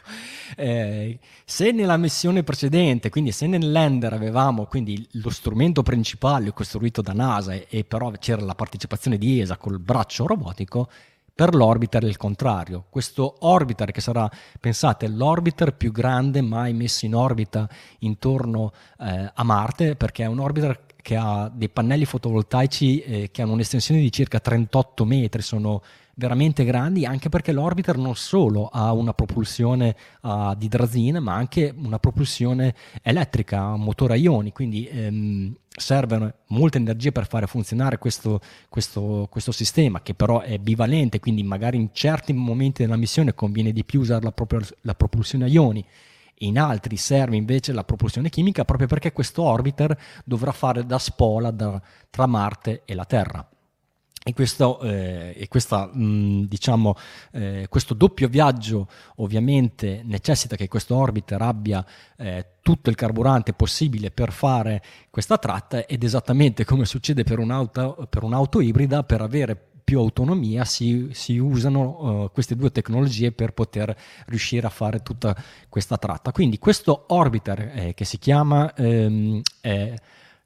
Eh, 0.57 1.19
se 1.45 1.73
nella 1.73 1.97
missione 1.97 2.43
precedente, 2.43 3.11
quindi 3.11 3.33
se 3.33 3.47
nel 3.47 3.71
lander 3.71 4.13
avevamo 4.13 4.67
quindi 4.67 5.07
lo 5.13 5.31
strumento 5.31 5.83
principale 5.83 6.53
costruito 6.53 7.03
da 7.03 7.13
NASA 7.13 7.55
e, 7.55 7.67
e 7.69 7.85
però 7.85 8.11
c'era 8.13 8.43
la 8.43 8.55
partecipazione 8.55 9.19
di 9.19 9.41
ESA 9.41 9.57
col 9.57 9.79
braccio 9.79 10.27
robotico, 10.27 10.89
per 11.35 11.55
l'orbiter 11.55 12.05
è 12.05 12.07
il 12.07 12.19
contrario. 12.19 12.85
Questo 12.91 13.37
orbiter 13.41 13.91
che 13.91 14.03
sarà, 14.03 14.31
pensate, 14.61 15.09
l'orbiter 15.09 15.75
più 15.75 15.91
grande 15.91 16.43
mai 16.43 16.75
messo 16.75 17.07
in 17.07 17.15
orbita 17.15 17.69
intorno 18.01 18.73
eh, 19.01 19.31
a 19.33 19.43
Marte, 19.43 19.97
perché 19.97 20.25
è 20.25 20.27
un 20.27 20.39
orbiter 20.39 20.85
che 21.03 21.17
ha 21.17 21.51
dei 21.53 21.69
pannelli 21.69 22.05
fotovoltaici 22.05 23.01
eh, 23.01 23.31
che 23.33 23.43
hanno 23.43 23.53
un'estensione 23.53 24.01
di 24.01 24.13
circa 24.13 24.41
38 24.41 25.05
metri, 25.05 25.43
sono 25.43 25.83
veramente 26.15 26.65
grandi, 26.65 27.07
anche 27.07 27.29
perché 27.29 27.53
l'orbiter 27.53 27.97
non 27.97 28.15
solo 28.17 28.67
ha 28.67 28.93
una 28.93 29.15
propulsione 29.15 29.97
uh, 30.23 30.55
di 30.55 30.67
idrazina, 30.67 31.21
ma 31.21 31.35
anche 31.35 31.73
una 31.77 31.99
propulsione 31.99 32.75
elettrica, 33.03 33.73
un 33.73 33.81
motore 33.81 34.15
a 34.15 34.17
ioni, 34.17 34.53
quindi 34.53 34.87
ehm, 34.87 35.55
servono 35.69 36.33
molte 36.49 36.79
energie 36.79 37.13
per 37.13 37.27
fare 37.27 37.47
funzionare 37.47 37.99
questo, 37.99 38.41
questo, 38.69 39.27
questo, 39.31 39.53
sistema, 39.53 40.03
che 40.03 40.15
però 40.15 40.41
è 40.41 40.59
bivalente, 40.59 41.21
quindi 41.21 41.43
magari 41.43 41.77
in 41.77 41.91
certi 41.93 42.33
momenti 42.33 42.83
della 42.83 42.97
missione 42.97 43.35
conviene 43.35 43.73
di 43.73 43.85
più 43.85 44.01
usare 44.01 44.25
la, 44.25 44.33
proprio, 44.33 44.61
la 44.83 44.95
propulsione 44.95 45.45
a 45.45 45.49
ioni 45.49 45.85
in 46.43 46.59
altri 46.59 46.97
serve 46.97 47.37
invece 47.37 47.73
la 47.73 47.85
propulsione 47.85 48.29
chimica 48.29 48.65
proprio 48.65 48.89
perché 48.89 49.13
questo 49.13 49.43
orbiter 49.43 49.97
dovrà 50.25 50.51
fare 50.51 50.85
da 50.85 50.99
spola 50.99 51.53
da, 51.53 51.81
tra 52.11 52.27
Marte 52.27 52.83
e 52.85 52.95
la 52.95 53.05
Terra. 53.05 53.52
E 54.25 54.35
questo, 54.35 54.81
eh, 54.83 55.35
e 55.37 55.49
questa, 55.49 55.91
mh, 55.93 56.47
diciamo, 56.47 56.95
eh, 57.33 57.67
questo 57.69 57.93
doppio 57.93 58.29
viaggio 58.29 58.87
ovviamente 59.17 60.03
necessita 60.05 60.55
che 60.55 60.69
questo 60.69 60.95
orbiter 60.95 61.43
abbia 61.43 61.85
eh, 62.17 62.47
tutto 62.63 62.89
il 62.89 62.95
carburante 62.95 63.53
possibile 63.53 64.13
per 64.13 64.31
fare 64.31 64.81
questa 65.11 65.39
tratta 65.39 65.87
ed 65.87 66.05
esattamente 66.05 66.65
come 66.65 66.85
succede 66.85 67.25
per 67.25 67.41
un'auto, 67.41 68.07
per 68.09 68.23
un'auto 68.23 68.61
ibrida, 68.61 69.03
per 69.03 69.23
avere 69.23 69.71
più 69.83 69.99
autonomia 69.99 70.65
si, 70.65 71.09
si 71.11 71.39
usano 71.39 72.23
uh, 72.23 72.31
queste 72.31 72.55
due 72.55 72.71
tecnologie 72.71 73.33
per 73.33 73.53
poter 73.53 73.95
riuscire 74.27 74.65
a 74.65 74.71
fare 74.71 75.03
tutta 75.03 75.37
questa 75.69 75.99
tratta. 75.99 76.31
Quindi 76.31 76.59
questo 76.59 77.07
orbiter 77.09 77.73
eh, 77.75 77.95
che 77.95 78.05
si 78.05 78.19
chiama 78.19 78.73
ehm, 78.75 79.43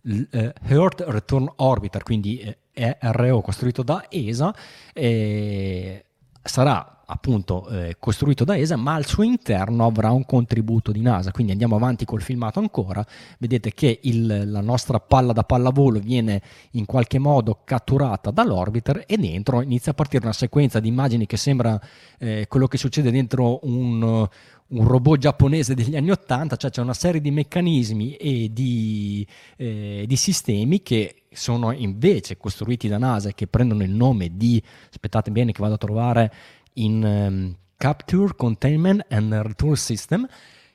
Earth 0.02 1.04
Return 1.06 1.52
Orbiter, 1.56 2.02
quindi 2.02 2.38
eh, 2.38 2.56
ERO 2.76 3.40
costruito 3.40 3.82
da 3.82 4.04
ESA, 4.10 4.54
eh, 4.92 6.04
sarà 6.42 6.96
appunto 7.06 7.68
eh, 7.68 7.96
costruito 7.98 8.44
da 8.44 8.56
ESA, 8.56 8.76
ma 8.76 8.94
al 8.94 9.06
suo 9.06 9.22
interno 9.22 9.86
avrà 9.86 10.10
un 10.10 10.24
contributo 10.24 10.92
di 10.92 11.00
NASA. 11.00 11.30
Quindi 11.30 11.52
andiamo 11.52 11.76
avanti 11.76 12.04
col 12.04 12.22
filmato 12.22 12.58
ancora. 12.58 13.04
Vedete 13.38 13.72
che 13.72 14.00
il, 14.02 14.50
la 14.50 14.60
nostra 14.60 14.98
palla 14.98 15.32
da 15.32 15.44
pallavolo 15.44 16.00
viene 16.00 16.42
in 16.72 16.84
qualche 16.84 17.18
modo 17.18 17.60
catturata 17.64 18.30
dall'orbiter 18.30 19.04
e 19.06 19.16
dentro 19.16 19.62
inizia 19.62 19.92
a 19.92 19.94
partire 19.94 20.24
una 20.24 20.32
sequenza 20.32 20.80
di 20.80 20.88
immagini 20.88 21.26
che 21.26 21.36
sembra 21.36 21.80
eh, 22.18 22.46
quello 22.48 22.66
che 22.66 22.76
succede 22.76 23.10
dentro 23.10 23.60
un 23.62 24.28
un 24.68 24.86
robot 24.86 25.18
giapponese 25.18 25.74
degli 25.74 25.96
anni 25.96 26.10
80, 26.10 26.56
cioè 26.56 26.70
c'è 26.70 26.80
una 26.80 26.94
serie 26.94 27.20
di 27.20 27.30
meccanismi 27.30 28.16
e 28.16 28.50
di, 28.52 29.26
eh, 29.56 30.04
di, 30.06 30.16
sistemi 30.16 30.82
che 30.82 31.22
sono 31.30 31.70
invece 31.72 32.36
costruiti 32.36 32.88
da 32.88 32.98
NASA 32.98 33.28
e 33.28 33.34
che 33.34 33.46
prendono 33.46 33.82
il 33.84 33.92
nome 33.92 34.36
di, 34.36 34.60
aspettate 34.88 35.30
bene 35.30 35.52
che 35.52 35.60
vado 35.60 35.74
a 35.74 35.78
trovare 35.78 36.32
in 36.74 37.02
um, 37.02 37.56
Capture, 37.76 38.34
Containment 38.34 39.06
and 39.08 39.32
Return 39.32 39.76
System, 39.76 40.26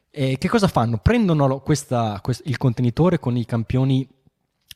e 0.10 0.38
che 0.38 0.50
cosa 0.50 0.68
fanno? 0.68 0.98
Prendono 0.98 1.60
questa, 1.62 2.20
quest- 2.22 2.46
il 2.46 2.58
contenitore 2.58 3.20
con 3.20 3.38
i 3.38 3.46
campioni 3.46 4.08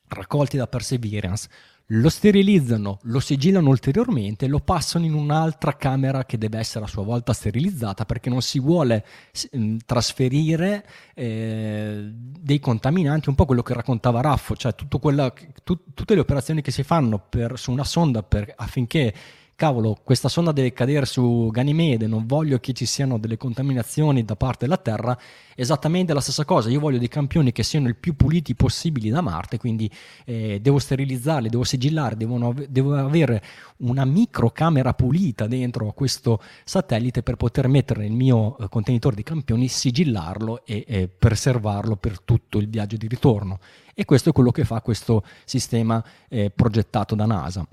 raccolti 0.07 0.57
da 0.57 0.67
Perseverance, 0.67 1.49
lo 1.89 2.09
sterilizzano, 2.09 2.99
lo 3.03 3.19
sigillano 3.19 3.69
ulteriormente, 3.69 4.47
lo 4.47 4.59
passano 4.59 5.05
in 5.05 5.13
un'altra 5.13 5.75
camera 5.75 6.25
che 6.25 6.37
deve 6.37 6.57
essere 6.57 6.85
a 6.85 6.87
sua 6.87 7.03
volta 7.03 7.31
sterilizzata 7.31 8.05
perché 8.05 8.29
non 8.29 8.41
si 8.41 8.59
vuole 8.59 9.05
eh, 9.51 9.77
trasferire 9.85 10.85
eh, 11.13 12.09
dei 12.11 12.59
contaminanti, 12.59 13.29
un 13.29 13.35
po' 13.35 13.45
quello 13.45 13.61
che 13.61 13.73
raccontava 13.73 14.21
Raffo, 14.21 14.55
cioè 14.55 14.73
quella, 14.99 15.31
tu, 15.63 15.93
tutte 15.93 16.15
le 16.15 16.21
operazioni 16.21 16.61
che 16.61 16.71
si 16.71 16.81
fanno 16.81 17.19
per, 17.19 17.59
su 17.59 17.71
una 17.71 17.83
sonda 17.83 18.23
per, 18.23 18.51
affinché 18.55 19.13
cavolo, 19.55 19.97
questa 20.03 20.27
sonda 20.27 20.51
deve 20.51 20.73
cadere 20.73 21.05
su 21.05 21.49
Ganimede, 21.51 22.07
non 22.07 22.25
voglio 22.25 22.59
che 22.59 22.73
ci 22.73 22.85
siano 22.85 23.17
delle 23.17 23.37
contaminazioni 23.37 24.25
da 24.25 24.35
parte 24.35 24.65
della 24.65 24.77
Terra, 24.77 25.17
esattamente 25.55 26.13
la 26.13 26.19
stessa 26.19 26.43
cosa, 26.43 26.69
io 26.69 26.79
voglio 26.79 26.97
dei 26.97 27.07
campioni 27.07 27.53
che 27.53 27.63
siano 27.63 27.87
il 27.87 27.95
più 27.95 28.15
puliti 28.15 28.53
possibili 28.53 29.09
da 29.09 29.21
Marte, 29.21 29.57
quindi 29.57 29.89
eh, 30.25 30.59
devo 30.61 30.77
sterilizzarli, 30.77 31.49
devo 31.49 31.63
sigillare, 31.63 32.17
devono, 32.17 32.53
devo 32.67 32.95
avere 32.95 33.41
una 33.77 34.03
microcamera 34.03 34.93
pulita 34.93 35.47
dentro 35.47 35.93
questo 35.93 36.41
satellite 36.65 37.23
per 37.23 37.37
poter 37.37 37.67
mettere 37.69 38.01
nel 38.01 38.11
mio 38.11 38.57
eh, 38.57 38.67
contenitore 38.67 39.15
di 39.15 39.23
campioni, 39.23 39.69
sigillarlo 39.69 40.65
e 40.65 40.83
eh, 40.85 41.07
preservarlo 41.07 41.95
per 41.95 42.19
tutto 42.19 42.57
il 42.57 42.67
viaggio 42.67 42.97
di 42.97 43.07
ritorno. 43.07 43.59
E 43.93 44.03
questo 44.03 44.29
è 44.29 44.33
quello 44.33 44.51
che 44.51 44.65
fa 44.65 44.81
questo 44.81 45.23
sistema 45.45 46.03
eh, 46.27 46.51
progettato 46.53 47.15
da 47.15 47.25
NASA. 47.25 47.65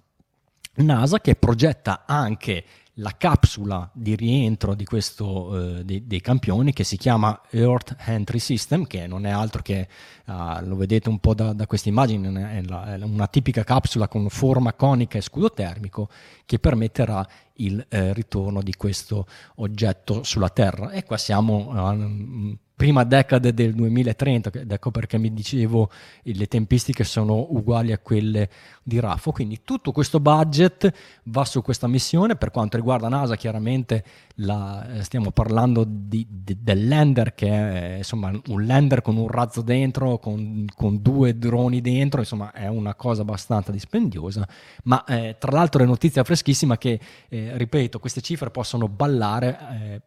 NASA 0.75 1.20
che 1.20 1.35
progetta 1.35 2.05
anche 2.07 2.64
la 2.97 3.14
capsula 3.16 3.89
di 3.95 4.14
rientro 4.14 4.75
di 4.75 4.85
questo, 4.85 5.79
eh, 5.79 5.85
dei, 5.85 6.07
dei, 6.07 6.20
campioni 6.20 6.75
che 6.75 6.85
si 6.85 6.99
chiama 6.99 7.41
Earth 7.51 7.97
Entry 8.05 8.39
System, 8.39 8.87
che 8.87 9.07
non 9.07 9.25
è 9.25 9.31
altro 9.31 9.62
che, 9.62 9.89
uh, 10.27 10.64
lo 10.64 10.77
vedete 10.77 11.09
un 11.09 11.18
po' 11.18 11.33
da, 11.33 11.55
da 11.55 11.66
queste 11.66 11.89
immagini, 11.89 12.27
è, 12.35 12.61
la, 12.62 12.95
è, 12.95 13.03
una 13.03 13.29
tipica 13.29 13.64
capsula 13.64 14.09
con 14.09 14.29
forma 14.29 14.75
conica 14.75 15.16
e 15.16 15.23
scudo 15.23 15.51
termico 15.53 16.11
che 16.45 16.59
permetterà 16.59 17.27
il 17.57 17.83
eh, 17.89 18.12
ritorno 18.12 18.61
di 18.61 18.75
questo 18.75 19.27
oggetto 19.57 20.23
sulla 20.23 20.51
Terra. 20.51 20.91
E 20.91 21.05
qua 21.05 21.16
siamo 21.16 21.70
uh, 21.70 22.57
prima 22.83 23.05
decade 23.05 23.55
del 23.55 23.74
2030, 23.74 24.51
ed 24.55 24.72
ecco 24.72 24.91
perché 24.91 25.16
mi 25.16 25.33
dicevo 25.33 25.89
le 26.24 26.49
tempistiche 26.49 27.05
sono 27.05 27.47
uguali 27.51 27.93
a 27.93 27.99
quelle 27.99 28.51
di 28.83 28.99
Raffo, 28.99 29.30
quindi 29.30 29.61
tutto 29.62 29.93
questo 29.93 30.18
budget 30.18 30.93
va 31.26 31.45
su 31.45 31.62
questa 31.62 31.87
missione, 31.87 32.35
per 32.35 32.51
quanto 32.51 32.76
riguarda 32.76 33.09
NASA 33.09 33.37
chiaramente 33.37 34.05
la, 34.37 34.95
eh, 34.95 35.05
stiamo 35.05 35.30
parlando 35.30 35.85
di, 35.87 36.26
di, 36.28 36.59
del 36.61 36.89
lander 36.89 37.37
che 37.37 37.49
è 37.49 37.97
insomma, 37.99 38.33
un 38.49 38.66
lander 38.66 39.01
con 39.01 39.16
un 39.16 39.28
razzo 39.28 39.62
dentro, 39.62 40.18
con, 40.18 40.64
con, 40.74 41.01
due 41.01 41.39
droni 41.39 41.80
dentro, 41.80 42.18
insomma 42.18 42.51
è 42.51 42.66
una 42.66 42.97
cosa 42.97 43.22
abbastanza 43.22 43.70
dispendiosa, 43.70 44.45
ma 44.87 45.05
eh, 45.05 45.37
tra 45.39 45.53
l'altro 45.53 45.85
è 45.85 45.87
notizia 45.87 46.24
freschissima 46.24 46.76
che, 46.78 46.99
eh, 47.28 47.57
ripeto, 47.57 48.01
queste 48.01 48.20
cifre 48.20 48.51
possono 48.51 48.89
ballare. 48.89 49.59
Eh, 49.70 50.03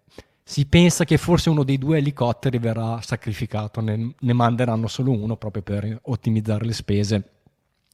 si 0.48 0.68
pensa 0.68 1.06
che 1.06 1.18
forse 1.18 1.50
uno 1.50 1.64
dei 1.64 1.80
due 1.80 1.98
elicotteri 1.98 2.60
verrà 2.60 3.02
sacrificato, 3.02 3.82
ne, 3.82 4.14
ne 4.18 4.34
manderanno 4.34 4.86
solo 4.86 5.12
uno 5.12 5.38
proprio 5.38 5.64
per 5.64 6.00
ottimizzare 6.04 6.66
le 6.66 6.74
spese 6.74 7.30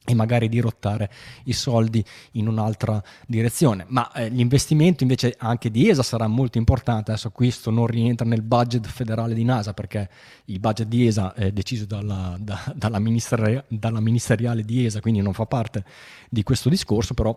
e 0.04 0.14
magari 0.14 0.50
dirottare 0.50 1.10
i 1.44 1.54
soldi 1.54 2.04
in 2.32 2.48
un'altra 2.48 3.02
direzione. 3.26 3.86
Ma 3.88 4.12
eh, 4.12 4.28
l'investimento 4.28 5.02
invece 5.02 5.34
anche 5.38 5.70
di 5.70 5.88
ESA 5.88 6.02
sarà 6.02 6.26
molto 6.26 6.58
importante. 6.58 7.12
Adesso 7.12 7.30
questo 7.30 7.70
non 7.70 7.86
rientra 7.86 8.26
nel 8.26 8.42
budget 8.42 8.86
federale 8.86 9.32
di 9.32 9.44
NASA 9.44 9.72
perché 9.72 10.10
il 10.46 10.60
budget 10.60 10.88
di 10.88 11.06
ESA 11.06 11.32
è 11.32 11.52
deciso 11.52 11.86
dalla, 11.86 12.36
da, 12.38 12.70
dalla, 12.76 12.98
ministeri- 12.98 13.62
dalla 13.68 14.00
ministeriale 14.00 14.62
di 14.62 14.84
ESA, 14.84 15.00
quindi 15.00 15.22
non 15.22 15.32
fa 15.32 15.46
parte 15.46 15.84
di 16.28 16.42
questo 16.42 16.68
discorso, 16.68 17.14
però 17.14 17.34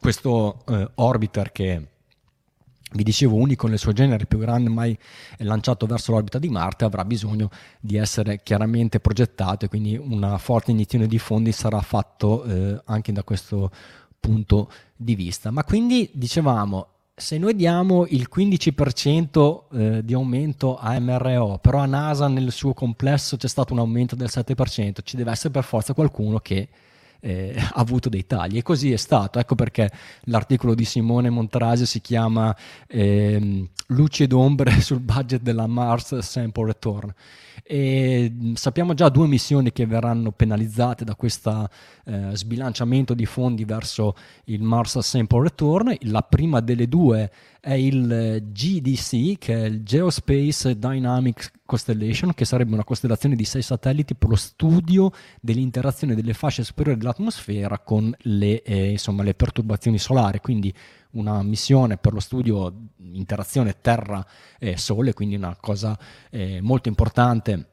questo 0.00 0.64
eh, 0.66 0.90
orbiter 0.96 1.52
che 1.52 1.91
vi 2.94 3.02
dicevo, 3.02 3.36
unico 3.36 3.66
nel 3.66 3.78
suo 3.78 3.92
genere, 3.92 4.26
più 4.26 4.38
grande 4.38 4.68
mai 4.68 4.96
lanciato 5.38 5.86
verso 5.86 6.12
l'orbita 6.12 6.38
di 6.38 6.48
Marte, 6.48 6.84
avrà 6.84 7.04
bisogno 7.04 7.50
di 7.80 7.96
essere 7.96 8.40
chiaramente 8.42 9.00
progettato 9.00 9.64
e 9.64 9.68
quindi 9.68 9.96
una 9.96 10.38
forte 10.38 10.70
iniezione 10.70 11.06
di 11.06 11.18
fondi 11.18 11.52
sarà 11.52 11.80
fatto 11.80 12.44
eh, 12.44 12.80
anche 12.84 13.12
da 13.12 13.22
questo 13.22 13.70
punto 14.20 14.70
di 14.96 15.14
vista. 15.14 15.50
Ma 15.50 15.64
quindi 15.64 16.08
dicevamo, 16.12 16.86
se 17.14 17.38
noi 17.38 17.54
diamo 17.54 18.06
il 18.08 18.28
15% 18.34 19.62
eh, 19.72 20.04
di 20.04 20.14
aumento 20.14 20.78
a 20.78 20.98
MRO, 20.98 21.58
però 21.60 21.78
a 21.78 21.86
NASA 21.86 22.28
nel 22.28 22.52
suo 22.52 22.72
complesso 22.72 23.36
c'è 23.36 23.48
stato 23.48 23.72
un 23.72 23.80
aumento 23.80 24.16
del 24.16 24.28
7%, 24.30 24.98
ci 25.02 25.16
deve 25.16 25.30
essere 25.30 25.50
per 25.50 25.64
forza 25.64 25.92
qualcuno 25.92 26.38
che 26.38 26.68
eh, 27.22 27.54
avuto 27.74 28.08
dei 28.08 28.26
tagli 28.26 28.58
e 28.58 28.62
così 28.62 28.92
è 28.92 28.96
stato. 28.96 29.38
Ecco 29.38 29.54
perché 29.54 29.90
l'articolo 30.24 30.74
di 30.74 30.84
Simone 30.84 31.30
Montrasio 31.30 31.86
si 31.86 32.00
chiama 32.00 32.54
eh, 32.86 33.68
Luci 33.86 34.24
ed 34.24 34.32
ombre 34.32 34.80
sul 34.82 35.00
budget 35.00 35.40
della 35.40 35.66
Mars 35.66 36.18
Sample 36.18 36.66
Return. 36.66 37.14
E 37.64 38.52
sappiamo 38.54 38.92
già 38.92 39.08
due 39.08 39.28
missioni 39.28 39.72
che 39.72 39.86
verranno 39.86 40.32
penalizzate 40.32 41.04
da 41.04 41.14
questo 41.14 41.68
eh, 42.04 42.30
sbilanciamento 42.32 43.14
di 43.14 43.24
fondi 43.24 43.64
verso 43.64 44.14
il 44.44 44.62
Mars 44.62 44.98
Sample 44.98 45.42
Return. 45.42 45.96
La 46.02 46.22
prima 46.22 46.60
delle 46.60 46.88
due 46.88 47.30
è 47.60 47.74
il 47.74 48.42
GDC, 48.50 49.38
che 49.38 49.54
è 49.54 49.64
il 49.66 49.84
Geospace 49.84 50.76
Dynamic 50.76 51.52
Constellation, 51.64 52.34
che 52.34 52.44
sarebbe 52.44 52.74
una 52.74 52.84
costellazione 52.84 53.36
di 53.36 53.44
sei 53.44 53.62
satelliti 53.62 54.16
per 54.16 54.28
lo 54.28 54.36
studio 54.36 55.12
dell'interazione 55.40 56.16
delle 56.16 56.34
fasce 56.34 56.64
superiori 56.64 56.98
dell'atmosfera 56.98 57.78
con 57.78 58.12
le, 58.22 58.62
eh, 58.62 58.90
insomma, 58.90 59.22
le 59.22 59.34
perturbazioni 59.34 59.98
solari. 59.98 60.40
Quindi 60.40 60.74
una 61.12 61.42
missione 61.42 61.96
per 61.96 62.12
lo 62.12 62.20
studio 62.20 62.72
interazione 62.98 63.76
Terra-Sole, 63.80 65.12
quindi 65.12 65.34
una 65.34 65.56
cosa 65.58 65.98
eh, 66.30 66.60
molto 66.60 66.88
importante 66.88 67.66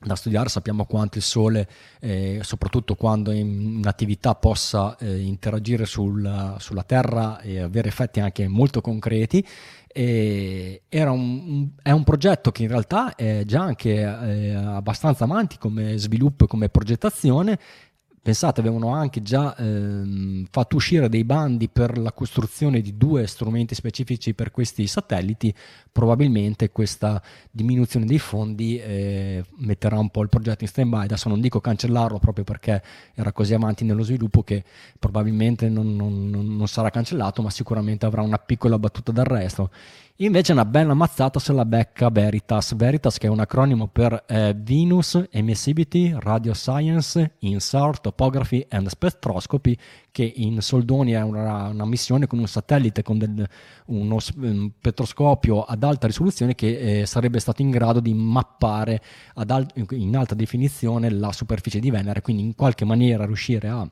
da 0.00 0.14
studiare, 0.14 0.48
sappiamo 0.48 0.84
quanto 0.84 1.18
il 1.18 1.24
Sole, 1.24 1.68
eh, 2.00 2.38
soprattutto 2.42 2.94
quando 2.94 3.32
in 3.32 3.82
attività 3.84 4.36
possa 4.36 4.96
eh, 4.96 5.18
interagire 5.22 5.86
sul, 5.86 6.54
sulla 6.58 6.84
Terra 6.84 7.40
e 7.40 7.58
avere 7.58 7.88
effetti 7.88 8.20
anche 8.20 8.46
molto 8.46 8.80
concreti. 8.80 9.44
E 9.90 10.82
un, 10.90 11.70
è 11.82 11.90
un 11.90 12.04
progetto 12.04 12.52
che 12.52 12.62
in 12.62 12.68
realtà 12.68 13.16
è 13.16 13.42
già 13.44 13.62
anche 13.62 14.00
eh, 14.00 14.54
abbastanza 14.54 15.24
avanti 15.24 15.58
come 15.58 15.96
sviluppo 15.96 16.44
e 16.44 16.46
come 16.46 16.68
progettazione 16.68 17.58
Pensate, 18.20 18.60
avevano 18.60 18.92
anche 18.92 19.22
già 19.22 19.56
ehm, 19.56 20.46
fatto 20.50 20.76
uscire 20.76 21.08
dei 21.08 21.24
bandi 21.24 21.68
per 21.68 21.96
la 21.98 22.12
costruzione 22.12 22.80
di 22.80 22.96
due 22.96 23.26
strumenti 23.26 23.74
specifici 23.74 24.34
per 24.34 24.50
questi 24.50 24.86
satelliti. 24.86 25.54
Probabilmente 25.90 26.70
questa 26.70 27.22
diminuzione 27.50 28.06
dei 28.06 28.18
fondi 28.18 28.78
eh, 28.78 29.44
metterà 29.58 29.98
un 29.98 30.10
po' 30.10 30.22
il 30.22 30.28
progetto 30.28 30.64
in 30.64 30.68
stand-by. 30.68 31.04
Adesso 31.04 31.28
non 31.28 31.40
dico 31.40 31.60
cancellarlo 31.60 32.18
proprio 32.18 32.44
perché 32.44 32.82
era 33.14 33.32
così 33.32 33.54
avanti 33.54 33.84
nello 33.84 34.02
sviluppo 34.02 34.42
che 34.42 34.64
probabilmente 34.98 35.68
non, 35.68 35.94
non, 35.96 36.28
non 36.30 36.68
sarà 36.68 36.90
cancellato, 36.90 37.42
ma 37.42 37.50
sicuramente 37.50 38.04
avrà 38.04 38.22
una 38.22 38.38
piccola 38.38 38.78
battuta 38.78 39.12
d'arresto. 39.12 39.70
Invece 40.20 40.50
una 40.50 40.64
bella 40.64 40.94
mazzata 40.94 41.38
se 41.38 41.52
la 41.52 41.64
becca 41.64 42.10
Veritas. 42.10 42.74
Veritas 42.74 43.18
che 43.18 43.28
è 43.28 43.30
un 43.30 43.38
acronimo 43.38 43.86
per 43.86 44.24
eh, 44.26 44.52
Venus 44.52 45.28
Emissivity 45.30 46.12
Radio 46.18 46.54
Science 46.54 47.36
Insert 47.38 48.00
Topography 48.00 48.66
and 48.68 48.88
Spectroscopy 48.88 49.78
che 50.10 50.32
in 50.34 50.60
soldoni 50.60 51.12
è 51.12 51.22
una, 51.22 51.68
una 51.68 51.84
missione 51.84 52.26
con 52.26 52.40
un 52.40 52.48
satellite 52.48 53.04
con 53.04 53.18
del, 53.18 53.48
uno 53.86 54.18
un 54.38 54.70
spettroscopio 54.76 55.62
ad 55.62 55.84
alta 55.84 56.08
risoluzione 56.08 56.56
che 56.56 57.02
eh, 57.02 57.06
sarebbe 57.06 57.38
stato 57.38 57.62
in 57.62 57.70
grado 57.70 58.00
di 58.00 58.12
mappare 58.12 59.00
al, 59.34 59.68
in 59.90 60.16
alta 60.16 60.34
definizione 60.34 61.10
la 61.10 61.30
superficie 61.30 61.78
di 61.78 61.92
Venere, 61.92 62.22
quindi 62.22 62.42
in 62.42 62.56
qualche 62.56 62.84
maniera 62.84 63.24
riuscire 63.24 63.68
a 63.68 63.88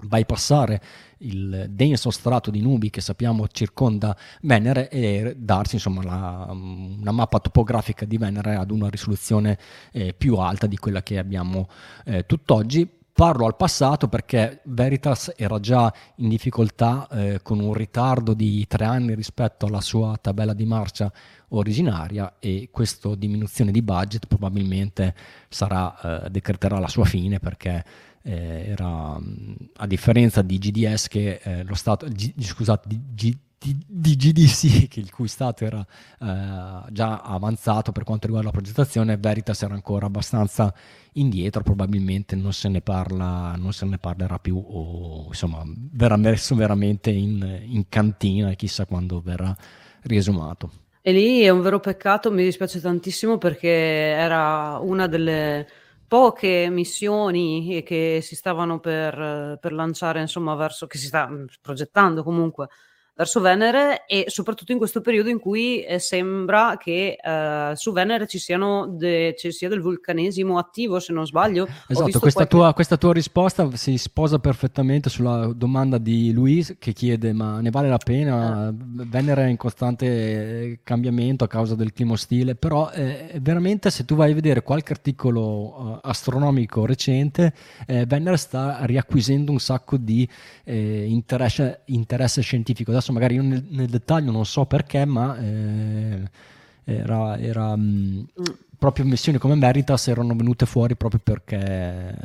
bypassare 0.00 0.82
il 1.18 1.66
denso 1.70 2.10
strato 2.10 2.50
di 2.50 2.60
nubi 2.60 2.90
che 2.90 3.00
sappiamo 3.00 3.46
circonda 3.48 4.16
Venere 4.42 4.88
e 4.90 5.34
darsi 5.38 5.76
insomma 5.76 6.02
la, 6.02 6.46
una 6.50 7.12
mappa 7.12 7.38
topografica 7.38 8.04
di 8.04 8.18
Venere 8.18 8.56
ad 8.56 8.70
una 8.70 8.88
risoluzione 8.88 9.58
eh, 9.92 10.14
più 10.14 10.36
alta 10.36 10.66
di 10.66 10.76
quella 10.76 11.02
che 11.02 11.18
abbiamo 11.18 11.68
eh, 12.04 12.26
tutt'oggi. 12.26 13.02
Parlo 13.14 13.46
al 13.46 13.54
passato 13.54 14.08
perché 14.08 14.60
Veritas 14.64 15.32
era 15.36 15.60
già 15.60 15.92
in 16.16 16.28
difficoltà 16.28 17.06
eh, 17.08 17.40
con 17.44 17.60
un 17.60 17.72
ritardo 17.72 18.34
di 18.34 18.66
tre 18.66 18.86
anni 18.86 19.14
rispetto 19.14 19.66
alla 19.66 19.80
sua 19.80 20.18
tabella 20.20 20.52
di 20.52 20.66
marcia 20.66 21.12
originaria 21.50 22.34
e 22.40 22.70
questa 22.72 23.14
diminuzione 23.14 23.70
di 23.70 23.82
budget 23.82 24.26
probabilmente 24.26 25.14
sarà, 25.48 26.24
eh, 26.24 26.30
decreterà 26.30 26.80
la 26.80 26.88
sua 26.88 27.04
fine 27.04 27.38
perché 27.38 27.84
eh, 28.24 28.64
era 28.68 29.20
a 29.76 29.86
differenza 29.86 30.40
di 30.40 30.58
GDS 30.58 31.08
che 31.08 31.40
eh, 31.42 31.62
lo 31.62 31.74
stato 31.74 32.06
G, 32.08 32.32
scusate 32.40 32.88
di, 32.88 33.00
G, 33.14 33.36
di, 33.58 33.76
di, 33.86 34.16
GDC 34.16 34.88
che 34.88 35.00
il 35.00 35.12
cui 35.12 35.28
stato 35.28 35.64
era 35.64 35.80
eh, 36.20 36.90
già 36.90 37.20
avanzato 37.20 37.92
per 37.92 38.04
quanto 38.04 38.26
riguarda 38.26 38.48
la 38.48 38.54
progettazione 38.54 39.18
Veritas 39.18 39.62
era 39.62 39.74
ancora 39.74 40.06
abbastanza 40.06 40.72
indietro 41.12 41.62
probabilmente 41.62 42.34
non 42.34 42.54
se 42.54 42.68
ne 42.70 42.80
parla 42.80 43.54
non 43.56 43.72
se 43.74 43.84
ne 43.84 43.98
parlerà 43.98 44.38
più 44.38 44.56
o 44.56 45.26
insomma 45.28 45.62
verrà 45.92 46.16
messo 46.16 46.54
veramente 46.54 47.10
in, 47.10 47.62
in 47.66 47.88
cantina 47.90 48.50
e 48.50 48.56
chissà 48.56 48.86
quando 48.86 49.20
verrà 49.20 49.54
riesumato. 50.02 50.70
E 51.02 51.12
lì 51.12 51.42
è 51.42 51.50
un 51.50 51.60
vero 51.60 51.80
peccato 51.80 52.32
mi 52.32 52.42
dispiace 52.42 52.80
tantissimo 52.80 53.36
perché 53.36 53.68
era 53.68 54.78
una 54.78 55.06
delle 55.06 55.66
poche 56.06 56.68
missioni 56.70 57.82
che 57.84 58.20
si 58.22 58.34
stavano 58.36 58.80
per, 58.80 59.58
per 59.60 59.72
lanciare, 59.72 60.20
insomma, 60.20 60.54
verso 60.54 60.86
che 60.86 60.98
si 60.98 61.06
sta 61.06 61.28
progettando 61.60 62.22
comunque 62.22 62.68
verso 63.16 63.40
Venere 63.40 64.06
e 64.06 64.24
soprattutto 64.26 64.72
in 64.72 64.78
questo 64.78 65.00
periodo 65.00 65.28
in 65.28 65.38
cui 65.38 65.84
eh, 65.84 66.00
sembra 66.00 66.76
che 66.76 67.16
eh, 67.22 67.72
su 67.74 67.92
Venere 67.92 68.26
ci, 68.26 68.42
de- 68.90 69.34
ci, 69.38 69.52
sia 69.52 69.68
del 69.68 69.80
vulcanesimo 69.80 70.58
attivo, 70.58 70.98
se 70.98 71.12
non 71.12 71.24
sbaglio. 71.24 71.66
Esatto, 71.86 72.18
questa, 72.18 72.18
qualche... 72.18 72.46
tua, 72.46 72.74
questa, 72.74 72.96
tua, 72.96 73.12
risposta 73.12 73.70
si 73.76 73.96
sposa 73.98 74.38
perfettamente 74.40 75.08
sulla 75.10 75.52
domanda 75.54 75.98
di 75.98 76.32
Luis 76.32 76.74
che 76.78 76.92
chiede 76.92 77.32
ma 77.32 77.60
ne 77.60 77.70
vale 77.70 77.88
la 77.88 77.98
pena? 77.98 78.68
Eh. 78.68 78.72
Venere 78.74 79.44
è 79.44 79.48
in 79.48 79.56
costante 79.56 80.06
eh, 80.06 80.80
cambiamento 80.82 81.44
a 81.44 81.48
causa 81.48 81.76
del 81.76 81.92
clima 81.92 82.12
ostile, 82.12 82.56
però 82.56 82.90
eh, 82.90 83.38
veramente 83.40 83.90
se 83.90 84.04
tu 84.04 84.16
vai 84.16 84.32
a 84.32 84.34
vedere 84.34 84.62
qualche 84.62 84.92
articolo 84.92 85.42
uh, 85.42 85.98
astronomico 86.02 86.84
recente, 86.84 87.52
eh, 87.86 88.06
Venere 88.06 88.36
sta 88.36 88.84
riacquisendo 88.84 89.52
un 89.52 89.60
sacco 89.60 89.96
di 89.96 90.28
interesse, 90.64 91.82
interesse 91.86 92.40
scientifico. 92.40 92.90
Adesso 92.90 93.03
adesso 93.04 93.12
magari 93.12 93.34
io 93.34 93.42
nel, 93.42 93.64
nel 93.68 93.88
dettaglio 93.88 94.30
non 94.30 94.46
so 94.46 94.64
perché, 94.64 95.04
ma 95.04 95.36
eh, 95.38 96.30
era, 96.84 97.38
era 97.38 97.76
mh, 97.76 97.82
mm, 97.82 98.44
proprio 98.78 99.04
missioni 99.04 99.38
come 99.38 99.54
Meritas 99.54 100.08
erano 100.08 100.34
venute 100.34 100.64
fuori 100.64 100.96
proprio 100.96 101.20
perché 101.22 102.16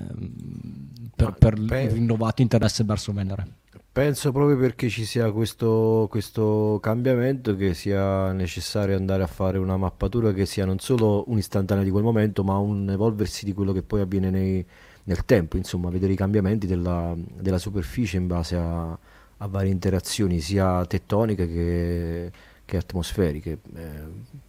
per, 1.16 1.34
per 1.38 1.58
il 1.58 1.92
rinnovato 1.92 2.42
interesse 2.42 2.84
verso 2.84 3.12
Venere. 3.12 3.58
Penso 3.92 4.32
proprio 4.32 4.56
perché 4.56 4.88
ci 4.88 5.04
sia 5.04 5.32
questo, 5.32 6.08
questo, 6.10 6.80
cambiamento 6.82 7.56
che 7.56 7.74
sia 7.74 8.32
necessario 8.32 8.96
andare 8.96 9.24
a 9.24 9.28
fare 9.28 9.58
una 9.58 9.78
mappatura 9.78 10.32
che 10.32 10.46
sia 10.46 10.64
non 10.64 10.80
solo 10.80 11.26
un'istantanea 11.28 11.84
di 11.84 11.90
quel 11.90 12.04
momento, 12.04 12.44
ma 12.44 12.58
un 12.58 12.90
evolversi 12.90 13.44
di 13.44 13.54
quello 13.54 13.74
che 13.74 13.82
poi 13.82 14.02
avviene 14.02 14.30
nei, 14.30 14.66
nel 15.04 15.26
tempo, 15.26 15.58
insomma, 15.58 15.90
vedere 15.90 16.14
i 16.14 16.16
cambiamenti 16.16 16.68
della, 16.68 17.14
della 17.18 17.58
superficie 17.58 18.18
in 18.18 18.28
base 18.28 18.56
a, 18.56 18.98
a 19.40 19.48
varie 19.48 19.72
interazioni 19.72 20.40
sia 20.40 20.86
tettoniche 20.86 21.48
che, 21.48 22.32
che 22.66 22.78
atmosferiche. 22.78 23.60
Eh, 23.76 24.48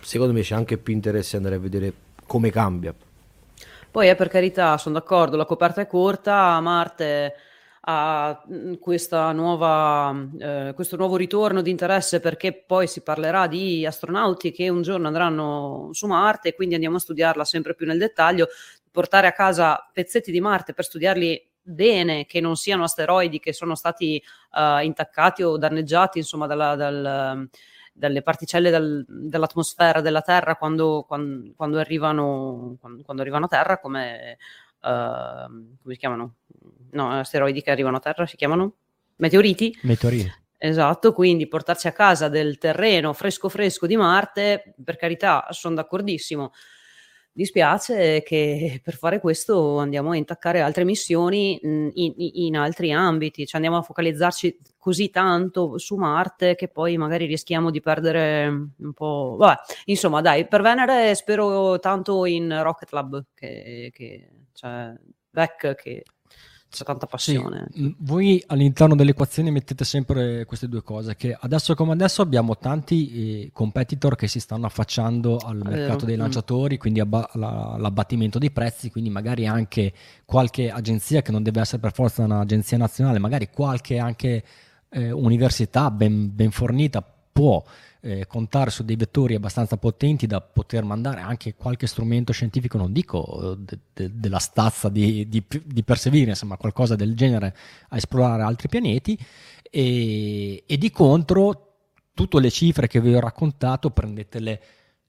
secondo 0.00 0.32
me 0.32 0.42
c'è 0.42 0.54
anche 0.54 0.78
più 0.78 0.92
interesse 0.92 1.36
andare 1.36 1.56
a 1.56 1.58
vedere 1.58 1.92
come 2.26 2.50
cambia. 2.50 2.94
Poi, 3.90 4.08
eh, 4.08 4.14
per 4.14 4.28
carità, 4.28 4.76
sono 4.78 4.98
d'accordo, 4.98 5.36
la 5.36 5.46
coperta 5.46 5.80
è 5.80 5.86
corta, 5.86 6.60
Marte 6.60 7.34
ha 7.88 8.42
mm, 8.50 8.74
nuova, 9.34 10.28
eh, 10.38 10.72
questo 10.74 10.96
nuovo 10.96 11.16
ritorno 11.16 11.62
di 11.62 11.70
interesse 11.70 12.18
perché 12.18 12.52
poi 12.52 12.88
si 12.88 13.02
parlerà 13.02 13.46
di 13.46 13.86
astronauti 13.86 14.50
che 14.50 14.68
un 14.68 14.82
giorno 14.82 15.06
andranno 15.06 15.90
su 15.92 16.06
Marte 16.06 16.48
e 16.48 16.54
quindi 16.54 16.74
andiamo 16.74 16.96
a 16.96 17.00
studiarla 17.00 17.44
sempre 17.44 17.74
più 17.74 17.86
nel 17.86 17.98
dettaglio, 17.98 18.48
portare 18.90 19.28
a 19.28 19.32
casa 19.32 19.88
pezzetti 19.92 20.32
di 20.32 20.40
Marte 20.40 20.74
per 20.74 20.84
studiarli 20.84 21.45
bene 21.66 22.26
che 22.26 22.40
non 22.40 22.56
siano 22.56 22.84
asteroidi 22.84 23.40
che 23.40 23.52
sono 23.52 23.74
stati 23.74 24.22
uh, 24.52 24.82
intaccati 24.82 25.42
o 25.42 25.56
danneggiati 25.56 26.18
insomma 26.18 26.46
dalla, 26.46 26.76
dal, 26.76 27.48
dalle 27.92 28.22
particelle 28.22 28.70
dal, 28.70 29.04
dell'atmosfera 29.08 30.00
della 30.00 30.22
Terra 30.22 30.56
quando, 30.56 31.04
quando, 31.06 31.52
quando, 31.56 31.78
arrivano, 31.78 32.76
quando, 32.80 33.02
quando, 33.02 33.22
arrivano 33.22 33.46
a 33.46 33.48
Terra 33.48 33.80
come, 33.80 34.38
uh, 34.82 35.48
come 35.82 35.94
si 35.94 35.98
chiamano? 35.98 36.34
No, 36.92 37.10
asteroidi 37.10 37.62
che 37.62 37.70
arrivano 37.70 37.96
a 37.96 38.00
Terra 38.00 38.26
si 38.26 38.36
chiamano? 38.36 38.74
Meteoriti? 39.16 39.76
Meteoriti. 39.82 40.32
Esatto, 40.58 41.12
quindi 41.12 41.48
portarci 41.48 41.86
a 41.86 41.92
casa 41.92 42.28
del 42.28 42.56
terreno 42.58 43.12
fresco 43.12 43.48
fresco 43.48 43.86
di 43.86 43.96
Marte, 43.96 44.74
per 44.82 44.96
carità, 44.96 45.46
sono 45.50 45.74
d'accordissimo. 45.74 46.52
Dispiace 47.36 48.22
che 48.22 48.80
per 48.82 48.94
fare 48.94 49.20
questo 49.20 49.76
andiamo 49.76 50.12
a 50.12 50.16
intaccare 50.16 50.62
altre 50.62 50.84
missioni 50.84 51.58
in, 51.62 51.90
in, 51.92 52.14
in 52.16 52.56
altri 52.56 52.92
ambiti, 52.92 53.44
cioè 53.44 53.56
andiamo 53.56 53.76
a 53.76 53.82
focalizzarci 53.82 54.58
così 54.78 55.10
tanto 55.10 55.76
su 55.76 55.96
Marte 55.96 56.54
che 56.54 56.68
poi 56.68 56.96
magari 56.96 57.26
rischiamo 57.26 57.70
di 57.70 57.82
perdere 57.82 58.46
un 58.46 58.92
po'. 58.94 59.36
Vabbè, 59.38 59.60
insomma, 59.84 60.22
dai, 60.22 60.48
per 60.48 60.62
Venere 60.62 61.14
spero 61.14 61.78
tanto 61.78 62.24
in 62.24 62.62
Rocket 62.62 62.90
Lab, 62.92 63.24
che, 63.34 63.90
che 63.92 64.30
cioè 64.54 64.94
Beck 65.28 65.74
che 65.74 66.04
c'è 66.76 66.84
tanta 66.84 67.06
passione. 67.06 67.68
Sì, 67.72 67.94
voi 68.00 68.42
all'interno 68.48 68.94
dell'equazione 68.94 69.50
mettete 69.50 69.84
sempre 69.84 70.44
queste 70.44 70.68
due 70.68 70.82
cose, 70.82 71.16
che 71.16 71.36
adesso 71.38 71.74
come 71.74 71.92
adesso 71.92 72.20
abbiamo 72.20 72.58
tanti 72.58 73.44
eh, 73.44 73.50
competitor 73.52 74.14
che 74.14 74.28
si 74.28 74.40
stanno 74.40 74.66
affacciando 74.66 75.38
al 75.38 75.60
È 75.60 75.68
mercato 75.68 75.94
vero, 75.94 76.06
dei 76.06 76.16
mm. 76.16 76.20
lanciatori, 76.20 76.76
quindi 76.76 77.00
abba- 77.00 77.30
la- 77.34 77.76
l'abbattimento 77.78 78.38
dei 78.38 78.50
prezzi, 78.50 78.90
quindi 78.90 79.08
magari 79.08 79.46
anche 79.46 79.92
qualche 80.26 80.70
agenzia 80.70 81.22
che 81.22 81.32
non 81.32 81.42
deve 81.42 81.60
essere 81.60 81.80
per 81.80 81.92
forza 81.92 82.22
un'agenzia 82.22 82.76
nazionale, 82.76 83.18
magari 83.18 83.48
qualche 83.50 83.98
anche 83.98 84.44
eh, 84.90 85.10
università 85.10 85.90
ben, 85.90 86.34
ben 86.34 86.50
fornita 86.50 87.02
può 87.32 87.62
eh, 88.00 88.26
contare 88.26 88.70
su 88.70 88.84
dei 88.84 88.96
vettori 88.96 89.34
abbastanza 89.34 89.76
potenti 89.76 90.26
da 90.26 90.40
poter 90.40 90.84
mandare 90.84 91.20
anche 91.20 91.54
qualche 91.54 91.86
strumento 91.86 92.32
scientifico, 92.32 92.78
non 92.78 92.92
dico 92.92 93.52
eh, 93.52 93.56
de- 93.58 93.78
de- 93.92 94.10
della 94.14 94.38
stazza 94.38 94.88
di, 94.88 95.28
di, 95.28 95.42
di 95.64 95.82
Perseverance, 95.82 96.44
ma 96.44 96.56
qualcosa 96.56 96.94
del 96.96 97.14
genere 97.16 97.54
a 97.88 97.96
esplorare 97.96 98.42
altri 98.42 98.68
pianeti 98.68 99.18
e, 99.70 100.62
e 100.66 100.78
di 100.78 100.90
contro 100.90 101.62
tutte 102.14 102.40
le 102.40 102.50
cifre 102.50 102.86
che 102.86 103.00
vi 103.00 103.14
ho 103.14 103.20
raccontato 103.20 103.90
prendetele 103.90 104.60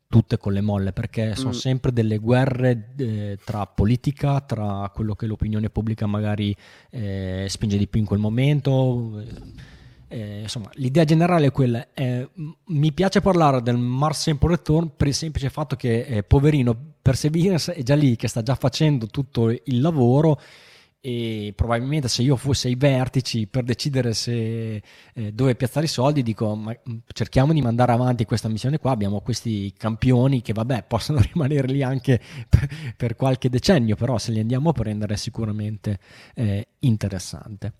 tutte 0.09 0.37
con 0.37 0.53
le 0.53 0.61
molle 0.61 0.93
perché 0.93 1.35
sono 1.35 1.49
Mm. 1.49 1.51
sempre 1.53 1.91
delle 1.91 2.17
guerre 2.17 2.93
eh, 2.97 3.37
tra 3.43 3.65
politica, 3.65 4.39
tra 4.39 4.89
quello 4.93 5.15
che 5.15 5.25
l'opinione 5.25 5.69
pubblica 5.69 6.05
magari 6.07 6.55
eh, 6.91 7.45
spinge 7.49 7.77
di 7.77 7.87
più 7.87 7.99
in 7.99 8.05
quel 8.05 8.19
momento. 8.19 9.21
Eh, 10.09 10.41
insomma, 10.41 10.69
l'idea 10.73 11.03
generale 11.03 11.47
è 11.47 11.51
quella. 11.51 11.87
eh, 11.93 12.29
mi 12.67 12.93
piace 12.93 13.21
parlare 13.21 13.61
del 13.61 13.77
Mars 13.77 14.21
Sample 14.21 14.49
Return 14.49 14.91
per 14.95 15.07
il 15.07 15.13
semplice 15.13 15.49
fatto 15.49 15.75
che, 15.75 16.01
eh, 16.01 16.23
poverino, 16.23 16.75
Perseverance 17.01 17.73
è 17.73 17.83
già 17.83 17.95
lì 17.95 18.15
che 18.15 18.27
sta 18.27 18.41
già 18.41 18.55
facendo 18.55 19.07
tutto 19.07 19.49
il 19.49 19.81
lavoro 19.81 20.39
e 20.99 21.53
probabilmente 21.55 22.07
se 22.07 22.21
io 22.23 22.35
fossi 22.35 22.67
ai 22.67 22.75
vertici 22.75 23.47
per 23.47 23.63
decidere 23.63 24.13
se, 24.13 24.81
eh, 25.13 25.31
dove 25.31 25.55
piazzare 25.55 25.85
i 25.85 25.89
soldi 25.89 26.23
dico 26.23 26.53
ma, 26.55 26.71
mh, 26.71 26.95
cerchiamo 27.13 27.53
di 27.53 27.61
mandare 27.61 27.91
avanti 27.91 28.25
questa 28.25 28.49
missione 28.49 28.79
qua 28.79 28.91
abbiamo 28.91 29.21
questi 29.21 29.71
campioni 29.77 30.41
che 30.41 30.53
vabbè 30.53 30.83
possono 30.89 31.21
rimanere 31.21 31.67
lì 31.67 31.83
anche 31.83 32.19
per, 32.49 32.67
per 32.97 33.15
qualche 33.15 33.47
decennio 33.49 33.95
però 33.95 34.17
se 34.17 34.31
li 34.31 34.39
andiamo 34.39 34.69
a 34.69 34.73
prendere 34.73 35.13
è 35.13 35.17
sicuramente 35.17 35.99
eh, 36.33 36.67
interessante 36.79 37.73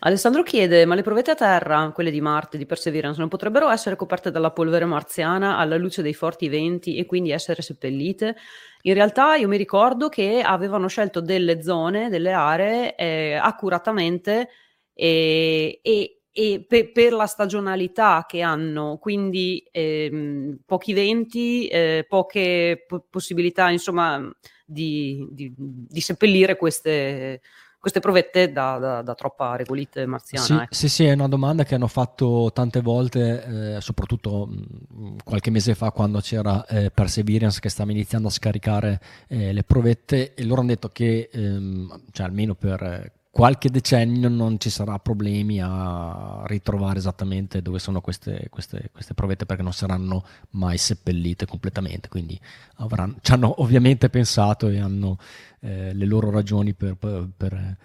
Alessandro 0.00 0.42
chiede: 0.44 0.84
Ma 0.86 0.94
le 0.94 1.02
provette 1.02 1.32
a 1.32 1.34
terra, 1.34 1.90
quelle 1.92 2.10
di 2.12 2.20
Marte, 2.20 2.56
di 2.56 2.66
Perseverance, 2.66 3.18
non 3.18 3.28
potrebbero 3.28 3.68
essere 3.68 3.96
coperte 3.96 4.30
dalla 4.30 4.52
polvere 4.52 4.84
marziana 4.84 5.56
alla 5.58 5.76
luce 5.76 6.02
dei 6.02 6.14
forti 6.14 6.48
venti 6.48 6.96
e 6.96 7.04
quindi 7.06 7.30
essere 7.32 7.62
seppellite? 7.62 8.36
In 8.82 8.94
realtà 8.94 9.34
io 9.34 9.48
mi 9.48 9.56
ricordo 9.56 10.08
che 10.08 10.40
avevano 10.40 10.86
scelto 10.86 11.20
delle 11.20 11.62
zone, 11.62 12.08
delle 12.10 12.32
aree 12.32 12.94
eh, 12.94 13.34
accuratamente 13.34 14.48
e, 14.94 15.80
e- 15.82 16.12
e 16.30 16.64
pe- 16.68 16.90
per 16.92 17.12
la 17.12 17.26
stagionalità 17.26 18.24
che 18.28 18.42
hanno, 18.42 18.98
quindi 18.98 19.66
ehm, 19.72 20.58
pochi 20.64 20.92
venti, 20.92 21.66
eh, 21.66 22.04
poche 22.08 22.84
po- 22.86 23.04
possibilità, 23.10 23.68
insomma, 23.70 24.30
di, 24.64 25.26
di- 25.32 25.52
di 25.56 26.00
seppellire 26.00 26.56
queste, 26.56 27.40
queste 27.78 28.00
provette 28.00 28.50
da, 28.52 28.78
da- 28.78 29.02
da 29.02 29.14
troppa 29.14 29.56
regolite 29.56 30.04
marziana. 30.06 30.44
Sì, 30.44 30.52
ecco. 30.54 30.74
sì, 30.74 30.88
sì, 30.88 31.04
è 31.04 31.12
una 31.12 31.28
domanda 31.28 31.64
che 31.64 31.74
hanno 31.74 31.86
fatto 31.86 32.50
tante 32.52 32.80
volte, 32.80 33.76
eh, 33.76 33.80
soprattutto 33.80 34.46
mh, 34.46 35.16
qualche 35.24 35.50
mese 35.50 35.74
fa 35.74 35.90
quando 35.90 36.20
c'era 36.20 36.64
eh, 36.66 36.90
Perseverance 36.90 37.60
che 37.60 37.68
stava 37.68 37.90
iniziando 37.92 38.28
a 38.28 38.32
scaricare 38.32 39.00
eh, 39.28 39.52
le 39.52 39.62
provette 39.62 40.34
e 40.34 40.44
loro 40.44 40.60
hanno 40.60 40.70
detto 40.70 40.88
che, 40.88 41.28
ehm, 41.32 42.02
cioè 42.10 42.26
almeno 42.26 42.54
per 42.54 42.82
eh, 42.82 43.12
qualche 43.38 43.70
decennio 43.70 44.28
non 44.28 44.58
ci 44.58 44.68
sarà 44.68 44.98
problemi 44.98 45.60
a 45.62 46.42
ritrovare 46.46 46.98
esattamente 46.98 47.62
dove 47.62 47.78
sono 47.78 48.00
queste, 48.00 48.48
queste, 48.50 48.88
queste 48.90 49.14
provette 49.14 49.46
perché 49.46 49.62
non 49.62 49.72
saranno 49.72 50.24
mai 50.50 50.76
seppellite 50.76 51.46
completamente, 51.46 52.08
quindi 52.08 52.36
avranno, 52.78 53.14
ci 53.20 53.30
hanno 53.30 53.62
ovviamente 53.62 54.10
pensato 54.10 54.66
e 54.66 54.80
hanno 54.80 55.18
eh, 55.60 55.94
le 55.94 56.04
loro 56.04 56.30
ragioni 56.30 56.74
per- 56.74 56.96
per- 56.96 57.76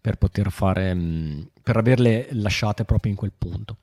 per 0.00 0.16
poter 0.16 0.50
fare, 0.50 0.92
mh, 0.92 1.50
per 1.62 1.76
averle 1.76 2.26
lasciate 2.32 2.84
proprio 2.84 3.12
in 3.12 3.16
quel 3.16 3.32
punto. 3.38 3.76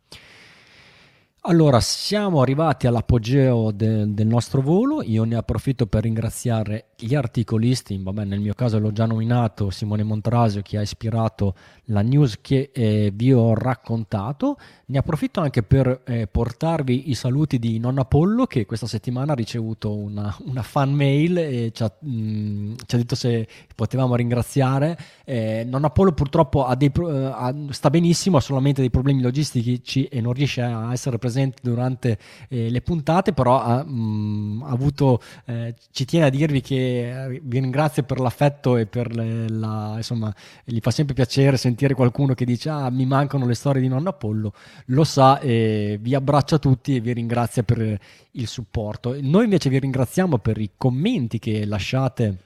Allora, 1.46 1.82
siamo 1.82 2.40
arrivati 2.40 2.88
all'apogeo 2.88 3.72
de- 3.72 4.14
del 4.14 4.28
nostro 4.28 4.62
volo. 4.62 5.04
Io 5.04 5.26
ne 5.26 5.36
approfitto 5.36 5.88
per 5.88 6.04
ringraziare 6.04 6.86
gli 6.98 7.16
articolisti, 7.16 8.00
vabbè, 8.02 8.24
nel 8.24 8.40
mio 8.40 8.54
caso 8.54 8.80
l'ho 8.80 8.94
già 8.94 9.06
nominato, 9.06 9.70
Simone 9.70 10.04
Montrasio, 10.04 10.62
che 10.62 10.78
ha 10.78 10.82
ispirato 10.82 11.54
la 11.88 12.02
news 12.02 12.40
che 12.40 12.70
eh, 12.74 13.12
vi 13.14 13.34
ho 13.34 13.54
raccontato. 13.56 14.56
Ne 14.86 14.98
approfitto 14.98 15.42
anche 15.42 15.64
per 15.64 16.04
eh, 16.06 16.28
portarvi 16.28 17.10
i 17.10 17.14
saluti 17.14 17.60
di 17.60 17.78
Nonna 17.78 18.06
Pollo, 18.06 18.46
che 18.46 18.66
questa 18.66 18.88
settimana 18.88 19.34
ha 19.34 19.36
ricevuto 19.36 19.94
una, 19.94 20.34
una 20.46 20.62
fan 20.62 20.94
mail 20.94 21.38
e 21.40 21.72
ci 21.74 21.84
ha, 21.84 21.92
mh, 22.00 22.74
ci 22.86 22.96
ha 22.96 22.98
detto 22.98 23.16
se 23.16 23.46
potevamo 23.76 24.16
ringraziare. 24.16 24.98
Eh, 25.26 25.66
Nonna 25.68 25.90
Pollo 25.90 26.14
purtroppo 26.14 26.64
ha 26.64 26.76
dei 26.78 26.90
eh, 26.96 27.32
ha- 27.34 27.54
sta 27.72 27.90
benissimo, 27.90 28.38
ha 28.38 28.40
solamente 28.40 28.80
dei 28.80 28.90
problemi 28.90 29.22
logistici 29.22 30.06
e 30.06 30.22
non 30.22 30.32
riesce 30.32 30.62
a 30.62 30.94
essere 30.94 31.18
presente 31.18 31.32
durante 31.62 32.18
eh, 32.50 32.70
le 32.70 32.82
puntate, 32.82 33.34
però 33.34 33.60
ha, 33.62 33.84
mh, 33.84 34.64
ha 34.66 34.70
avuto, 34.70 35.22
eh, 35.46 35.76
ci 35.92 36.06
tiene 36.06 36.28
a 36.28 36.30
dirvi 36.30 36.62
che 36.62 37.26
eh, 37.36 37.42
vi 37.44 37.60
ringrazio 37.60 38.04
per 38.04 38.20
l'affetto 38.20 38.78
e 38.78 38.86
per 38.86 39.16
le- 39.16 39.50
la, 39.50 39.94
insomma, 39.98 40.34
gli 40.64 40.80
fa 40.80 40.92
sempre 40.92 41.14
piacere 41.14 41.58
sentire 41.58 41.94
qualcuno 41.94 42.34
che 42.34 42.46
dice 42.46 42.70
ah 42.70 42.90
mi 42.90 43.06
mancano 43.06 43.46
le 43.46 43.56
storie 43.56 43.82
di 43.82 43.88
Nonna 43.88 44.14
Pollo, 44.14 44.54
lo 44.88 45.04
sa 45.04 45.40
e 45.40 45.98
vi 46.02 46.16
abbraccia 46.16 46.58
tutti 46.60 46.96
e 46.96 47.00
vi 47.00 47.14
ringrazia 47.14 47.64
per 47.64 48.00
il 48.32 48.48
supporto. 48.48 49.16
Noi 49.20 49.44
invece 49.46 49.70
vi 49.70 49.80
ringraziamo 49.80 50.38
per 50.38 50.58
i 50.60 50.72
commenti 50.78 51.40
che 51.40 51.66
lasciate 51.66 52.38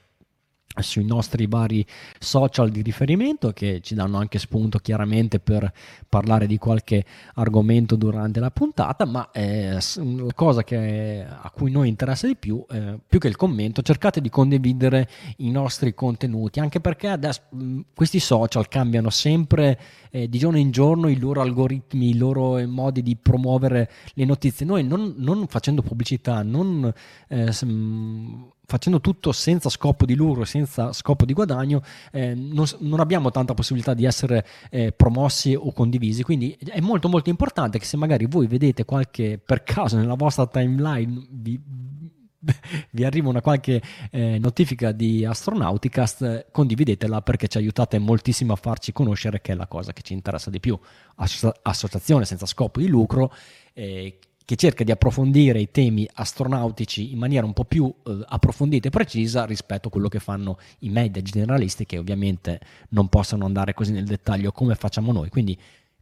sui 0.80 1.04
nostri 1.04 1.46
vari 1.46 1.84
social 2.18 2.70
di 2.70 2.82
riferimento 2.82 3.52
che 3.52 3.80
ci 3.82 3.94
danno 3.94 4.18
anche 4.18 4.38
spunto 4.38 4.78
chiaramente 4.78 5.40
per 5.40 5.72
parlare 6.08 6.46
di 6.46 6.56
qualche 6.58 7.04
argomento 7.34 7.96
durante 7.96 8.38
la 8.38 8.50
puntata 8.50 9.04
ma 9.04 9.30
eh, 9.32 9.72
la 9.72 10.32
cosa 10.34 10.62
che, 10.62 11.26
a 11.26 11.50
cui 11.50 11.70
noi 11.70 11.88
interessa 11.88 12.26
di 12.26 12.36
più 12.36 12.64
eh, 12.70 12.98
più 13.06 13.18
che 13.18 13.28
il 13.28 13.36
commento 13.36 13.82
cercate 13.82 14.20
di 14.20 14.28
condividere 14.28 15.08
i 15.38 15.50
nostri 15.50 15.94
contenuti 15.94 16.60
anche 16.60 16.80
perché 16.80 17.08
adesso 17.08 17.42
mh, 17.50 17.80
questi 17.94 18.20
social 18.20 18.68
cambiano 18.68 19.10
sempre 19.10 19.78
eh, 20.10 20.28
di 20.28 20.38
giorno 20.38 20.58
in 20.58 20.70
giorno 20.70 21.08
i 21.08 21.18
loro 21.18 21.40
algoritmi 21.40 22.10
i 22.10 22.16
loro 22.16 22.58
eh, 22.58 22.66
modi 22.66 23.02
di 23.02 23.16
promuovere 23.16 23.90
le 24.14 24.24
notizie. 24.24 24.66
Noi 24.66 24.84
non, 24.84 25.14
non 25.16 25.46
facendo 25.46 25.82
pubblicità 25.82 26.42
non 26.42 26.92
eh, 27.28 27.52
mh, 27.64 28.52
facendo 28.68 29.00
tutto 29.00 29.32
senza 29.32 29.70
scopo 29.70 30.04
di 30.04 30.14
lucro, 30.14 30.44
senza 30.44 30.92
scopo 30.92 31.24
di 31.24 31.32
guadagno, 31.32 31.80
eh, 32.12 32.34
non, 32.34 32.66
non 32.80 33.00
abbiamo 33.00 33.30
tanta 33.30 33.54
possibilità 33.54 33.94
di 33.94 34.04
essere 34.04 34.46
eh, 34.68 34.92
promossi 34.92 35.54
o 35.54 35.72
condivisi. 35.72 36.22
Quindi 36.22 36.54
è 36.66 36.80
molto 36.80 37.08
molto 37.08 37.30
importante 37.30 37.78
che 37.78 37.86
se 37.86 37.96
magari 37.96 38.26
voi 38.26 38.46
vedete 38.46 38.84
qualche, 38.84 39.40
per 39.42 39.62
caso 39.62 39.96
nella 39.96 40.16
vostra 40.16 40.46
timeline 40.46 41.26
vi, 41.30 41.58
vi 42.92 43.04
arriva 43.04 43.30
una 43.30 43.40
qualche 43.40 43.80
eh, 44.10 44.38
notifica 44.38 44.92
di 44.92 45.24
Astronauticast, 45.24 46.22
eh, 46.22 46.46
condividetela 46.52 47.22
perché 47.22 47.48
ci 47.48 47.56
aiutate 47.56 47.98
moltissimo 47.98 48.52
a 48.52 48.56
farci 48.56 48.92
conoscere 48.92 49.40
che 49.40 49.52
è 49.52 49.54
la 49.54 49.66
cosa 49.66 49.94
che 49.94 50.02
ci 50.02 50.12
interessa 50.12 50.50
di 50.50 50.60
più. 50.60 50.78
Asso- 51.16 51.54
associazione 51.62 52.26
senza 52.26 52.44
scopo 52.44 52.80
di 52.80 52.86
lucro. 52.86 53.32
Che 54.48 54.56
cerca 54.56 54.82
di 54.82 54.90
approfondire 54.90 55.60
i 55.60 55.70
temi 55.70 56.08
astronautici 56.10 57.12
in 57.12 57.18
maniera 57.18 57.44
un 57.44 57.52
po' 57.52 57.66
più 57.66 57.92
eh, 58.06 58.24
approfondita 58.28 58.88
e 58.88 58.90
precisa 58.90 59.44
rispetto 59.44 59.88
a 59.88 59.90
quello 59.90 60.08
che 60.08 60.20
fanno 60.20 60.56
i 60.78 60.88
media 60.88 61.20
generalisti 61.20 61.84
che 61.84 61.98
ovviamente 61.98 62.58
non 62.88 63.08
possono 63.08 63.44
andare 63.44 63.74
così 63.74 63.92
nel 63.92 64.06
dettaglio 64.06 64.50
come 64.50 64.74
facciamo 64.74 65.12
noi. 65.12 65.28
Quindi 65.28 65.54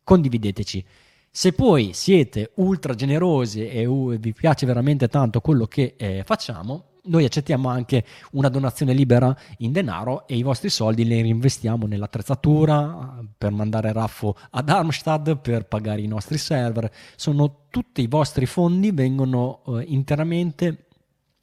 condivideteci. 0.05 0.85
Se 1.29 1.55
poi 1.55 1.91
siete 1.93 2.53
ultra 2.55 2.95
generosi 2.95 3.67
e 3.67 3.85
vi 3.85 4.33
piace 4.33 4.65
veramente 4.65 5.09
tanto 5.09 5.41
quello 5.41 5.67
che 5.67 5.95
eh, 5.97 6.23
facciamo, 6.25 6.85
noi 7.07 7.25
accettiamo 7.25 7.69
anche 7.69 8.05
una 8.33 8.49
donazione 8.49 8.93
libera 8.93 9.37
in 9.59 9.73
denaro 9.73 10.27
e 10.27 10.37
i 10.37 10.43
vostri 10.43 10.69
soldi 10.69 11.05
li 11.05 11.21
reinvestiamo 11.21 11.87
nell'attrezzatura 11.87 13.23
per 13.37 13.51
mandare 13.53 13.93
Raffo 13.93 14.37
ad 14.51 14.69
Armstad 14.69 15.39
per 15.39 15.67
pagare 15.67 16.01
i 16.01 16.07
nostri 16.07 16.39
server. 16.39 16.91
Sono 17.17 17.67
tutti 17.71 18.03
i 18.03 18.07
vostri 18.07 18.47
fondi 18.47 18.91
vengono 18.91 19.63
eh, 19.67 19.85
interamente 19.89 20.87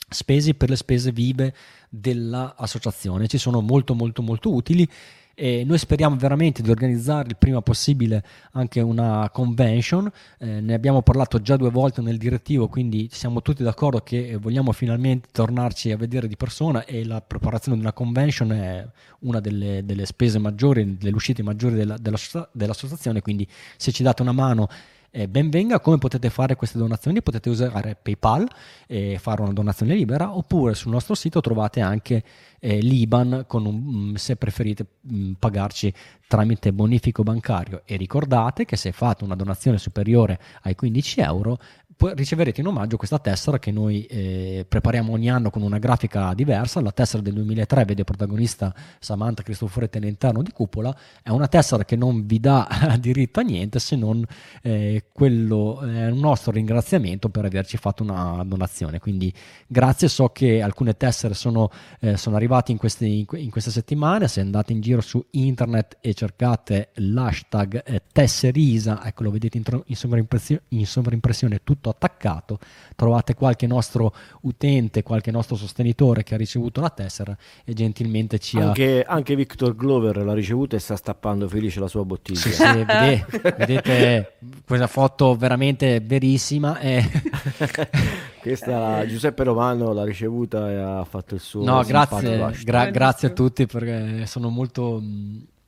spesi 0.09 0.53
per 0.53 0.69
le 0.69 0.75
spese 0.75 1.11
vive 1.11 1.53
dell'associazione. 1.89 3.27
Ci 3.27 3.37
sono 3.37 3.61
molto 3.61 3.93
molto 3.95 4.21
molto 4.21 4.53
utili 4.53 4.87
e 5.35 5.63
noi 5.65 5.77
speriamo 5.77 6.15
veramente 6.15 6.61
di 6.61 6.69
organizzare 6.69 7.29
il 7.29 7.37
prima 7.37 7.61
possibile 7.61 8.23
anche 8.51 8.81
una 8.81 9.29
convention, 9.31 10.11
eh, 10.37 10.61
ne 10.61 10.73
abbiamo 10.73 11.01
parlato 11.01 11.41
già 11.41 11.55
due 11.57 11.71
volte 11.71 12.01
nel 12.01 12.17
direttivo, 12.17 12.67
quindi 12.67 13.09
siamo 13.11 13.41
tutti 13.41 13.63
d'accordo 13.63 13.99
che 13.99 14.37
vogliamo 14.39 14.71
finalmente 14.71 15.29
tornarci 15.31 15.91
a 15.91 15.97
vedere 15.97 16.27
di 16.27 16.37
persona 16.37 16.85
e 16.85 17.03
la 17.03 17.21
preparazione 17.21 17.77
di 17.77 17.83
una 17.83 17.93
convention 17.93 18.51
è 18.51 18.87
una 19.19 19.39
delle, 19.39 19.83
delle 19.83 20.05
spese 20.05 20.37
maggiori, 20.37 20.97
delle 20.97 21.15
uscite 21.15 21.41
maggiori 21.41 21.75
della, 21.75 21.97
della, 21.97 22.17
dell'associazione, 22.51 23.21
quindi 23.21 23.47
se 23.77 23.91
ci 23.91 24.03
date 24.03 24.21
una 24.21 24.33
mano 24.33 24.67
eh, 25.15 25.27
benvenga. 25.27 25.79
Come 25.79 25.99
potete 25.99 26.31
fare 26.31 26.55
queste 26.55 26.79
donazioni? 26.79 27.21
Potete 27.21 27.47
usare 27.47 27.95
PayPal 28.01 28.47
e 28.87 29.19
fare 29.19 29.43
una 29.43 29.53
donazione 29.53 29.93
libera 29.93 30.35
oppure 30.35 30.73
sul 30.73 30.91
nostro 30.91 31.13
sito 31.13 31.39
trovate 31.39 31.81
anche 31.81 32.23
eh, 32.59 32.79
l'IBAN 32.79 33.45
un, 33.47 34.09
mm, 34.11 34.15
se 34.15 34.37
preferite 34.37 34.85
mh, 35.01 35.15
mm, 35.15 35.31
pagarci 35.33 35.93
tramite 36.27 36.73
bonifico 36.73 37.21
bancario 37.21 37.83
e 37.85 37.95
ricordate 37.95 38.65
che 38.65 38.75
se 38.75 38.91
fate 38.91 39.23
una 39.23 39.35
donazione 39.35 39.77
superiore 39.77 40.39
ai 40.63 40.73
15 40.73 41.19
euro 41.21 41.59
riceverete 41.97 42.61
in 42.61 42.67
omaggio 42.67 42.97
questa 42.97 43.19
tessera 43.19 43.59
che 43.59 43.71
noi 43.71 44.05
eh, 44.05 44.65
prepariamo 44.67 45.11
ogni 45.11 45.29
anno 45.29 45.49
con 45.49 45.61
una 45.61 45.77
grafica 45.77 46.33
diversa. 46.33 46.81
La 46.81 46.91
tessera 46.91 47.21
del 47.21 47.33
2003 47.33 47.85
vede 47.85 48.03
protagonista 48.03 48.73
Samantha 48.99 49.43
Cristoforetti 49.43 49.97
all'interno 49.97 50.41
di 50.41 50.51
Cupola. 50.51 50.95
È 51.21 51.29
una 51.29 51.47
tessera 51.47 51.85
che 51.85 51.95
non 51.95 52.25
vi 52.25 52.39
dà 52.39 52.67
diritto 52.99 53.39
a 53.39 53.43
niente 53.43 53.79
se 53.79 53.95
non 53.95 54.23
eh, 54.61 55.05
quello, 55.11 55.81
è 55.81 56.07
un 56.07 56.19
nostro 56.19 56.51
ringraziamento 56.51 57.29
per 57.29 57.45
averci 57.45 57.77
fatto 57.77 58.03
una 58.03 58.43
donazione. 58.45 58.99
Quindi 58.99 59.33
grazie, 59.67 60.07
so 60.07 60.29
che 60.29 60.61
alcune 60.61 60.97
tessere 60.97 61.33
sono, 61.33 61.69
eh, 61.99 62.17
sono 62.17 62.35
arrivate 62.35 62.71
in 62.71 62.77
queste, 62.77 63.05
in 63.05 63.25
queste, 63.25 63.71
settimane. 63.71 64.27
Se 64.27 64.41
andate 64.41 64.73
in 64.73 64.81
giro 64.81 65.01
su 65.01 65.23
internet 65.31 65.97
e 66.01 66.13
cercate 66.13 66.89
l'hashtag 66.95 67.83
eh, 67.85 68.01
tesserisa, 68.11 69.05
ecco 69.05 69.23
lo 69.23 69.31
vedete 69.31 69.57
in, 69.57 69.63
in, 69.85 69.95
sovraimpressione, 69.95 70.61
in 70.69 70.85
sovraimpressione 70.85 71.61
tutto 71.63 71.82
attaccato, 71.89 72.59
trovate 72.95 73.33
qualche 73.33 73.67
nostro 73.67 74.13
utente, 74.41 75.03
qualche 75.03 75.31
nostro 75.31 75.55
sostenitore 75.55 76.23
che 76.23 76.33
ha 76.35 76.37
ricevuto 76.37 76.81
la 76.81 76.89
tessera 76.89 77.35
e 77.63 77.73
gentilmente 77.73 78.39
ci 78.39 78.57
anche, 78.57 79.03
ha... 79.03 79.13
Anche 79.13 79.35
Victor 79.35 79.75
Glover 79.75 80.17
l'ha 80.17 80.33
ricevuta 80.33 80.75
e 80.75 80.79
sta 80.79 80.95
stappando 80.95 81.47
felice 81.47 81.79
la 81.79 81.87
sua 81.87 82.03
bottiglia. 82.03 82.39
Sì, 82.39 82.51
sì, 82.51 82.63
vedete, 82.63 83.53
vedete 83.57 84.33
questa 84.65 84.87
foto 84.87 85.35
veramente 85.35 85.99
verissima. 85.99 86.79
E... 86.79 87.03
Questa 88.43 89.05
Giuseppe 89.07 89.45
Romano 89.45 89.93
l'ha 89.93 90.03
ricevuta 90.03 90.69
e 90.69 90.75
ha 90.75 91.05
fatto 91.05 91.33
il 91.33 91.39
suo. 91.39 91.63
No, 91.63 91.81
grazie, 91.83 92.51
gra- 92.65 92.89
grazie 92.89 93.29
a 93.29 93.31
tutti 93.31 93.65
perché 93.65 94.25
sono 94.25 94.49
molto 94.49 95.01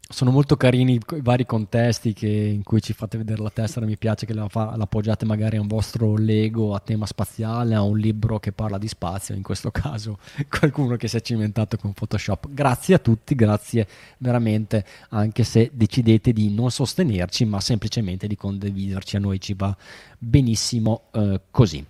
sono 0.07 0.29
molto 0.29 0.55
carini 0.55 0.93
i 0.93 1.21
vari 1.21 1.45
contesti 1.45 2.13
che, 2.13 2.27
in 2.27 2.63
cui 2.63 2.81
ci 2.81 2.93
fate 2.93 3.17
vedere 3.17 3.41
la 3.41 3.49
tessera. 3.49 3.85
Mi 3.85 3.97
piace 3.97 4.25
che 4.25 4.33
la, 4.33 4.47
fa, 4.47 4.75
l'appoggiate 4.75 5.25
magari 5.25 5.57
a 5.57 5.61
un 5.61 5.67
vostro 5.67 6.15
Lego 6.15 6.75
a 6.75 6.79
tema 6.79 7.05
spaziale, 7.07 7.73
a 7.73 7.81
un 7.81 7.97
libro 7.97 8.39
che 8.39 8.51
parla 8.51 8.77
di 8.77 8.87
spazio. 8.87 9.33
In 9.33 9.41
questo 9.41 9.71
caso, 9.71 10.19
qualcuno 10.47 10.95
che 10.95 11.07
si 11.07 11.17
è 11.17 11.21
cimentato 11.21 11.77
con 11.77 11.93
Photoshop. 11.93 12.49
Grazie 12.51 12.95
a 12.95 12.99
tutti, 12.99 13.33
grazie 13.33 13.87
veramente. 14.19 14.85
Anche 15.09 15.43
se 15.43 15.71
decidete 15.73 16.31
di 16.33 16.53
non 16.53 16.69
sostenerci, 16.69 17.45
ma 17.45 17.59
semplicemente 17.59 18.27
di 18.27 18.35
condividerci, 18.35 19.15
a 19.15 19.19
noi 19.19 19.39
ci 19.41 19.55
va 19.55 19.75
benissimo 20.17 21.05
eh, 21.13 21.41
così. 21.49 21.83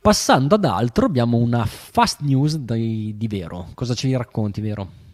Passando 0.00 0.54
ad 0.54 0.64
altro, 0.64 1.06
abbiamo 1.06 1.38
una 1.38 1.64
fast 1.64 2.20
news 2.20 2.56
di, 2.56 3.16
di 3.16 3.26
Vero. 3.26 3.70
Cosa 3.74 3.94
ci 3.94 4.14
racconti, 4.14 4.60
Vero? 4.60 5.05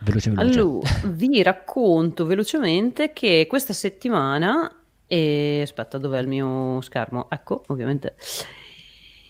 Veloce, 0.00 0.30
veloce. 0.30 0.58
Allora, 0.58 0.88
vi 1.06 1.42
racconto 1.42 2.24
velocemente 2.24 3.12
che 3.12 3.46
questa 3.48 3.72
settimana, 3.72 4.72
e 5.06 5.60
aspetta, 5.62 5.98
dov'è 5.98 6.20
il 6.20 6.28
mio 6.28 6.80
schermo? 6.80 7.26
Ecco, 7.30 7.64
ovviamente. 7.68 8.16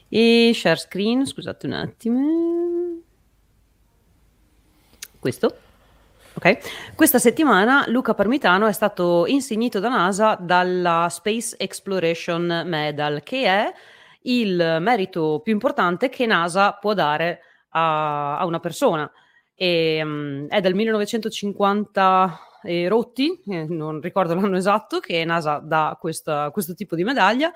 E 0.09 0.53
share 0.55 0.77
screen, 0.77 1.27
scusate 1.27 1.67
un 1.67 1.73
attimo. 1.73 3.01
Questo. 5.19 5.57
Ok. 6.35 6.95
Questa 6.95 7.19
settimana 7.19 7.85
Luca 7.89 8.15
Parmitano 8.15 8.67
è 8.67 8.73
stato 8.73 9.27
insignito 9.27 9.81
da 9.81 9.89
NASA 9.89 10.37
dalla 10.41 11.09
Space 11.11 11.57
Exploration 11.59 12.63
Medal, 12.65 13.23
che 13.25 13.45
è 13.45 13.73
il 14.23 14.79
merito 14.81 15.41
più 15.43 15.53
importante 15.53 16.09
che 16.09 16.27
NASA 16.27 16.75
può 16.75 16.95
dare 16.95 17.41
a, 17.71 18.39
a 18.39 18.47
una 18.47 18.61
persona 18.61 19.11
e, 19.61 20.01
um, 20.05 20.47
è 20.47 20.61
del 20.61 20.77
1950 20.77 22.41
e 22.63 22.87
rotti, 22.87 23.43
eh, 23.49 23.65
non 23.65 24.01
ricordo 24.01 24.35
l'anno 24.35 24.57
esatto, 24.57 25.01
che 25.01 25.25
NASA 25.25 25.59
dà 25.59 25.97
questa, 26.01 26.51
questo 26.53 26.75
tipo 26.75 26.95
di 26.95 27.03
medaglia. 27.03 27.53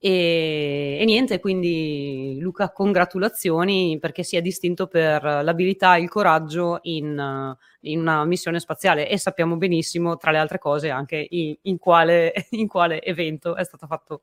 E, 0.00 0.98
e, 1.00 1.04
niente, 1.04 1.38
quindi 1.38 2.38
Luca, 2.40 2.72
congratulazioni 2.72 3.98
perché 4.00 4.24
si 4.24 4.36
è 4.36 4.42
distinto 4.42 4.88
per 4.88 5.22
l'abilità 5.22 5.94
e 5.94 6.02
il 6.02 6.08
coraggio 6.08 6.80
in, 6.82 7.56
in, 7.80 8.00
una 8.00 8.24
missione 8.24 8.58
spaziale 8.58 9.08
e 9.08 9.16
sappiamo 9.16 9.56
benissimo, 9.56 10.16
tra 10.16 10.32
le 10.32 10.38
altre 10.38 10.58
cose, 10.58 10.90
anche 10.90 11.24
in, 11.30 11.56
in, 11.62 11.78
quale, 11.78 12.32
in 12.50 12.66
quale 12.66 13.00
evento 13.00 13.54
è 13.54 13.64
stato 13.64 13.86
fatto 13.86 14.22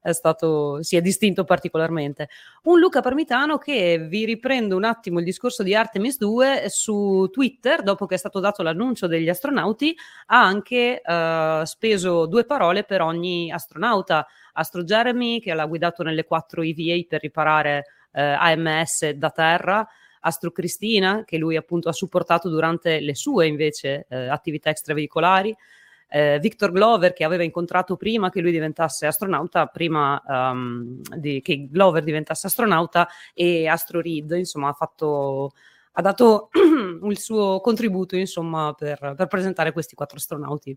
è 0.00 0.12
stato, 0.12 0.82
si 0.82 0.96
è 0.96 1.00
distinto 1.00 1.44
particolarmente. 1.44 2.28
Un 2.64 2.78
Luca 2.78 3.00
Parmitano 3.00 3.58
che 3.58 3.98
vi 3.98 4.24
riprendo 4.24 4.76
un 4.76 4.84
attimo 4.84 5.18
il 5.18 5.24
discorso 5.24 5.62
di 5.62 5.74
Artemis 5.74 6.18
2 6.18 6.64
su 6.68 7.28
Twitter, 7.32 7.82
dopo 7.82 8.06
che 8.06 8.14
è 8.14 8.18
stato 8.18 8.40
dato 8.40 8.62
l'annuncio 8.62 9.06
degli 9.06 9.28
astronauti, 9.28 9.96
ha 10.26 10.42
anche 10.42 11.00
uh, 11.04 11.64
speso 11.64 12.26
due 12.26 12.44
parole 12.44 12.84
per 12.84 13.02
ogni 13.02 13.50
astronauta. 13.52 14.26
Astro 14.54 14.82
Jeremy, 14.82 15.40
che 15.40 15.54
l'ha 15.54 15.66
guidato 15.66 16.02
nelle 16.02 16.24
quattro 16.24 16.62
EVA 16.62 17.00
per 17.08 17.20
riparare 17.20 17.84
eh, 18.12 18.22
AMS 18.22 19.10
da 19.10 19.30
terra, 19.30 19.88
Astro 20.20 20.50
Cristina, 20.50 21.22
che 21.24 21.38
lui 21.38 21.56
appunto 21.56 21.88
ha 21.88 21.92
supportato 21.92 22.48
durante 22.48 22.98
le 23.00 23.14
sue 23.14 23.46
invece 23.46 24.06
uh, 24.08 24.14
attività 24.30 24.70
extraveicolari, 24.70 25.54
eh, 26.08 26.38
Victor 26.40 26.72
Glover 26.72 27.12
che 27.12 27.24
aveva 27.24 27.42
incontrato 27.42 27.96
prima 27.96 28.30
che 28.30 28.40
lui 28.40 28.52
diventasse 28.52 29.06
astronauta, 29.06 29.66
prima 29.66 30.22
um, 30.26 31.00
di, 31.16 31.40
che 31.40 31.68
Glover 31.70 32.02
diventasse 32.02 32.46
astronauta 32.46 33.08
e 33.34 33.68
Astro 33.68 34.00
Reed, 34.00 34.30
insomma, 34.32 34.68
ha 34.68 34.72
fatto 34.72 35.52
ha 35.92 36.02
dato 36.02 36.48
il 37.02 37.18
suo 37.18 37.60
contributo 37.60 38.16
insomma, 38.16 38.72
per, 38.72 39.14
per 39.16 39.26
presentare 39.26 39.72
questi 39.72 39.94
quattro 39.94 40.18
astronauti. 40.18 40.76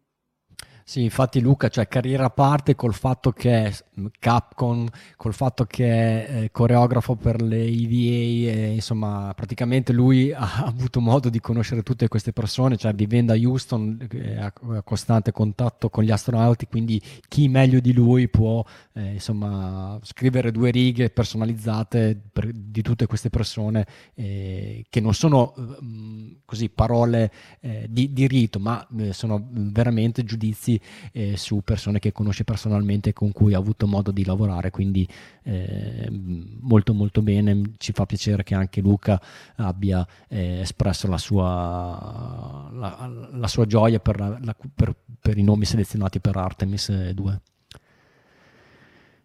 Sì, 0.83 1.03
infatti 1.03 1.39
Luca, 1.39 1.69
cioè 1.69 1.87
carriera 1.87 2.25
a 2.25 2.29
parte 2.29 2.75
col 2.75 2.93
fatto 2.93 3.31
che 3.31 3.65
è 3.65 3.73
Capcom, 4.19 4.87
col 5.15 5.33
fatto 5.33 5.65
che 5.65 5.85
è 5.85 6.43
eh, 6.43 6.51
coreografo 6.51 7.15
per 7.15 7.41
le 7.41 7.63
EVA, 7.63 8.51
e, 8.51 8.71
insomma 8.73 9.33
praticamente 9.35 9.93
lui 9.93 10.31
ha 10.33 10.63
avuto 10.65 10.99
modo 10.99 11.29
di 11.29 11.39
conoscere 11.39 11.83
tutte 11.83 12.07
queste 12.07 12.33
persone, 12.33 12.77
cioè 12.77 12.93
vivendo 12.93 13.33
a 13.33 13.37
Houston 13.37 14.07
è 14.09 14.37
a, 14.37 14.53
costante 14.83 15.31
contatto 15.31 15.89
con 15.89 16.03
gli 16.03 16.11
astronauti, 16.11 16.67
quindi 16.67 17.01
chi 17.27 17.47
meglio 17.47 17.79
di 17.79 17.93
lui 17.93 18.27
può 18.29 18.63
eh, 18.93 19.13
insomma 19.13 19.99
scrivere 20.03 20.51
due 20.51 20.71
righe 20.71 21.09
personalizzate 21.09 22.19
per, 22.31 22.51
di 22.51 22.81
tutte 22.81 23.05
queste 23.05 23.29
persone 23.29 23.85
eh, 24.13 24.85
che 24.89 24.99
non 24.99 25.13
sono 25.13 25.53
mm, 25.59 26.31
così 26.45 26.69
parole 26.69 27.31
eh, 27.59 27.85
di, 27.89 28.13
di, 28.13 28.27
rito, 28.27 28.59
ma 28.59 28.85
eh, 28.97 29.13
sono 29.13 29.47
veramente 29.51 30.23
giudizi 30.23 30.70
eh, 31.11 31.37
su 31.37 31.61
persone 31.63 31.99
che 31.99 32.11
conosce 32.11 32.43
personalmente 32.43 33.13
con 33.13 33.31
cui 33.31 33.53
ha 33.53 33.57
avuto 33.57 33.87
modo 33.87 34.11
di 34.11 34.23
lavorare, 34.23 34.69
quindi 34.69 35.07
eh, 35.43 36.07
molto 36.11 36.93
molto 36.93 37.21
bene, 37.21 37.73
ci 37.77 37.91
fa 37.93 38.05
piacere 38.05 38.43
che 38.43 38.53
anche 38.53 38.81
Luca 38.81 39.19
abbia 39.55 40.05
eh, 40.27 40.59
espresso 40.59 41.07
la 41.07 41.17
sua, 41.17 42.69
la, 42.73 43.11
la 43.31 43.47
sua 43.47 43.65
gioia 43.65 43.99
per, 43.99 44.19
la, 44.19 44.55
per, 44.73 44.95
per, 45.19 45.37
i 45.37 45.43
nomi 45.43 45.65
selezionati 45.65 46.19
per 46.19 46.37
Artemis 46.37 47.11
2. 47.11 47.41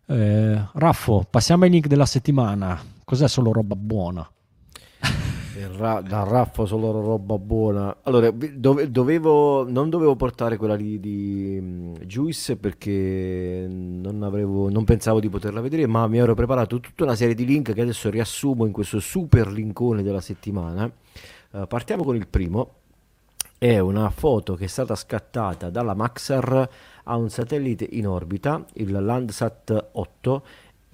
Eh, 0.08 0.68
Raffo, 0.72 1.26
passiamo 1.28 1.64
ai 1.64 1.70
link 1.70 1.86
della 1.88 2.06
settimana. 2.06 2.80
Cos'è 3.04 3.28
solo 3.28 3.52
roba 3.52 3.74
buona? 3.74 4.28
Ra- 5.76 6.00
da 6.00 6.22
Raffa 6.22 6.64
solo 6.66 6.90
roba 6.90 7.38
buona. 7.38 7.96
Allora, 8.02 8.30
dove- 8.30 8.90
dovevo, 8.90 9.68
non 9.68 9.90
dovevo 9.90 10.16
portare 10.16 10.56
quella 10.56 10.74
lì 10.74 11.00
di 11.00 11.58
mm, 11.60 11.94
Juice 12.04 12.56
perché 12.56 13.66
non, 13.68 14.22
avevo, 14.22 14.68
non 14.70 14.84
pensavo 14.84 15.20
di 15.20 15.28
poterla 15.28 15.60
vedere, 15.60 15.86
ma 15.86 16.06
mi 16.06 16.18
ero 16.18 16.34
preparato 16.34 16.80
tutta 16.80 17.04
una 17.04 17.14
serie 17.14 17.34
di 17.34 17.44
link 17.44 17.72
che 17.72 17.80
adesso 17.80 18.10
riassumo 18.10 18.66
in 18.66 18.72
questo 18.72 19.00
super 19.00 19.48
linkone 19.48 20.02
della 20.02 20.20
settimana. 20.20 20.90
Uh, 21.50 21.66
partiamo 21.66 22.04
con 22.04 22.16
il 22.16 22.26
primo. 22.28 22.74
È 23.58 23.78
una 23.78 24.10
foto 24.10 24.54
che 24.54 24.64
è 24.64 24.68
stata 24.68 24.94
scattata 24.94 25.70
dalla 25.70 25.94
Maxar 25.94 26.68
a 27.04 27.16
un 27.16 27.30
satellite 27.30 27.86
in 27.90 28.06
orbita, 28.06 28.64
il 28.74 28.92
Landsat 28.92 29.88
8, 29.92 30.42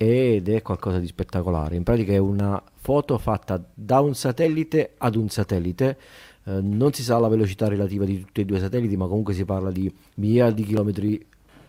ed 0.03 0.49
è 0.49 0.63
qualcosa 0.63 0.99
di 0.99 1.07
spettacolare. 1.07 1.77
In 1.77 1.85
pratica 1.85 2.13
è 2.13 2.19
una 2.19 2.61
foto 2.75 3.19
fatta 3.19 3.65
da 3.73 4.01
un 4.01 4.15
satellite 4.15 4.95
ad 4.99 5.15
un 5.15 5.29
satellite. 5.29 5.97
Eh, 6.45 6.61
non 6.61 6.93
si 6.93 7.05
sa 7.05 7.19
la 7.19 7.29
velocità 7.29 7.69
relativa 7.69 8.05
di 8.05 8.21
tutti 8.21 8.41
e 8.41 8.45
due 8.45 8.57
i 8.57 8.61
satelliti, 8.61 8.97
ma 8.97 9.07
comunque 9.07 9.33
si 9.33 9.45
parla 9.45 9.71
di 9.71 9.93
migliaia 10.17 10.51
di 10.51 10.65
chilometri 10.65 11.25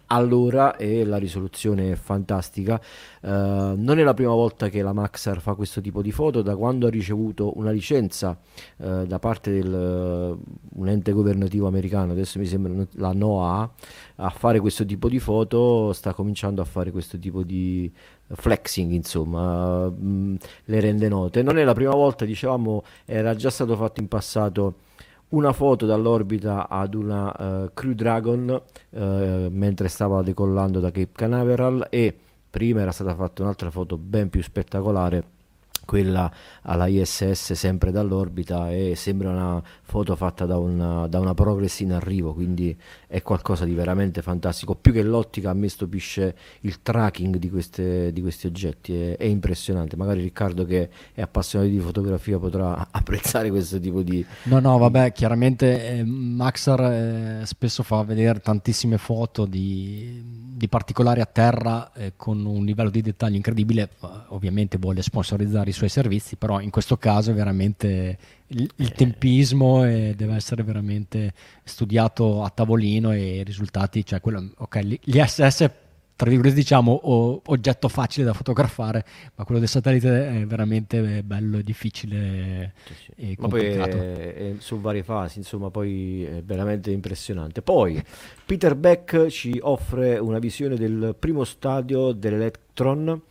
all'ora 0.08 0.76
e 0.76 1.04
la 1.06 1.18
risoluzione 1.18 1.92
è 1.92 1.96
fantastica. 1.96 2.80
Uh, 3.22 3.30
non 3.76 4.00
è 4.00 4.04
la 4.04 4.14
prima 4.14 4.34
volta 4.34 4.70
che 4.70 4.82
la 4.82 4.94
Maxar 4.94 5.40
fa 5.40 5.54
questo 5.54 5.82
tipo 5.82 6.02
di 6.02 6.12
foto, 6.12 6.42
da 6.42 6.56
quando 6.56 6.88
ha 6.88 6.90
ricevuto 6.90 7.58
una 7.58 7.72
licenza 7.72 8.38
uh, 8.78 9.06
da 9.06 9.20
parte 9.20 9.52
di 9.52 9.68
uh, 9.68 9.72
un 9.72 10.88
ente 10.88 11.12
governativo 11.12 11.68
americano, 11.68 12.12
adesso 12.12 12.40
mi 12.40 12.46
sembra 12.46 12.86
la 12.94 13.14
NOAA, 13.14 13.72
a 14.18 14.30
fare 14.30 14.60
questo 14.60 14.86
tipo 14.86 15.10
di 15.10 15.20
foto, 15.20 15.94
sta 15.94 16.14
cominciando 16.14 16.62
a 16.62 16.66
fare 16.66 16.92
questo 16.92 17.18
tipo 17.18 17.44
di 17.44 17.92
flexing, 18.28 18.92
insomma, 18.92 19.90
mh, 19.90 20.06
mm, 20.06 20.36
le 20.66 20.80
rende 20.80 21.08
note. 21.08 21.42
Non 21.42 21.58
è 21.58 21.64
la 21.64 21.74
prima 21.74 21.94
volta, 21.94 22.26
dicevamo, 22.26 22.84
era 23.06 23.36
già 23.36 23.50
stato 23.50 23.76
fatto 23.76 24.02
in 24.02 24.08
passato 24.08 24.76
una 25.34 25.52
foto 25.54 25.86
dall'orbita 25.86 26.68
ad 26.70 26.94
una 26.94 27.64
uh, 27.64 27.72
Crew 27.74 27.94
Dragon 27.94 28.62
uh, 28.90 29.00
mentre 29.50 29.88
stava 29.88 30.22
decollando 30.22 30.80
da 30.80 30.92
Cape 30.92 31.12
Canaveral 31.14 31.88
e 31.90 32.16
prima 32.50 32.82
era 32.82 32.92
stata 32.92 33.16
fatta 33.16 33.42
un'altra 33.42 33.72
foto 33.72 33.98
ben 33.98 34.30
più 34.30 34.42
spettacolare 34.42 35.33
quella 35.86 36.32
alla 36.62 36.88
ISS 36.88 37.54
sempre 37.54 37.92
dall'orbita 37.92 38.72
e 38.72 38.96
sembra 38.96 39.32
una 39.32 39.62
foto 39.82 40.16
fatta 40.16 40.46
da 40.46 40.58
una, 40.58 41.08
da 41.08 41.20
una 41.20 41.34
progress 41.34 41.82
in 41.82 41.94
arrivo, 41.94 42.34
quindi 42.34 42.76
è 43.08 43.22
qualcosa 43.22 43.66
di 43.66 43.74
veramente 43.74 44.22
fantastico. 44.22 44.76
Più 44.76 44.92
che 44.92 45.04
l'ottica 45.04 45.52
a 45.52 45.54
me 45.54 45.70
stupisce 45.70 46.36
il 46.62 46.82
tracking 46.82 47.36
di, 47.38 47.50
queste, 47.50 48.12
di 48.12 48.22
questi 48.22 48.48
oggetti, 48.48 48.96
è, 48.96 49.18
è, 49.18 49.26
impressionante. 49.26 49.96
Magari 49.96 50.22
Riccardo 50.22 50.66
che 50.66 50.90
è 51.14 51.22
appassionato 51.22 51.70
di 51.70 51.80
fotografia 51.80 52.40
potrà 52.40 52.88
apprezzare 52.92 53.50
questo 53.50 53.80
tipo 53.80 54.02
di... 54.02 54.26
No, 54.44 54.60
no, 54.60 54.78
vabbè, 54.78 55.12
chiaramente 55.12 56.00
eh, 56.00 56.04
Maxar 56.04 56.82
eh, 56.82 57.46
spesso 57.46 57.84
fa 57.84 58.04
vedere 58.04 58.40
tantissime 58.40 58.98
foto 58.98 59.46
di, 59.46 60.22
di 60.56 60.68
particolari 60.68 61.20
a 61.22 61.26
terra 61.26 61.92
eh, 61.94 62.14
con 62.16 62.46
un 62.46 62.64
livello 62.64 62.90
di 62.90 63.02
dettaglio 63.02 63.36
incredibile, 63.36 63.90
ovviamente 64.30 64.78
vuole 64.78 65.02
sponsorizzare 65.02 65.73
i 65.74 65.78
suoi 65.78 65.90
servizi, 65.90 66.36
però 66.36 66.62
in 66.62 66.70
questo 66.70 66.98
caso 66.98 67.32
è 67.32 67.34
veramente 67.34 68.18
il, 68.48 68.70
il 68.78 68.88
eh. 68.88 68.92
tempismo 68.92 69.84
e 69.86 70.14
deve 70.16 70.36
essere 70.36 70.64
veramente 70.64 71.34
studiato 71.64 72.44
a 72.44 72.50
tavolino 72.50 73.12
e 73.12 73.38
i 73.38 73.44
risultati, 73.44 74.06
cioè 74.06 74.22
quello, 74.22 74.52
ok, 74.56 74.80
gli 75.02 75.20
SS 75.20 75.70
tra 76.16 76.30
virgolette 76.30 76.60
diciamo 76.60 76.92
o, 76.92 77.42
oggetto 77.48 77.90
facile 77.90 78.26
da 78.26 78.34
fotografare, 78.34 79.04
ma 79.36 79.44
quello 79.44 79.60
del 79.60 79.70
satellite 79.70 80.42
è 80.42 80.46
veramente 80.46 81.24
bello 81.24 81.58
e 81.58 81.64
difficile 81.64 82.74
e 83.16 83.36
ma 83.40 83.48
poi 83.48 83.66
è, 83.66 84.34
è 84.34 84.54
su 84.60 84.80
varie 84.80 85.04
fasi, 85.04 85.40
insomma, 85.40 85.70
poi 85.70 86.24
è 86.24 86.44
veramente 86.44 86.92
impressionante. 86.92 87.62
Poi 87.62 88.02
Peter 88.46 88.76
Beck 88.76 89.28
ci 89.28 89.60
offre 89.62 90.18
una 90.18 90.40
visione 90.40 90.76
del 90.76 91.16
primo 91.18 91.44
stadio 91.44 92.12
dell'Electron 92.12 93.22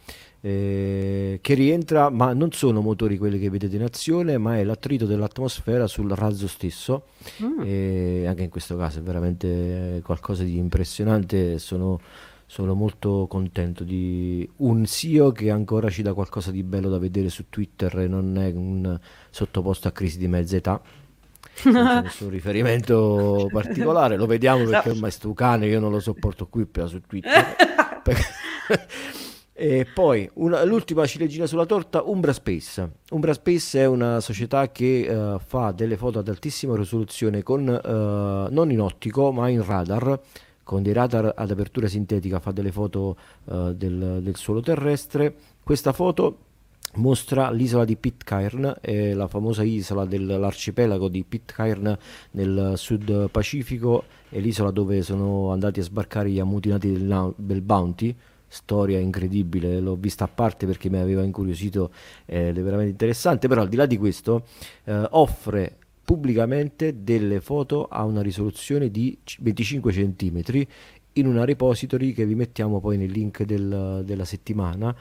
eh, 0.45 1.39
che 1.41 1.55
rientra, 1.55 2.11
ma 2.11 2.33
non 2.33 2.51
sono 2.51 2.81
motori 2.81 3.17
quelli 3.17 3.39
che 3.39 3.49
vedete 3.49 3.77
in 3.77 3.85
azione, 3.85 4.39
ma 4.39 4.59
è 4.59 4.65
l'attrito 4.65 5.07
dell'atmosfera 5.07 5.87
sul 5.87 6.11
razzo 6.11 6.49
stesso. 6.49 7.05
Mm. 7.41 7.61
E 7.65 8.27
anche 8.27 8.43
in 8.43 8.51
questo 8.51 8.77
caso 8.77 8.99
è 8.99 9.03
veramente 9.03 10.01
qualcosa 10.05 10.43
di 10.43 10.57
impressionante. 10.57 11.61
Sono, 11.61 12.01
sono 12.45 12.75
molto 12.75 13.27
contento 13.29 13.85
di 13.85 14.49
un 14.57 14.85
SEO 14.85 15.31
che 15.31 15.51
ancora 15.51 15.89
ci 15.89 16.03
dà 16.03 16.13
qualcosa 16.13 16.51
di 16.51 16.65
bello 16.65 16.89
da 16.89 16.99
vedere 16.99 17.29
su 17.29 17.45
Twitter 17.49 18.01
e 18.01 18.09
non 18.09 18.37
è 18.37 18.51
un 18.53 18.99
sottoposto 19.31 19.87
a 19.87 19.93
crisi 19.93 20.19
di 20.19 20.27
mezza 20.27 20.57
età 20.57 20.83
senza 21.55 22.01
nessun 22.03 22.31
riferimento 22.31 23.49
particolare. 23.53 24.17
Lo 24.17 24.27
vediamo 24.27 24.65
perché 24.65 24.91
ormai 24.91 25.13
sto 25.13 25.33
cane 25.35 25.69
io 25.69 25.79
non 25.79 25.93
lo 25.93 26.01
sopporto 26.01 26.49
qui 26.49 26.67
su 26.87 27.01
Twitter. 27.01 27.57
E 29.65 29.87
poi 29.87 30.29
una, 30.35 30.65
l'ultima 30.65 31.07
ciliegina 31.07 31.47
sulla 31.47 31.67
torta, 31.67 32.03
Umbra 32.03 32.33
Space. 32.33 32.95
Umbra 33.11 33.33
Space 33.33 33.79
è 33.79 33.87
una 33.87 34.19
società 34.19 34.73
che 34.73 35.07
uh, 35.09 35.39
fa 35.39 35.71
delle 35.71 35.97
foto 35.97 36.19
ad 36.19 36.27
altissima 36.27 36.75
risoluzione 36.75 37.45
con, 37.45 37.69
uh, 37.69 38.53
non 38.53 38.73
in 38.73 38.81
ottico 38.81 39.31
ma 39.31 39.49
in 39.49 39.65
radar, 39.65 40.19
con 40.65 40.83
dei 40.83 40.93
radar 40.93 41.33
ad 41.37 41.49
apertura 41.49 41.87
sintetica 41.87 42.41
fa 42.41 42.51
delle 42.51 42.73
foto 42.73 43.17
uh, 43.45 43.73
del, 43.73 44.19
del, 44.21 44.35
suolo 44.35 44.61
terrestre. 44.63 45.33
Questa 45.63 45.93
foto 45.93 46.39
mostra 46.95 47.53
l'isola 47.53 47.85
di 47.85 47.95
Pitcairn, 47.95 48.79
è 48.81 49.13
la 49.13 49.29
famosa 49.29 49.63
isola 49.63 50.05
dell'arcipelago 50.05 51.07
di 51.07 51.23
Pitcairn 51.23 51.97
nel 52.33 52.73
sud 52.75 53.31
Pacifico, 53.31 54.03
è 54.29 54.41
l'isola 54.41 54.73
dove 54.73 55.03
sono 55.03 55.53
andati 55.53 55.79
a 55.79 55.85
sbarcare 55.85 56.31
gli 56.31 56.41
ammutinati 56.41 56.91
del, 56.91 57.33
del 57.37 57.61
Bounty 57.61 58.13
storia 58.53 58.99
incredibile, 58.99 59.81
l'ho 59.81 59.97
vista 59.97 60.25
a 60.25 60.29
parte 60.29 60.67
perché 60.67 60.91
mi 60.91 60.99
aveva 60.99 61.23
incuriosito 61.23 61.91
ed 62.27 62.59
è 62.59 62.63
veramente 62.63 62.91
interessante, 62.91 63.49
però 63.49 63.63
al 63.63 63.69
di 63.69 63.77
là 63.77 63.87
di 63.87 63.97
questo 63.97 64.45
eh, 64.85 65.07
offre 65.13 65.79
pubblicamente 66.05 67.03
delle 67.03 67.41
foto 67.41 67.87
a 67.87 68.05
una 68.05 68.21
risoluzione 68.21 68.91
di 68.91 69.17
25 69.39 69.93
cm 69.93 70.43
in 71.15 71.27
una 71.27 71.45
repository 71.45 72.13
che 72.13 72.27
vi 72.27 72.35
mettiamo 72.35 72.81
poi 72.81 72.99
nel 72.99 73.11
link 73.11 73.43
del, 73.45 74.03
della 74.05 74.25
settimana 74.25 74.95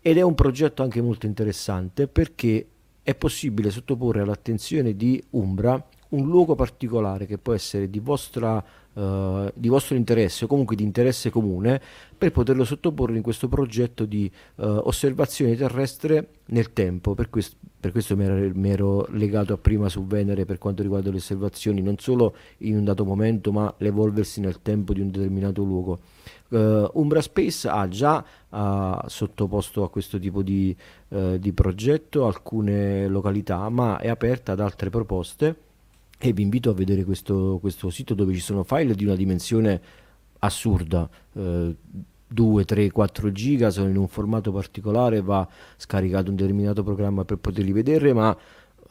ed 0.00 0.16
è 0.16 0.22
un 0.22 0.34
progetto 0.34 0.82
anche 0.82 1.00
molto 1.00 1.26
interessante 1.26 2.08
perché 2.08 2.66
è 3.02 3.14
possibile 3.14 3.70
sottoporre 3.70 4.22
all'attenzione 4.22 4.96
di 4.96 5.22
Umbra 5.30 5.84
un 6.10 6.26
luogo 6.26 6.54
particolare 6.54 7.26
che 7.26 7.38
può 7.38 7.52
essere 7.52 7.90
di 7.90 7.98
vostra 7.98 8.64
uh, 8.98 9.50
di 9.54 9.68
vostro 9.68 9.96
interesse 9.96 10.44
o 10.44 10.48
comunque 10.48 10.76
di 10.76 10.82
interesse 10.82 11.30
comune 11.30 11.80
per 12.16 12.32
poterlo 12.32 12.64
sottoporre 12.64 13.16
in 13.16 13.22
questo 13.22 13.48
progetto 13.48 14.04
di 14.04 14.30
uh, 14.56 14.64
osservazione 14.64 15.54
terrestre 15.54 16.28
nel 16.46 16.72
tempo. 16.72 17.14
Per, 17.14 17.30
quest- 17.30 17.56
per 17.78 17.92
questo 17.92 18.16
mi 18.16 18.24
ero, 18.24 18.50
mi 18.54 18.70
ero, 18.70 19.06
legato 19.10 19.52
a 19.52 19.58
prima 19.58 19.88
su 19.88 20.04
Venere 20.04 20.44
per 20.44 20.58
quanto 20.58 20.82
riguarda 20.82 21.10
le 21.10 21.16
osservazioni, 21.16 21.80
non 21.80 21.98
solo 21.98 22.34
in 22.58 22.76
un 22.76 22.84
dato 22.84 23.04
momento, 23.04 23.52
ma 23.52 23.72
l'evolversi 23.78 24.40
nel 24.40 24.60
tempo 24.62 24.92
di 24.92 25.00
un 25.00 25.10
determinato 25.10 25.62
luogo. 25.62 26.00
Uh, 26.48 26.88
Umbra 26.94 27.20
Space 27.20 27.68
ha 27.68 27.86
già 27.88 28.24
uh, 28.48 29.06
sottoposto 29.06 29.84
a 29.84 29.90
questo 29.90 30.18
tipo 30.18 30.42
di, 30.42 30.74
uh, 31.08 31.36
di 31.36 31.52
progetto 31.52 32.26
alcune 32.26 33.06
località, 33.06 33.68
ma 33.68 33.98
è 33.98 34.08
aperta 34.08 34.52
ad 34.52 34.60
altre 34.60 34.90
proposte 34.90 35.66
e 36.18 36.32
vi 36.32 36.42
invito 36.42 36.70
a 36.70 36.74
vedere 36.74 37.04
questo, 37.04 37.58
questo 37.60 37.90
sito 37.90 38.14
dove 38.14 38.34
ci 38.34 38.40
sono 38.40 38.64
file 38.64 38.94
di 38.94 39.04
una 39.04 39.14
dimensione 39.14 39.80
assurda. 40.40 41.08
Eh, 41.32 41.76
2, 42.30 42.64
3, 42.64 42.90
4 42.90 43.32
giga 43.32 43.70
sono 43.70 43.88
in 43.88 43.96
un 43.96 44.06
formato 44.06 44.52
particolare, 44.52 45.22
va 45.22 45.48
scaricato 45.76 46.28
un 46.28 46.36
determinato 46.36 46.82
programma 46.82 47.24
per 47.24 47.38
poterli 47.38 47.72
vedere, 47.72 48.12
ma 48.12 48.36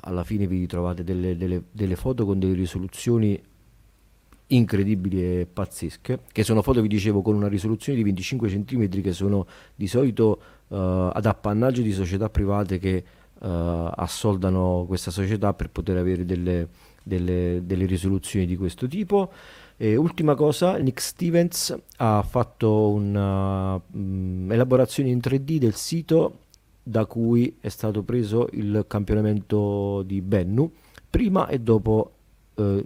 alla 0.02 0.24
fine 0.24 0.48
vi 0.48 0.60
ritrovate 0.60 1.04
delle, 1.04 1.38
delle, 1.38 1.64
delle 1.72 1.96
foto 1.96 2.26
con 2.26 2.40
delle 2.40 2.54
risoluzioni 2.54 3.40
incredibili 4.48 5.22
e 5.22 5.48
pazzesche, 5.52 6.22
che 6.32 6.44
sono 6.44 6.62
foto, 6.62 6.82
vi 6.82 6.88
dicevo, 6.88 7.22
con 7.22 7.36
una 7.36 7.48
risoluzione 7.48 7.98
di 7.98 8.04
25 8.06 8.50
cm 8.50 9.02
che 9.02 9.12
sono 9.12 9.46
di 9.76 9.88
solito 9.88 10.42
uh, 10.68 10.76
ad 11.12 11.26
appannaggio 11.26 11.82
di 11.82 11.92
società 11.92 12.30
private 12.30 12.80
che 12.80 13.04
uh, 13.40 13.48
assoldano 13.48 14.86
questa 14.88 15.12
società 15.12 15.54
per 15.54 15.70
poter 15.70 15.98
avere 15.98 16.24
delle, 16.24 16.70
delle, 17.08 17.62
delle 17.64 17.86
risoluzioni 17.86 18.46
di 18.46 18.58
questo 18.58 18.88
tipo. 18.88 19.32
E 19.78 19.96
ultima 19.96 20.36
cosa, 20.36 20.78
Nick 20.78 21.02
Stevens 21.02 21.76
ha 21.98 22.22
fatto 22.24 22.90
un'elaborazione 22.90 25.10
mm, 25.10 25.12
in 25.12 25.20
3D 25.20 25.58
del 25.58 25.76
sito 25.76 26.40
da 26.82 27.06
cui 27.06 27.58
è 27.60 27.70
stato 27.70 28.02
preso 28.04 28.48
il 28.54 28.86
campionamento 28.88 30.02
di 30.04 30.22
Bennu 30.22 30.72
prima 31.10 31.48
e 31.48 31.60
dopo 31.60 32.12
eh, 32.56 32.86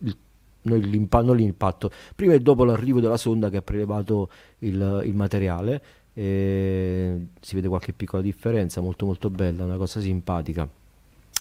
il, 0.00 0.16
non 0.62 0.78
l'impatto, 0.78 1.90
prima 2.14 2.34
e 2.34 2.40
dopo 2.40 2.64
l'arrivo 2.64 3.00
della 3.00 3.16
sonda 3.16 3.50
che 3.50 3.56
ha 3.58 3.62
prelevato 3.62 4.30
il, 4.60 5.02
il 5.04 5.14
materiale. 5.14 5.82
E 6.12 7.26
si 7.40 7.54
vede 7.54 7.68
qualche 7.68 7.92
piccola 7.92 8.22
differenza, 8.22 8.80
molto 8.80 9.06
molto 9.06 9.30
bella, 9.30 9.64
una 9.64 9.76
cosa 9.76 10.00
simpatica. 10.00 10.68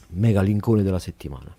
mega 0.09 0.41
linkone 0.41 0.83
della 0.83 0.99
settimana. 0.99 1.55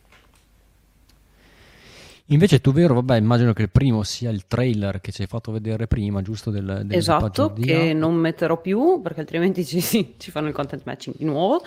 Invece 2.32 2.60
tu 2.60 2.72
vero, 2.72 2.94
vabbè, 2.94 3.16
immagino 3.16 3.52
che 3.52 3.62
il 3.62 3.70
primo 3.70 4.04
sia 4.04 4.30
il 4.30 4.46
trailer 4.46 5.00
che 5.00 5.10
ci 5.10 5.22
hai 5.22 5.26
fatto 5.26 5.50
vedere 5.50 5.88
prima, 5.88 6.22
giusto? 6.22 6.50
Del, 6.50 6.86
esatto, 6.90 7.52
che 7.52 7.92
non 7.92 8.14
metterò 8.14 8.60
più 8.60 9.00
perché 9.02 9.20
altrimenti 9.20 9.64
ci, 9.66 10.14
ci 10.16 10.30
fanno 10.30 10.48
il 10.48 10.54
content 10.54 10.82
matching 10.84 11.16
di 11.16 11.24
nuovo. 11.24 11.62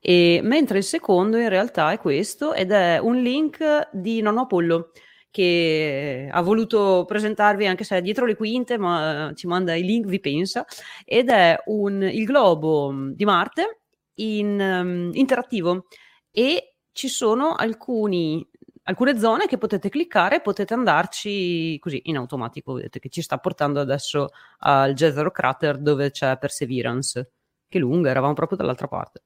E, 0.00 0.40
mentre 0.42 0.78
il 0.78 0.84
secondo 0.84 1.36
in 1.36 1.48
realtà 1.48 1.92
è 1.92 1.98
questo 1.98 2.54
ed 2.54 2.70
è 2.70 2.98
un 2.98 3.20
link 3.20 3.88
di 3.92 4.22
Nonno 4.22 4.42
Apollo 4.42 4.92
che 5.30 6.28
ha 6.30 6.40
voluto 6.40 7.04
presentarvi 7.06 7.66
anche 7.66 7.84
se 7.84 7.98
è 7.98 8.00
dietro 8.00 8.24
le 8.24 8.36
quinte 8.36 8.78
ma 8.78 9.32
ci 9.34 9.46
manda 9.46 9.74
i 9.74 9.82
link 9.82 10.06
vi 10.06 10.20
pensa 10.20 10.64
ed 11.04 11.28
è 11.28 11.56
un, 11.66 12.02
il 12.02 12.24
globo 12.24 12.94
di 13.12 13.24
Marte 13.24 13.80
in 14.14 14.58
um, 14.58 15.10
interattivo 15.12 15.86
e 16.30 16.76
ci 16.92 17.08
sono 17.08 17.54
alcuni 17.54 18.44
alcune 18.88 19.18
zone 19.18 19.46
che 19.46 19.58
potete 19.58 19.88
cliccare 19.90 20.40
potete 20.40 20.74
andarci 20.74 21.78
così 21.78 22.02
in 22.04 22.16
automatico. 22.16 22.74
Vedete 22.74 22.98
che 22.98 23.08
ci 23.08 23.22
sta 23.22 23.38
portando 23.38 23.80
adesso 23.80 24.30
al 24.58 24.94
Jezero 24.94 25.30
Crater 25.30 25.78
dove 25.78 26.10
c'è 26.10 26.36
Perseverance. 26.38 27.32
Che 27.68 27.78
lunga, 27.78 28.10
eravamo 28.10 28.32
proprio 28.32 28.56
dall'altra 28.56 28.88
parte. 28.88 29.22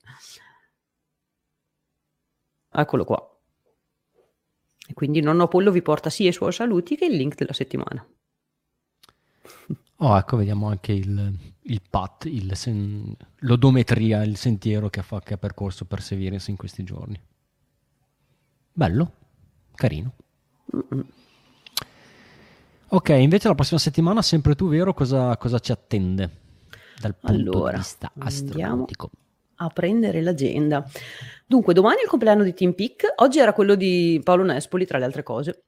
Eccolo 2.75 3.05
qua. 3.05 3.41
E 4.89 4.95
quindi 4.95 5.21
nonno 5.21 5.45
Apollo 5.45 5.71
vi 5.71 5.83
porta 5.83 6.11
sia 6.11 6.29
i 6.29 6.33
suoi 6.33 6.53
saluti 6.53 6.97
che 6.97 7.05
il 7.05 7.17
link 7.17 7.37
della 7.37 7.53
settimana. 7.53 8.05
Oh, 9.97 10.19
ecco, 10.19 10.37
vediamo 10.37 10.67
anche 10.67 10.91
il, 10.91 11.39
il 11.61 11.83
PAT, 11.89 12.25
il 12.25 12.57
sen- 12.57 13.15
l'odometria, 13.41 14.25
il 14.25 14.37
sentiero 14.37 14.91
che 14.91 14.99
ha, 14.99 15.05
fa- 15.05 15.21
che 15.21 15.35
ha 15.35 15.39
percorso 15.39 15.85
Perseverance 15.85 16.51
in 16.51 16.57
questi 16.57 16.83
giorni. 16.83 17.21
Bello 18.73 19.21
carino. 19.83 20.12
Ok, 22.89 23.09
invece 23.09 23.49
la 23.49 23.55
prossima 23.55 23.80
settimana, 23.80 24.22
sempre 24.22 24.55
tu, 24.55 24.68
vero, 24.68 24.95
cosa, 24.95 25.37
cosa 25.37 25.59
ci 25.59 25.72
attende 25.72 26.30
dal 27.01 27.16
punto 27.16 27.51
allora, 27.51 27.72
di 27.72 27.78
vista 27.78 28.12
astronautico? 28.18 29.11
a 29.57 29.68
prendere 29.68 30.22
l'agenda. 30.22 30.85
Dunque, 31.47 31.74
domani 31.74 31.99
è 31.99 32.03
il 32.03 32.09
compleanno 32.09 32.43
di 32.43 32.55
Team 32.55 32.72
Peak, 32.72 33.14
oggi 33.16 33.39
era 33.39 33.53
quello 33.53 33.74
di 33.74 34.20
Paolo 34.22 34.45
Nespoli, 34.45 34.87
tra 34.87 34.99
le 34.99 35.05
altre 35.05 35.22
cose. 35.22 35.64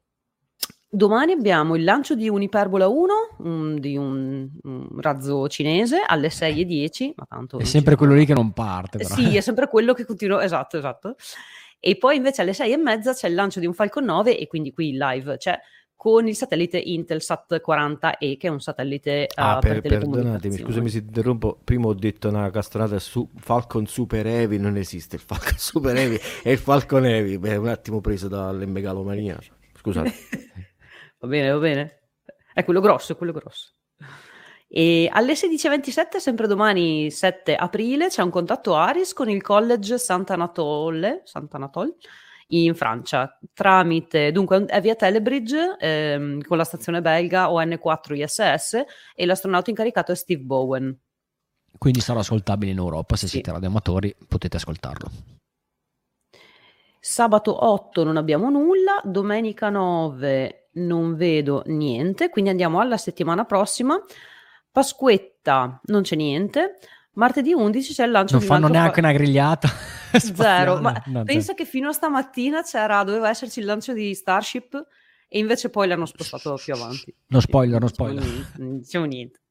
Domani 0.89 1.33
abbiamo 1.33 1.75
il 1.75 1.83
lancio 1.83 2.15
di 2.15 2.29
Uniperbola 2.29 2.87
1, 2.87 3.13
um, 3.39 3.79
di 3.79 3.97
un, 3.97 4.49
un, 4.63 5.01
razzo 5.01 5.49
cinese, 5.49 6.03
alle 6.07 6.29
6.10. 6.29 7.13
Ma 7.17 7.25
tanto 7.29 7.59
è 7.59 7.65
sempre 7.65 7.97
quello 7.97 8.15
lì 8.15 8.25
che 8.25 8.35
non 8.35 8.53
parte. 8.53 8.99
Però. 8.99 9.15
Sì, 9.15 9.37
è 9.37 9.41
sempre 9.43 9.67
quello 9.67 9.93
che 9.93 10.05
continua. 10.05 10.45
Esatto, 10.45 10.77
esatto. 10.77 11.17
E 11.87 11.97
poi 11.97 12.17
invece 12.17 12.41
alle 12.41 12.55
sei 12.55 12.73
e 12.73 12.79
mezza 12.79 13.13
c'è 13.13 13.29
il 13.29 13.35
lancio 13.35 13.61
di 13.61 13.67
un 13.67 13.75
Falcon 13.75 14.05
9 14.05 14.39
e 14.39 14.47
quindi 14.47 14.73
qui 14.73 14.93
live 14.97 15.37
c'è 15.37 15.61
con 15.95 16.27
il 16.27 16.35
satellite 16.35 16.79
Intelsat 16.79 17.61
40E 17.63 18.39
che 18.39 18.47
è 18.47 18.49
un 18.49 18.59
satellite 18.59 19.27
uh, 19.29 19.33
ah, 19.35 19.59
per, 19.59 19.83
per 19.83 19.99
perdonatemi, 19.99 20.57
scusami 20.57 20.89
se 20.89 20.99
interrompo. 21.01 21.61
Prima 21.63 21.89
ho 21.89 21.93
detto 21.93 22.31
una 22.31 22.49
castronata 22.49 22.99
su 22.99 23.29
Falcon 23.37 23.85
Super 23.85 24.27
Heavy 24.27 24.57
non 24.57 24.79
esiste 24.79 25.17
il 25.17 25.21
Falcon 25.21 25.57
Super 25.61 25.95
Heavy 25.95 26.19
è 26.43 26.49
il 26.49 26.59
Falcon 26.59 27.05
Heavy. 27.05 27.37
Beh, 27.37 27.57
un 27.57 27.69
attimo 27.69 28.01
preso 28.01 28.29
dall'emmegalomania 28.29 29.39
scusate. 29.77 30.15
Va 31.21 31.29
bene 31.29 31.51
va 31.51 31.59
bene. 31.59 32.01
È 32.55 32.65
quello 32.65 32.81
grosso 32.81 33.13
è 33.13 33.17
quello 33.17 33.33
grosso 33.33 33.73
e 34.77 35.09
alle 35.13 35.35
16.27, 35.35 36.17
sempre 36.17 36.49
domani 36.49 37.09
7 37.09 37.55
aprile, 37.55 38.09
c'è 38.09 38.23
un 38.23 38.31
contatto 38.31 38.75
Aris 38.75 39.13
con 39.13 39.31
il 39.31 39.41
College 39.41 39.99
Sant'Anatole, 39.99 41.21
Sant'Anatole 41.23 41.95
in 42.49 42.75
Francia 42.75 43.39
tramite 43.53 44.33
dunque 44.33 44.67
è 44.67 44.81
via 44.81 44.97
Telebridge 44.97 45.77
ehm, 45.79 46.43
con 46.43 46.57
la 46.57 46.65
stazione 46.65 47.01
belga 47.01 47.47
ON4 47.47 48.15
ISS 48.15 48.85
e 49.15 49.27
l'astronauta 49.27 49.71
incaricato 49.71 50.11
è 50.11 50.17
Steve 50.17 50.43
Bowen. 50.43 50.99
Quindi 51.79 52.01
sarà 52.01 52.19
ascoltabile 52.19 52.73
in 52.73 52.79
Europa, 52.79 53.15
se 53.15 53.27
sì. 53.27 53.35
siete 53.35 53.53
radioamatori 53.53 54.15
potete 54.27 54.57
ascoltarlo. 54.57 55.09
Sabato 56.99 57.65
8 57.65 58.03
non 58.03 58.17
abbiamo 58.17 58.51
nulla, 58.51 59.01
domenica 59.05 59.71
9 59.71 60.71
non 60.75 61.15
vedo 61.15 61.63
niente, 61.67 62.29
quindi 62.29 62.51
andiamo 62.51 62.81
alla 62.81 62.97
settimana 62.97 63.45
prossima. 63.45 63.97
Pasquetta 64.75 65.81
non 65.85 66.03
c'è 66.03 66.17
niente. 66.17 66.81
Martedì 67.13 67.53
11 67.53 67.93
c'è 67.93 68.07
il 68.07 68.11
lancio 68.11 68.33
non 68.33 68.43
di 68.43 68.49
fanno 68.49 68.67
neanche 68.67 69.01
fa... 69.01 69.07
una 69.07 69.13
grigliata. 69.13 69.69
Zero, 70.19 70.81
ma 70.81 71.01
no, 71.07 71.23
pensa 71.23 71.53
zero. 71.53 71.59
che 71.59 71.65
fino 71.65 71.91
a 71.91 71.93
stamattina 71.93 72.61
c'era, 72.65 73.05
doveva 73.05 73.29
esserci 73.29 73.61
il 73.61 73.67
lancio 73.67 73.93
di 73.93 74.13
Starship 74.17 74.85
e 75.29 75.39
invece 75.39 75.71
poi 75.71 75.87
l'hanno 75.87 76.07
spostato 76.07 76.59
più 76.61 76.75
avanti. 76.75 77.15
No 77.29 77.39
spoiler, 77.39 77.81
no 77.81 77.87
spoiler. 77.87 78.25
Non 78.57 78.79
diciamo 78.79 79.05
niente. 79.05 79.43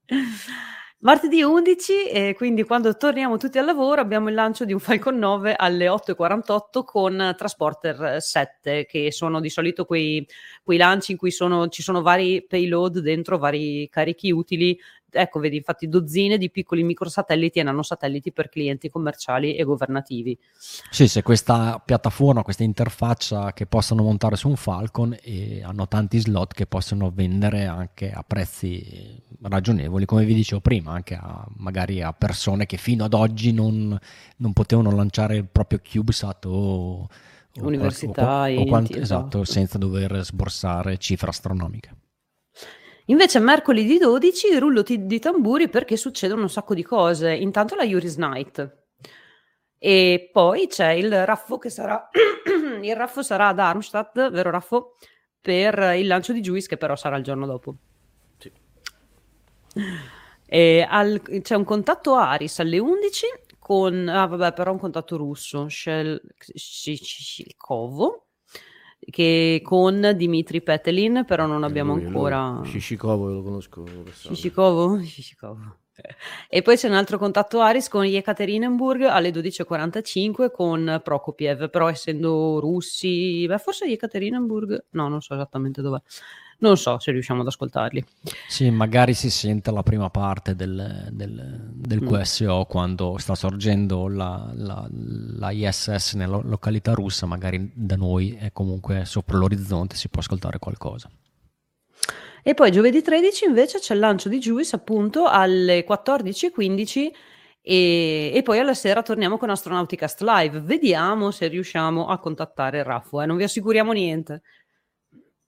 Martedì 1.03 1.41
11, 1.41 2.07
e 2.07 2.34
quindi 2.34 2.63
quando 2.63 2.95
torniamo 2.95 3.36
tutti 3.36 3.57
al 3.57 3.65
lavoro, 3.65 3.99
abbiamo 3.99 4.30
il 4.30 4.36
lancio 4.36 4.63
di 4.63 4.71
un 4.71 4.80
Falcon 4.80 5.17
9 5.17 5.53
alle 5.53 5.88
8.48 5.88 6.84
con 6.86 7.34
Transporter 7.38 8.21
7, 8.21 8.86
che 8.86 9.11
sono 9.11 9.41
di 9.41 9.49
solito 9.49 9.84
quei, 9.84 10.26
quei 10.63 10.78
lanci 10.78 11.11
in 11.11 11.17
cui 11.17 11.32
sono, 11.32 11.67
ci 11.67 11.82
sono 11.82 12.01
vari 12.01 12.45
payload 12.47 12.99
dentro, 12.99 13.38
vari 13.38 13.89
carichi 13.89 14.32
utili 14.32 14.80
ecco, 15.14 15.39
vedi, 15.39 15.57
infatti 15.57 15.88
dozzine 15.88 16.38
di 16.38 16.49
piccoli 16.49 16.84
microsatelliti 16.84 17.59
e 17.59 17.64
nanosatelliti 17.64 18.32
per 18.32 18.49
clienti 18.49 18.89
commerciali 18.89 19.55
e 19.55 19.64
governativi. 19.64 20.38
Sì, 20.57 21.07
se 21.07 21.22
questa 21.22 21.82
piattaforma, 21.84 22.43
questa 22.43 22.64
interfaccia 22.64 23.53
che 23.53 23.66
possono 23.66 24.03
montare 24.03 24.36
su 24.36 24.49
un 24.49 24.55
Falcon 24.55 25.16
e 25.22 25.61
hanno 25.64 25.88
tanti 25.88 26.20
slot 26.20 26.53
che 26.53 26.66
possono 26.66 27.11
vendere 27.14 27.66
anche 27.66 28.11
a 28.11 28.24
prezzi 28.26 29.22
ragionevoli, 29.41 30.05
come 30.05 30.26
vi 30.26 30.34
dicevo 30.34 30.61
prima, 30.61 30.91
anche 30.91 31.16
a, 31.16 31.45
magari 31.57 32.01
a 32.01 32.14
persone 32.14 32.66
che 32.66 32.78
fino 32.78 33.03
ad 33.03 33.14
oggi 33.14 33.51
non, 33.51 33.97
non 34.38 34.53
potevano 34.53 34.91
lanciare 34.91 35.38
il 35.38 35.47
proprio 35.49 35.80
CubeSat 35.84 36.45
o 36.45 37.07
università 37.59 38.43
o, 38.43 38.55
o, 38.55 38.61
o 38.61 38.66
quanto, 38.66 38.97
esatto, 38.97 39.43
senza 39.43 39.78
dover 39.78 40.24
sborsare 40.24 40.97
cifre 40.97 41.30
astronomiche. 41.30 42.03
Invece 43.08 43.39
mercoledì 43.39 43.97
12 43.97 44.58
rullo 44.60 44.84
t- 44.84 44.95
di 44.95 45.20
tamburi 45.20 45.68
perché 45.68 45.97
succedono 45.97 46.43
un 46.43 46.49
sacco 46.49 46.74
di 46.74 46.84
cose. 46.84 47.34
Intanto 47.34 47.76
la 47.76 47.84
Yuri's 47.84 48.16
Night. 48.16 48.82
E 49.78 50.30
poi 50.32 50.68
c'è 50.68 50.91
il 50.91 51.26
raffo 51.26 51.58
che 51.58 51.70
sarà 51.70 52.10
il 52.82 52.95
raffo 52.95 53.22
sarà 53.22 53.49
ad 53.49 53.60
Armstadt, 53.60 54.30
vero 54.30 54.49
raffo? 54.49 54.95
Per 55.41 55.78
il 55.97 56.08
lancio 56.08 56.32
di 56.32 56.39
Juice 56.39 56.70
che 56.70 56.78
però 56.78 56.95
sarà 56.95 57.18
il 57.18 57.24
giorno 57.24 57.45
dopo. 57.45 57.76
Sì. 58.38 58.51
Al, 60.88 61.22
c'è 61.41 61.56
un 61.56 61.64
contatto 61.66 62.16
Aris 62.16 62.60
alle 62.60 62.80
11 62.80 63.26
con 63.60 64.08
ah 64.08 64.26
vabbè 64.28 64.54
però 64.54 64.72
un 64.72 64.78
contatto 64.78 65.18
russo 65.18 65.68
Shel, 65.68 66.22
Shilkovo 66.38 68.22
che 69.10 69.62
con 69.64 70.14
Dimitri 70.16 70.62
Petelin, 70.62 71.24
però 71.26 71.45
non 71.45 71.64
abbiamo 71.64 71.95
lui, 71.95 72.06
ancora... 72.06 72.62
Shishikovo 72.64 73.32
lo 73.32 73.41
conosco. 73.41 73.86
Shishikovo? 74.12 75.01
Shishikovo. 75.01 75.78
E 76.49 76.62
poi 76.64 76.76
c'è 76.76 76.88
un 76.88 76.95
altro 76.95 77.18
contatto 77.20 77.62
Aris 77.62 77.88
con 77.88 78.04
Yekaterinburg 78.04 79.04
alle 79.04 79.30
12.45 79.30 80.51
con 80.51 80.99
Prokopiev, 81.04 81.70
però 81.70 81.88
essendo 81.88 82.60
russi, 82.60 83.45
beh, 83.45 83.60
forse 83.60 83.86
Yekaterinburg, 83.86 84.86
no, 84.91 85.08
non 85.08 85.22
so 85.22 85.36
esattamente 85.36 85.82
dov'è. 85.82 86.01
Non 86.60 86.78
so 86.78 86.99
se 86.99 87.12
riusciamo 87.12 87.41
ad 87.41 87.47
ascoltarli. 87.47 88.04
Sì, 88.47 88.70
magari 88.70 89.14
si 89.14 89.30
sente 89.30 89.72
la 89.72 89.84
prima 89.84 90.10
parte 90.10 90.56
del, 90.56 91.10
del, 91.12 91.72
del 91.74 92.01
mm. 92.01 92.08
QSO 92.08 92.66
quando 92.70 93.18
sta 93.18 93.36
sorgendo 93.36 94.08
la, 94.08 94.51
la, 94.54 94.88
la, 94.89 95.51
ISS 95.51 96.14
nella 96.14 96.39
località 96.43 96.93
russa, 96.93 97.26
magari 97.26 97.72
da 97.74 97.95
noi 97.95 98.36
è 98.39 98.51
comunque 98.51 99.06
sopra 99.06 99.38
l'orizzonte, 99.38 99.95
si 99.95 100.10
può 100.10 100.22
ascoltare 100.22 100.60
qualcosa. 100.60 101.10
E 102.45 102.54
poi 102.54 102.72
giovedì 102.72 103.01
13 103.01 103.45
invece 103.45 103.80
c'è 103.80 103.93
il 103.93 104.01
lancio 104.01 104.28
di 104.28 104.38
Juice 104.38 104.76
appunto 104.76 105.26
alle 105.28 105.86
14.15 105.88 107.12
e, 107.66 108.32
e, 108.34 108.41
poi 108.43 108.60
alla 108.60 108.74
sera 108.74 109.01
torniamo 109.01 109.38
con 109.38 109.49
Astronauticast 109.49 110.22
Live. 110.22 110.60
Vediamo 110.60 111.32
se 111.32 111.47
riusciamo 111.47 112.08
a 112.08 112.20
contattare 112.20 112.84
Raffo, 112.84 113.22
eh? 113.22 113.26
non 113.26 113.38
vi 113.38 113.43
assicuriamo 113.43 113.93
niente. 113.93 114.42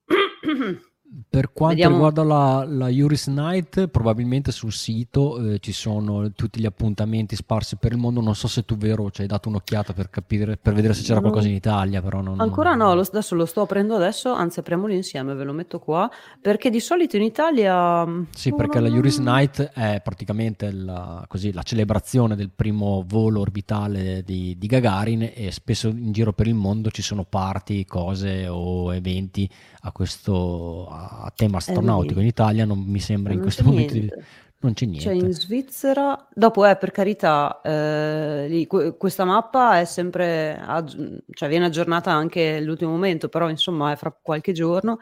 Per 1.29 1.53
quanto 1.53 1.75
Vediamo- 1.75 1.95
riguarda 1.95 2.23
la, 2.23 2.65
la 2.67 2.87
Juris 2.89 3.27
Night, 3.27 3.87
probabilmente 3.87 4.51
sul 4.51 4.73
sito 4.73 5.53
eh, 5.53 5.59
ci 5.59 5.71
sono 5.71 6.31
tutti 6.33 6.59
gli 6.59 6.65
appuntamenti 6.65 7.35
sparsi 7.37 7.77
per 7.77 7.93
il 7.93 7.97
mondo. 7.97 8.19
Non 8.19 8.35
so 8.35 8.47
se 8.49 8.65
tu, 8.65 8.75
vero, 8.75 9.09
ci 9.11 9.21
hai 9.21 9.27
dato 9.27 9.47
un'occhiata 9.47 9.93
per 9.93 10.09
capire, 10.09 10.57
per 10.57 10.73
vedere 10.73 10.93
se 10.93 11.03
c'era 11.03 11.15
No. 11.15 11.21
qualcosa 11.21 11.47
in 11.47 11.53
Italia, 11.55 12.01
però 12.01 12.19
non, 12.21 12.39
Ancora 12.41 12.75
no, 12.75 12.93
lo- 12.93 13.01
adesso 13.01 13.33
lo 13.35 13.45
sto 13.45 13.61
aprendo 13.61 13.95
adesso, 13.95 14.33
anzi 14.33 14.59
apriamolo 14.59 14.91
insieme, 14.93 15.33
ve 15.35 15.43
lo 15.45 15.53
metto 15.53 15.79
qua, 15.79 16.09
perché 16.41 16.69
di 16.69 16.79
solito 16.81 17.15
in 17.15 17.23
Italia... 17.23 18.05
mm, 18.05 18.23
Sì, 18.31 18.49
no, 18.49 18.55
perché 18.57 18.79
no, 18.79 18.87
la 18.87 18.93
Juris. 18.93 19.17
Night 19.19 19.61
è 19.73 20.01
praticamente 20.03 20.71
la, 20.71 21.23
così, 21.29 21.53
la 21.53 21.63
celebrazione 21.63 22.35
del 22.35 22.49
primo 22.53 23.03
volo 23.07 23.39
orbitale 23.39 24.21
di, 24.25 24.57
di 24.57 24.67
Gagarin 24.67 25.31
e 25.33 25.51
spesso 25.51 25.87
in 25.87 26.11
giro 26.11 26.33
per 26.33 26.47
il 26.47 26.55
mondo 26.55 26.89
ci 26.91 27.01
sono 27.01 27.23
party, 27.23 27.85
cose 27.85 28.47
o 28.47 28.93
eventi 28.93 29.49
a 29.81 29.91
questo 29.91 30.87
a 30.89 31.03
tema 31.35 31.57
astronautico. 31.57 32.19
In 32.19 32.25
Italia 32.27 32.65
non 32.65 32.79
mi 32.79 32.99
sembra 32.99 33.31
in 33.31 33.39
Non 33.39 33.45
questo 33.47 33.63
c'è 33.63 33.69
momento 33.69 33.93
di- 33.93 34.11
non 34.59 34.73
c'è 34.73 34.85
niente. 34.85 35.03
Cioè 35.05 35.13
in 35.13 35.31
Svizzera, 35.33 36.27
dopo 36.33 36.65
è 36.65 36.75
per 36.77 36.89
carità, 36.91 37.61
eh, 37.63 38.47
lì, 38.49 38.65
que- 38.65 38.97
questa 38.97 39.23
mappa 39.25 39.79
è 39.79 39.85
sempre, 39.85 40.57
aggi- 40.59 41.23
cioè 41.31 41.49
viene 41.49 41.65
aggiornata 41.65 42.11
anche 42.11 42.55
all'ultimo 42.57 42.91
momento, 42.91 43.29
però 43.29 43.49
insomma 43.49 43.91
è 43.91 43.95
fra 43.95 44.11
qualche 44.19 44.53
giorno 44.53 44.97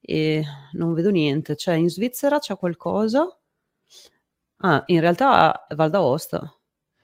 e 0.00 0.44
non 0.72 0.92
vedo 0.94 1.10
niente. 1.10 1.56
Cioè 1.56 1.74
in 1.74 1.88
Svizzera 1.88 2.38
c'è 2.38 2.56
qualcosa? 2.56 3.26
Ah, 4.64 4.82
in 4.86 5.00
realtà 5.00 5.66
è 5.66 5.74
Val 5.74 5.90
d'Aosta. 5.90 6.54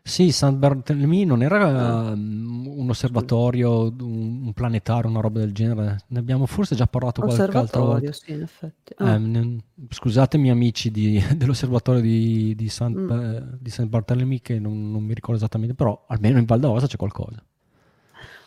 Sì, 0.09 0.32
San 0.32 0.59
Bartolomeo 0.59 1.26
non 1.26 1.43
era 1.43 1.66
um, 2.12 2.66
un 2.78 2.89
osservatorio, 2.89 3.93
un, 4.01 4.52
planetario, 4.55 5.10
una 5.10 5.20
roba 5.20 5.40
del 5.40 5.52
genere. 5.52 5.98
Ne 6.09 6.18
abbiamo 6.18 6.47
forse 6.47 6.74
già 6.74 6.86
parlato 6.86 7.20
qualche 7.20 7.43
altra 7.43 7.59
Osservatorio, 7.59 8.10
volta. 8.10 8.12
sì, 8.12 8.32
in 8.32 8.40
effetti. 8.43 8.93
Ah, 8.97 9.14
Eh, 9.16 9.59
scusatemi 9.90 10.48
amici 10.51 10.90
di- 10.90 11.22
dell'osservatorio 11.36 12.01
di, 12.01 12.55
di, 12.56 12.68
San, 12.70 12.93
Mm. 12.94 13.10
eh, 13.10 13.44
di 13.60 13.68
San 13.70 13.89
Bartolomeo 13.90 14.39
che 14.40 14.59
non, 14.59 14.90
non 14.90 15.02
mi 15.02 15.12
ricordo 15.12 15.36
esattamente, 15.36 15.74
però 15.74 16.06
almeno 16.09 16.39
in 16.39 16.47
Val 16.47 16.60
d'Aosta 16.60 16.86
c'è 16.86 16.97
qualcosa. 16.97 17.44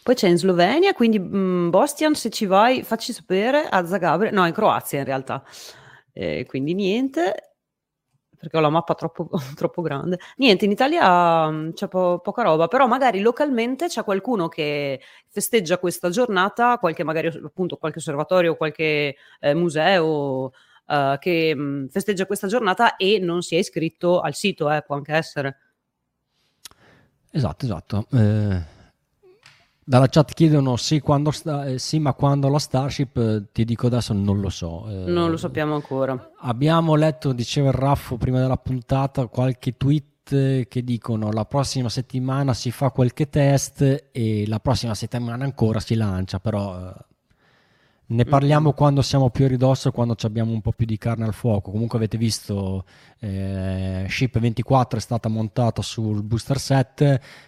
Poi 0.04 0.16
c'è 0.16 0.28
in 0.30 0.38
Slovenia, 0.38 0.94
quindi 0.94 1.20
mh, 1.20 1.70
Bostian, 1.70 2.16
se 2.16 2.32
ci 2.32 2.48
vai, 2.48 2.82
facci 2.82 3.14
sapere 3.14 3.68
a 3.70 3.86
Zagabria, 3.86 4.32
no, 4.32 4.48
in 4.48 4.54
Croazia 4.54 4.98
in 4.98 5.06
realtà. 5.06 5.44
Eh, 6.12 6.46
quindi 6.48 6.74
niente, 6.74 7.51
perché 8.42 8.58
ho 8.58 8.60
la 8.60 8.70
mappa 8.70 8.96
troppo, 8.96 9.30
troppo 9.56 9.84
grande. 9.84 10.18
Niente, 10.38 10.66
in 10.66 10.72
Italia 10.72 11.48
mh, 11.48 11.74
c'è 11.74 11.88
po- 11.88 12.20
poca 12.20 12.42
roba, 12.42 12.68
però 12.68 12.88
magari 12.88 13.20
localmente 13.22 13.88
c'è 13.88 14.04
qualcuno 14.04 14.48
che 14.48 15.00
festeggia 15.30 15.78
questa 15.78 16.10
giornata, 16.10 16.80
qualche 16.80 17.04
magari 17.04 17.28
appunto 17.28 17.78
qualche 17.78 18.00
osservatorio, 18.00 18.56
qualche 18.58 19.16
eh, 19.40 19.54
museo 19.54 20.52
eh, 20.88 21.18
che 21.20 21.54
mh, 21.56 21.90
festeggia 21.90 22.26
questa 22.26 22.48
giornata 22.48 22.96
e 22.96 23.20
non 23.20 23.44
si 23.44 23.56
è 23.56 23.60
iscritto 23.60 24.20
al 24.22 24.34
sito, 24.34 24.72
eh, 24.72 24.82
può 24.82 24.96
anche 24.96 25.14
essere. 25.14 25.58
Esatto, 27.30 27.66
esatto. 27.66 28.08
Eh, 28.12 28.62
dalla 29.84 30.08
chat 30.08 30.34
chiedono 30.34 30.76
sì, 30.78 31.00
quando 31.00 31.32
sta- 31.32 31.66
eh, 31.66 31.80
sì, 31.80 32.00
ma 32.00 32.14
quando 32.14 32.48
la 32.50 32.60
Starship, 32.60 33.18
eh, 33.18 33.44
ti 33.52 33.66
dico 33.66 33.88
adesso 33.88 34.14
non 34.14 34.40
lo 34.40 34.50
so. 34.50 34.86
Eh, 34.88 35.10
Non 35.12 35.30
lo 35.30 35.38
sappiamo 35.38 35.76
ancora. 35.76 36.32
Abbiamo 36.40 36.96
letto, 36.96 37.34
diceva 37.34 37.70
il 37.70 37.76
Raffo 37.76 38.18
prima 38.18 38.40
della 38.40 38.58
puntata, 38.58 39.26
qualche 39.28 39.76
tweet 39.78 40.32
eh, 40.32 40.66
che 40.70 40.84
dicono 40.84 41.32
la 41.32 41.46
prossima 41.46 41.90
settimana 41.90 42.54
si 42.54 42.72
fa 42.72 42.92
qualche 42.92 43.30
test 43.30 44.10
e 44.12 44.46
la 44.48 44.60
prossima 44.60 44.94
settimana 44.94 45.44
ancora 45.44 45.80
si 45.80 45.96
lancia, 45.96 46.40
però 46.40 46.78
eh, 46.78 46.94
ne 48.12 48.26
parliamo 48.26 48.74
quando 48.74 49.02
siamo 49.02 49.30
più 49.30 49.46
a 49.46 49.48
ridosso, 49.48 49.92
quando 49.92 50.16
ci 50.16 50.26
abbiamo 50.26 50.52
un 50.52 50.60
po' 50.60 50.74
più 50.74 50.86
di 50.86 50.98
carne 50.98 51.24
al 51.26 51.34
fuoco. 51.34 51.72
Comunque 51.72 51.98
avete 51.98 52.18
visto, 52.18 52.84
eh, 53.20 54.06
Ship 54.10 54.38
24 54.38 54.98
è 55.00 55.02
stata 55.02 55.30
montata 55.30 55.82
sul 55.82 56.22
booster 56.22 56.60
set, 56.60 57.02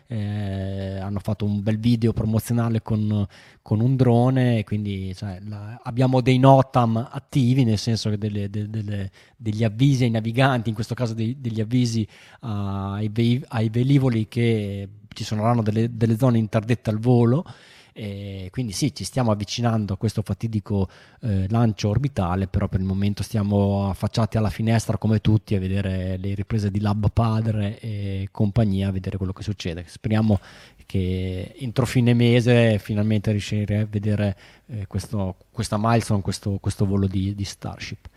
eh, 0.07 0.82
hanno 1.04 1.20
fatto 1.20 1.46
un 1.46 1.62
bel 1.62 1.78
video 1.78 2.14
promozionale 2.14 2.82
con, 2.82 3.26
con 3.62 3.80
un 3.80 3.96
drone, 3.96 4.64
quindi 4.64 5.14
cioè, 5.16 5.40
la- 5.48 5.80
abbiamo 5.84 6.22
dei 6.22 6.40
NOTAM 6.40 7.10
attivi, 7.12 7.64
nel 7.64 7.78
senso 7.78 8.10
che 8.10 8.18
delle- 8.18 8.50
de- 8.50 8.70
delle- 8.70 9.12
degli 9.38 9.64
avvisi 9.64 10.04
ai 10.06 10.10
naviganti, 10.10 10.70
in 10.70 10.76
questo 10.76 10.96
caso 10.96 11.14
dei- 11.14 11.40
degli 11.40 11.62
avvisi 11.62 12.08
ai, 12.42 13.10
vei- 13.12 13.44
ai 13.50 13.70
velivoli 13.70 14.28
che 14.28 14.88
ci 15.14 15.24
delle, 15.62 15.96
delle 15.96 16.18
zone 16.18 16.38
interdette 16.38 16.90
al 16.90 17.00
volo. 17.00 17.46
E 17.94 18.49
quindi 18.52 18.72
sì, 18.72 18.94
ci 18.94 19.03
stiamo 19.03 19.32
avvicinando 19.32 19.94
a 19.94 19.98
questo 19.98 20.24
fatidico 20.24 20.90
eh, 21.22 21.48
lancio 21.49 21.90
orbitale, 21.90 22.48
però 22.48 22.68
per 22.68 22.80
il 22.80 22.86
momento 22.86 23.22
stiamo 23.22 23.88
affacciati 23.88 24.38
alla 24.38 24.49
finestra 24.49 24.98
come 24.98 25.22
tutti 25.22 25.53
a 25.56 25.60
vedere 25.60 26.18
le 26.18 26.34
riprese 26.34 26.72
di 26.72 26.80
Lab 26.80 27.11
Padre 27.14 27.80
e 27.80 28.30
compagnia, 28.32 28.88
a 28.88 28.91
vedere 28.91 29.18
quello 29.18 29.34
che 29.34 29.44
succede. 29.44 29.86
Speriamo 29.88 30.40
che 30.86 31.56
entro 31.57 31.86
fine 31.86 32.14
mese 32.14 32.78
finalmente 32.80 33.32
riusciremo 33.32 33.84
a 33.84 33.88
vedere 33.90 34.38
eh, 34.68 34.88
questo, 34.88 35.38
questa 35.52 35.78
milestone, 35.80 36.22
questo, 36.22 36.57
questo 36.60 36.86
volo 36.86 37.07
di, 37.07 37.34
di 37.34 37.44
Starship. 37.44 38.10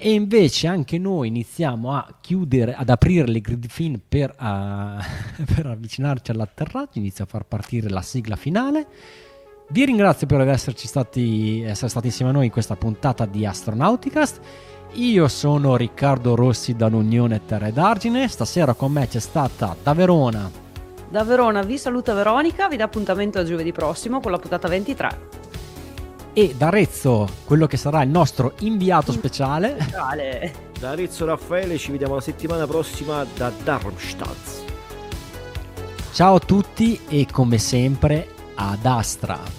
E 0.00 0.12
invece 0.12 0.68
anche 0.68 0.96
noi 0.96 1.26
iniziamo 1.26 1.92
a 1.92 2.06
chiudere, 2.20 2.72
ad 2.72 2.88
aprire 2.88 3.26
le 3.26 3.40
grid 3.40 3.66
fin 3.66 4.00
per, 4.06 4.32
ah, 4.36 5.04
per 5.56 5.66
avvicinarci 5.66 6.30
all'atterraggio, 6.30 7.00
inizia 7.00 7.24
a 7.24 7.26
far 7.26 7.42
partire 7.42 7.90
la 7.90 8.00
sigla 8.00 8.36
finale. 8.36 8.86
Vi 9.70 9.84
ringrazio 9.84 10.28
per 10.28 10.46
esserci 10.46 10.86
stati, 10.86 11.62
essere 11.62 11.88
stati 11.88 12.06
insieme 12.06 12.30
a 12.30 12.34
noi 12.34 12.44
in 12.44 12.52
questa 12.52 12.76
puntata 12.76 13.26
di 13.26 13.44
Astronauticast. 13.44 14.40
Io 14.92 15.26
sono 15.26 15.76
Riccardo 15.76 16.36
Rossi 16.36 16.76
dall'Unione 16.76 17.44
Terra 17.44 17.66
ed 17.66 17.76
Argine. 17.76 18.28
Stasera 18.28 18.74
con 18.74 18.92
me 18.92 19.08
c'è 19.08 19.18
stata 19.18 19.74
da 19.82 19.94
Verona 19.94 20.48
Da 21.10 21.24
Verona 21.24 21.62
vi 21.62 21.76
saluta 21.76 22.14
Veronica, 22.14 22.68
vi 22.68 22.76
dà 22.76 22.84
appuntamento 22.84 23.40
a 23.40 23.44
giovedì 23.44 23.72
prossimo 23.72 24.20
con 24.20 24.30
la 24.30 24.38
puntata 24.38 24.68
23. 24.68 25.38
E 26.38 26.54
da 26.56 26.68
Arezzo 26.68 27.28
quello 27.44 27.66
che 27.66 27.76
sarà 27.76 28.00
il 28.02 28.10
nostro 28.10 28.52
inviato 28.60 29.10
speciale. 29.10 29.76
Vale. 29.90 30.66
Da 30.78 30.90
Arezzo 30.90 31.24
Raffaele 31.24 31.76
ci 31.78 31.90
vediamo 31.90 32.14
la 32.14 32.20
settimana 32.20 32.64
prossima 32.64 33.26
da 33.36 33.50
Darmstadt. 33.64 34.62
Ciao 36.12 36.36
a 36.36 36.38
tutti 36.38 37.00
e 37.08 37.26
come 37.28 37.58
sempre 37.58 38.28
ad 38.54 38.86
Astra. 38.86 39.57